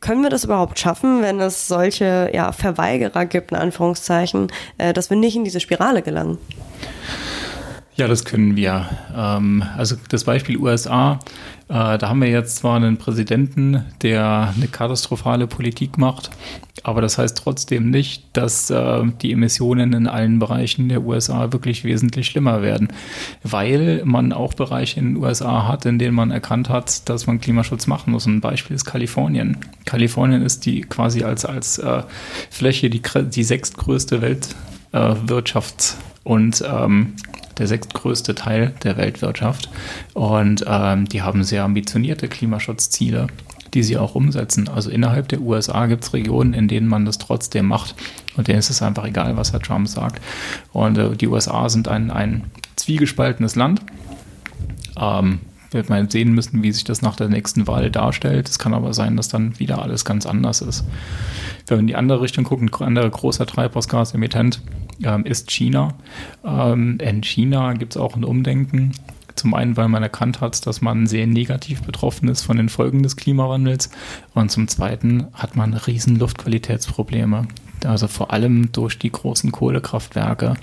können 0.01 0.23
wir 0.23 0.31
das 0.31 0.45
überhaupt 0.45 0.79
schaffen, 0.79 1.23
wenn 1.23 1.41
es 1.41 1.69
solche 1.69 2.31
ja, 2.33 2.53
Verweigerer 2.53 3.27
gibt, 3.27 3.53
in 3.53 3.59
Anführungszeichen, 3.59 4.49
äh, 4.79 4.93
dass 4.93 5.11
wir 5.11 5.17
nicht 5.17 5.37
in 5.37 5.45
diese 5.45 5.61
Spirale 5.61 6.03
gelangen? 6.03 6.39
Ja, 7.95 8.09
das 8.09 8.25
können 8.25 8.57
wir. 8.57 8.89
Ähm, 9.15 9.63
also 9.77 9.97
das 10.09 10.25
Beispiel 10.25 10.57
USA, 10.57 11.21
äh, 11.69 11.99
da 11.99 12.09
haben 12.09 12.23
wir 12.23 12.29
jetzt 12.29 12.57
zwar 12.57 12.77
einen 12.77 12.97
Präsidenten, 12.97 13.85
der 14.01 14.55
eine 14.57 14.67
katastrophale 14.67 15.47
Politik 15.47 15.99
macht, 15.99 16.31
aber 16.85 17.03
das 17.03 17.19
heißt 17.19 17.37
trotzdem 17.37 17.91
nicht, 17.91 18.25
dass 18.33 18.71
äh, 18.71 19.03
die 19.21 19.33
Emissionen 19.33 19.93
in 19.93 20.07
allen 20.07 20.39
Bereichen 20.39 20.89
der 20.89 21.03
USA 21.03 21.53
wirklich 21.53 21.85
wesentlich 21.85 22.29
schlimmer 22.29 22.63
werden, 22.63 22.89
weil 23.43 24.01
man 24.07 24.33
auch 24.33 24.55
Bereiche 24.55 24.99
in 24.99 25.15
den 25.15 25.23
USA 25.23 25.69
hat, 25.69 25.85
in 25.85 25.99
denen 25.99 26.15
man 26.15 26.31
erkannt 26.31 26.71
hat, 26.71 27.11
dass 27.11 27.27
man 27.27 27.43
Klimaschutz 27.43 27.87
machen 27.87 28.13
muss. 28.13 28.25
Ein 28.25 28.41
Beispiel 28.41 28.75
ist 28.75 28.87
Kalifornien. 28.87 29.59
Kalifornien 29.85 30.41
ist 30.41 30.65
die 30.65 30.81
quasi 30.81 31.25
als, 31.25 31.45
als 31.45 31.77
äh, 31.77 32.05
Fläche 32.51 32.89
die, 32.89 33.03
die 33.03 33.45
sechstgrößte 33.45 34.23
Weltwirtschaft 34.23 35.97
und 36.25 36.65
ähm, 36.67 37.15
der 37.59 37.67
sechstgrößte 37.67 38.35
Teil 38.35 38.75
der 38.83 38.97
Weltwirtschaft. 38.97 39.69
Und 40.15 40.65
ähm, 40.67 41.07
die 41.07 41.23
haben 41.23 41.45
sehr 41.45 41.65
ambitionierte 41.65 42.29
Klimaschutzziele, 42.29 43.27
die 43.75 43.83
sie 43.83 43.99
auch 43.99 44.15
umsetzen. 44.15 44.69
Also 44.69 44.91
innerhalb 44.91 45.29
der 45.29 45.41
USA 45.41 45.87
gibt 45.87 46.05
es 46.05 46.13
Regionen, 46.13 46.55
in 46.55 46.69
denen 46.69 46.89
man 46.89 47.05
das 47.05 47.19
trotzdem 47.19 47.67
macht. 47.67 47.95
Und 48.37 48.49
denen 48.49 48.59
ist 48.59 48.71
es 48.71 48.83
einfach 48.83 49.05
egal, 49.05 49.37
was 49.37 49.53
Herr 49.53 49.61
Trump 49.61 49.89
sagt. 49.89 50.21
Und 50.73 50.99
äh, 50.99 51.17
die 51.17 51.29
USA 51.29 51.69
sind 51.69 51.89
ein, 51.89 52.11
ein 52.11 52.45
zwiegespaltenes 52.77 53.57
Land. 53.57 53.83
Ähm, 54.99 55.41
wird 55.73 55.89
man 55.89 56.11
sehen 56.11 56.33
müssen, 56.33 56.63
wie 56.63 56.73
sich 56.73 56.85
das 56.85 57.03
nach 57.03 57.17
der 57.17 57.29
nächsten 57.29 57.67
Wahl 57.67 57.91
darstellt. 57.91 58.49
Es 58.49 58.59
kann 58.59 58.75
aber 58.75 58.93
sein, 58.93 59.17
dass 59.17 59.29
dann 59.29 59.59
wieder 59.59 59.83
alles 59.83 60.05
ganz 60.05 60.27
anders 60.27 60.61
ist. 60.61 60.85
Wenn 61.67 61.79
wir 61.79 61.81
in 61.81 61.87
die 61.87 61.97
andere 61.97 62.21
Richtung 62.21 62.45
gucken, 62.45 62.71
ein 62.71 62.87
anderer 62.87 63.09
großer 63.09 63.47
Treibhausgasemittent 63.47 64.61
ähm, 65.05 65.25
ist 65.25 65.51
China. 65.51 65.95
Ähm, 66.45 66.99
in 67.01 67.23
China 67.23 67.75
gibt 67.75 67.95
es 67.95 68.01
auch 68.01 68.17
ein 68.17 68.25
Umdenken. 68.25 68.93
Zum 69.35 69.55
einen, 69.55 69.77
weil 69.77 69.89
man 69.89 70.03
erkannt 70.03 70.41
hat, 70.41 70.67
dass 70.67 70.83
man 70.83 71.07
sehr 71.07 71.27
negativ 71.27 71.83
betroffen 71.83 72.29
ist 72.29 72.43
von 72.43 72.59
den 72.59 72.69
Folgen 72.69 73.03
des 73.03 73.17
Klimawandels. 73.17 73.91
Und 74.35 74.51
zum 74.51 74.69
zweiten 74.69 75.27
hat 75.33 75.57
man 75.57 75.75
riesen 75.75 76.19
Luftqualitätsprobleme 76.19 77.47
also 77.87 78.09
vor 78.09 78.33
allem 78.33 78.73
durch 78.73 78.99
die 78.99 79.11
großen 79.11 79.53
Kohlekraftwerke, 79.53 80.55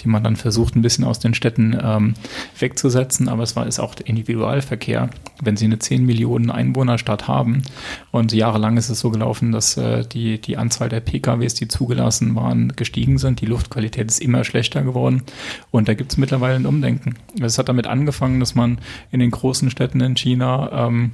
die 0.00 0.08
man 0.08 0.22
dann 0.24 0.36
versucht, 0.36 0.76
ein 0.76 0.82
bisschen 0.82 1.04
aus 1.04 1.18
den 1.18 1.34
Städten 1.34 1.76
ähm, 1.80 2.14
wegzusetzen. 2.58 3.28
Aber 3.28 3.42
es 3.42 3.56
war, 3.56 3.66
ist 3.66 3.78
auch 3.78 3.94
der 3.94 4.06
Individualverkehr. 4.06 5.10
Wenn 5.42 5.56
Sie 5.56 5.66
eine 5.66 5.78
10 5.78 6.04
Millionen 6.04 6.50
Einwohnerstadt 6.50 7.28
haben 7.28 7.62
und 8.10 8.32
jahrelang 8.32 8.76
ist 8.76 8.88
es 8.88 9.00
so 9.00 9.10
gelaufen, 9.10 9.52
dass 9.52 9.76
äh, 9.76 10.04
die, 10.04 10.40
die 10.40 10.56
Anzahl 10.56 10.88
der 10.88 11.00
PKWs, 11.00 11.54
die 11.54 11.68
zugelassen 11.68 12.34
waren, 12.34 12.74
gestiegen 12.76 13.18
sind. 13.18 13.40
Die 13.40 13.46
Luftqualität 13.46 14.08
ist 14.10 14.20
immer 14.20 14.44
schlechter 14.44 14.82
geworden. 14.82 15.22
Und 15.70 15.88
da 15.88 15.94
gibt 15.94 16.12
es 16.12 16.18
mittlerweile 16.18 16.56
ein 16.56 16.66
Umdenken. 16.66 17.16
Es 17.40 17.58
hat 17.58 17.68
damit 17.68 17.86
angefangen, 17.86 18.40
dass 18.40 18.54
man 18.54 18.78
in 19.10 19.20
den 19.20 19.30
großen 19.30 19.70
Städten 19.70 20.00
in 20.00 20.16
China 20.16 20.86
ähm, 20.86 21.12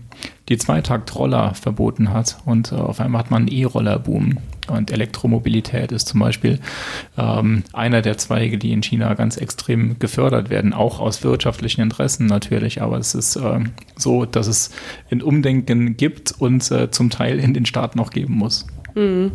die 0.49 0.59
Zweitakt-Roller 0.59 1.55
verboten 1.55 2.13
hat 2.13 2.39
und 2.45 2.73
äh, 2.73 2.77
auf 2.77 3.01
einmal 3.01 3.21
hat 3.21 3.31
man 3.31 3.43
einen 3.43 3.53
E-Roller-Boom. 3.53 4.39
Und 4.69 4.91
Elektromobilität 4.91 5.91
ist 5.91 6.09
zum 6.09 6.21
Beispiel 6.21 6.61
ähm, 7.19 7.65
einer 7.73 8.01
der 8.01 8.17
Zweige, 8.17 8.59
die 8.59 8.73
in 8.73 8.83
China 8.83 9.15
ganz 9.15 9.37
extrem 9.37 9.99
gefördert 9.99 10.51
werden, 10.51 10.73
auch 10.73 11.01
aus 11.01 11.25
wirtschaftlichen 11.25 11.81
Interessen 11.81 12.27
natürlich. 12.27 12.81
Aber 12.81 12.99
es 12.99 13.15
ist 13.15 13.37
äh, 13.37 13.61
so, 13.97 14.25
dass 14.25 14.47
es 14.47 14.71
ein 15.11 15.21
Umdenken 15.21 15.97
gibt 15.97 16.33
und 16.33 16.71
äh, 16.71 16.91
zum 16.91 17.11
Teil 17.11 17.41
in 17.41 17.55
den 17.55 17.67
Staaten 17.67 17.99
auch 17.99 18.11
geben 18.11 18.35
muss. 18.35 18.67
Mhm. 18.95 19.33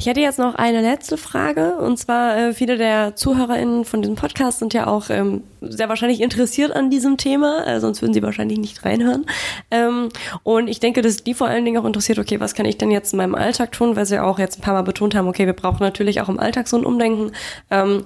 Ich 0.00 0.06
hätte 0.06 0.20
jetzt 0.20 0.38
noch 0.38 0.54
eine 0.54 0.80
letzte 0.80 1.16
Frage 1.16 1.74
und 1.74 1.98
zwar 1.98 2.36
äh, 2.38 2.54
viele 2.54 2.78
der 2.78 3.16
ZuhörerInnen 3.16 3.84
von 3.84 4.00
diesem 4.00 4.14
Podcast 4.14 4.60
sind 4.60 4.72
ja 4.72 4.86
auch 4.86 5.10
ähm, 5.10 5.42
sehr 5.60 5.88
wahrscheinlich 5.88 6.20
interessiert 6.20 6.70
an 6.70 6.88
diesem 6.88 7.16
Thema, 7.16 7.66
äh, 7.66 7.80
sonst 7.80 8.00
würden 8.00 8.14
sie 8.14 8.22
wahrscheinlich 8.22 8.60
nicht 8.60 8.84
reinhören. 8.84 9.26
Ähm, 9.72 10.10
und 10.44 10.68
ich 10.68 10.78
denke, 10.78 11.02
dass 11.02 11.24
die 11.24 11.34
vor 11.34 11.48
allen 11.48 11.64
Dingen 11.64 11.78
auch 11.78 11.84
interessiert, 11.84 12.20
okay, 12.20 12.38
was 12.38 12.54
kann 12.54 12.64
ich 12.64 12.78
denn 12.78 12.92
jetzt 12.92 13.12
in 13.12 13.16
meinem 13.16 13.34
Alltag 13.34 13.72
tun, 13.72 13.96
weil 13.96 14.06
sie 14.06 14.22
auch 14.22 14.38
jetzt 14.38 14.60
ein 14.60 14.62
paar 14.62 14.74
Mal 14.74 14.82
betont 14.82 15.16
haben, 15.16 15.26
okay, 15.26 15.46
wir 15.46 15.52
brauchen 15.52 15.82
natürlich 15.82 16.20
auch 16.20 16.28
im 16.28 16.38
Alltag 16.38 16.68
so 16.68 16.76
ein 16.76 16.86
Umdenken. 16.86 17.32
Ähm, 17.72 18.04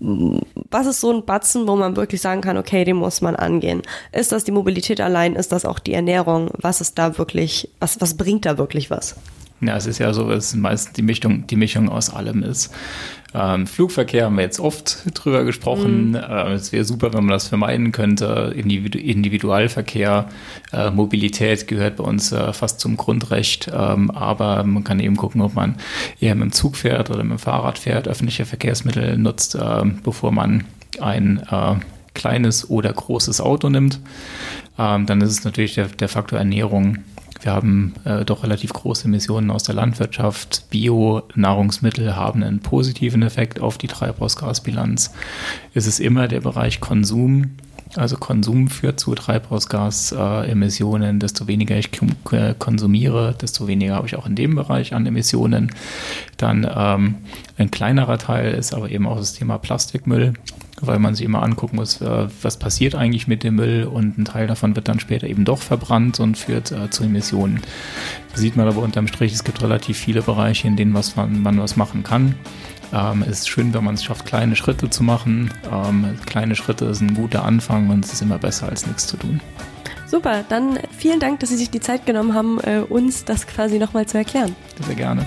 was 0.00 0.86
ist 0.86 1.00
so 1.00 1.12
ein 1.12 1.24
Batzen, 1.24 1.68
wo 1.68 1.76
man 1.76 1.94
wirklich 1.94 2.20
sagen 2.20 2.40
kann, 2.40 2.58
okay, 2.58 2.84
den 2.84 2.96
muss 2.96 3.20
man 3.20 3.36
angehen? 3.36 3.82
Ist 4.10 4.32
das 4.32 4.42
die 4.42 4.50
Mobilität 4.50 5.00
allein? 5.00 5.36
Ist 5.36 5.52
das 5.52 5.66
auch 5.66 5.78
die 5.78 5.94
Ernährung? 5.94 6.50
Was 6.54 6.80
ist 6.80 6.98
da 6.98 7.16
wirklich, 7.16 7.70
was, 7.78 8.00
was 8.00 8.16
bringt 8.16 8.44
da 8.44 8.58
wirklich 8.58 8.90
was? 8.90 9.14
Ja, 9.60 9.76
es 9.76 9.86
ist 9.86 9.98
ja 9.98 10.12
so, 10.12 10.28
dass 10.28 10.54
meistens 10.54 10.92
die 10.94 11.02
Mischung, 11.02 11.46
die 11.46 11.56
Mischung 11.56 11.88
aus 11.88 12.10
allem 12.10 12.42
ist. 12.42 12.74
Ähm, 13.34 13.66
Flugverkehr 13.66 14.26
haben 14.26 14.36
wir 14.36 14.44
jetzt 14.44 14.60
oft 14.60 14.98
drüber 15.14 15.44
gesprochen. 15.44 16.10
Mhm. 16.10 16.14
Äh, 16.14 16.52
es 16.52 16.72
wäre 16.72 16.84
super, 16.84 17.12
wenn 17.12 17.24
man 17.24 17.32
das 17.32 17.48
vermeiden 17.48 17.92
könnte. 17.92 18.52
Individu 18.54 18.98
Individualverkehr, 18.98 20.28
äh, 20.72 20.90
Mobilität 20.90 21.66
gehört 21.68 21.96
bei 21.96 22.04
uns 22.04 22.32
äh, 22.32 22.52
fast 22.52 22.80
zum 22.80 22.96
Grundrecht. 22.96 23.70
Ähm, 23.72 24.10
aber 24.10 24.62
man 24.64 24.84
kann 24.84 25.00
eben 25.00 25.16
gucken, 25.16 25.40
ob 25.40 25.54
man 25.54 25.76
eher 26.20 26.34
mit 26.34 26.44
dem 26.44 26.52
Zug 26.52 26.76
fährt 26.76 27.10
oder 27.10 27.24
mit 27.24 27.32
dem 27.32 27.38
Fahrrad 27.38 27.78
fährt, 27.78 28.08
öffentliche 28.08 28.44
Verkehrsmittel 28.44 29.16
nutzt, 29.18 29.56
ähm, 29.60 30.00
bevor 30.02 30.32
man 30.32 30.64
ein 31.00 31.42
äh, 31.50 31.74
kleines 32.14 32.68
oder 32.70 32.92
großes 32.92 33.40
Auto 33.40 33.68
nimmt. 33.68 34.00
Ähm, 34.78 35.06
dann 35.06 35.20
ist 35.20 35.30
es 35.30 35.44
natürlich 35.44 35.74
der, 35.74 35.86
der 35.88 36.08
Faktor 36.08 36.38
Ernährung 36.38 36.98
wir 37.40 37.52
haben 37.52 37.94
äh, 38.04 38.24
doch 38.24 38.42
relativ 38.42 38.72
große 38.72 39.06
Emissionen 39.06 39.50
aus 39.50 39.64
der 39.64 39.74
Landwirtschaft. 39.74 40.64
Bio-Nahrungsmittel 40.70 42.16
haben 42.16 42.42
einen 42.42 42.60
positiven 42.60 43.22
Effekt 43.22 43.60
auf 43.60 43.78
die 43.78 43.88
Treibhausgasbilanz. 43.88 45.12
Es 45.74 45.86
ist 45.86 46.00
immer 46.00 46.28
der 46.28 46.40
Bereich 46.40 46.80
Konsum. 46.80 47.56
Also 47.94 48.16
Konsum 48.16 48.68
führt 48.68 48.98
zu 48.98 49.14
Treibhausgasemissionen. 49.14 51.20
Desto 51.20 51.46
weniger 51.46 51.76
ich 51.76 51.90
konsumiere, 52.58 53.34
desto 53.40 53.68
weniger 53.68 53.94
habe 53.94 54.06
ich 54.06 54.16
auch 54.16 54.26
in 54.26 54.34
dem 54.34 54.54
Bereich 54.54 54.94
an 54.94 55.06
Emissionen. 55.06 55.70
Dann 56.36 56.66
ähm, 56.68 57.16
ein 57.58 57.70
kleinerer 57.70 58.18
Teil 58.18 58.54
ist 58.54 58.74
aber 58.74 58.90
eben 58.90 59.06
auch 59.06 59.18
das 59.18 59.34
Thema 59.34 59.58
Plastikmüll 59.58 60.34
weil 60.80 60.98
man 60.98 61.14
sich 61.14 61.24
immer 61.24 61.42
angucken 61.42 61.76
muss, 61.76 62.00
äh, 62.00 62.28
was 62.42 62.58
passiert 62.58 62.94
eigentlich 62.94 63.26
mit 63.26 63.42
dem 63.42 63.56
Müll 63.56 63.84
und 63.84 64.18
ein 64.18 64.24
Teil 64.24 64.46
davon 64.46 64.76
wird 64.76 64.88
dann 64.88 65.00
später 65.00 65.26
eben 65.26 65.44
doch 65.44 65.60
verbrannt 65.62 66.20
und 66.20 66.36
führt 66.36 66.72
äh, 66.72 66.90
zu 66.90 67.04
Emissionen. 67.04 67.60
Da 68.32 68.38
sieht 68.38 68.56
man 68.56 68.68
aber 68.68 68.82
unterm 68.82 69.08
Strich, 69.08 69.32
es 69.32 69.44
gibt 69.44 69.62
relativ 69.62 69.98
viele 69.98 70.22
Bereiche, 70.22 70.68
in 70.68 70.76
denen 70.76 70.94
was 70.94 71.16
man, 71.16 71.42
man 71.42 71.58
was 71.58 71.76
machen 71.76 72.02
kann. 72.02 72.34
Ähm, 72.92 73.22
es 73.22 73.40
ist 73.40 73.48
schön, 73.48 73.74
wenn 73.74 73.84
man 73.84 73.94
es 73.94 74.04
schafft, 74.04 74.26
kleine 74.26 74.56
Schritte 74.56 74.90
zu 74.90 75.02
machen. 75.02 75.50
Ähm, 75.72 76.16
kleine 76.26 76.54
Schritte 76.54 76.86
ist 76.86 77.00
ein 77.00 77.14
guter 77.14 77.44
Anfang 77.44 77.90
und 77.90 78.04
es 78.04 78.12
ist 78.12 78.22
immer 78.22 78.38
besser, 78.38 78.68
als 78.68 78.86
nichts 78.86 79.06
zu 79.06 79.16
tun. 79.16 79.40
Super, 80.06 80.44
dann 80.48 80.78
vielen 80.96 81.18
Dank, 81.18 81.40
dass 81.40 81.48
Sie 81.48 81.56
sich 81.56 81.70
die 81.70 81.80
Zeit 81.80 82.06
genommen 82.06 82.34
haben, 82.34 82.60
äh, 82.60 82.78
uns 82.78 83.24
das 83.24 83.46
quasi 83.46 83.78
nochmal 83.78 84.06
zu 84.06 84.18
erklären. 84.18 84.54
Sehr 84.86 84.94
gerne. 84.94 85.26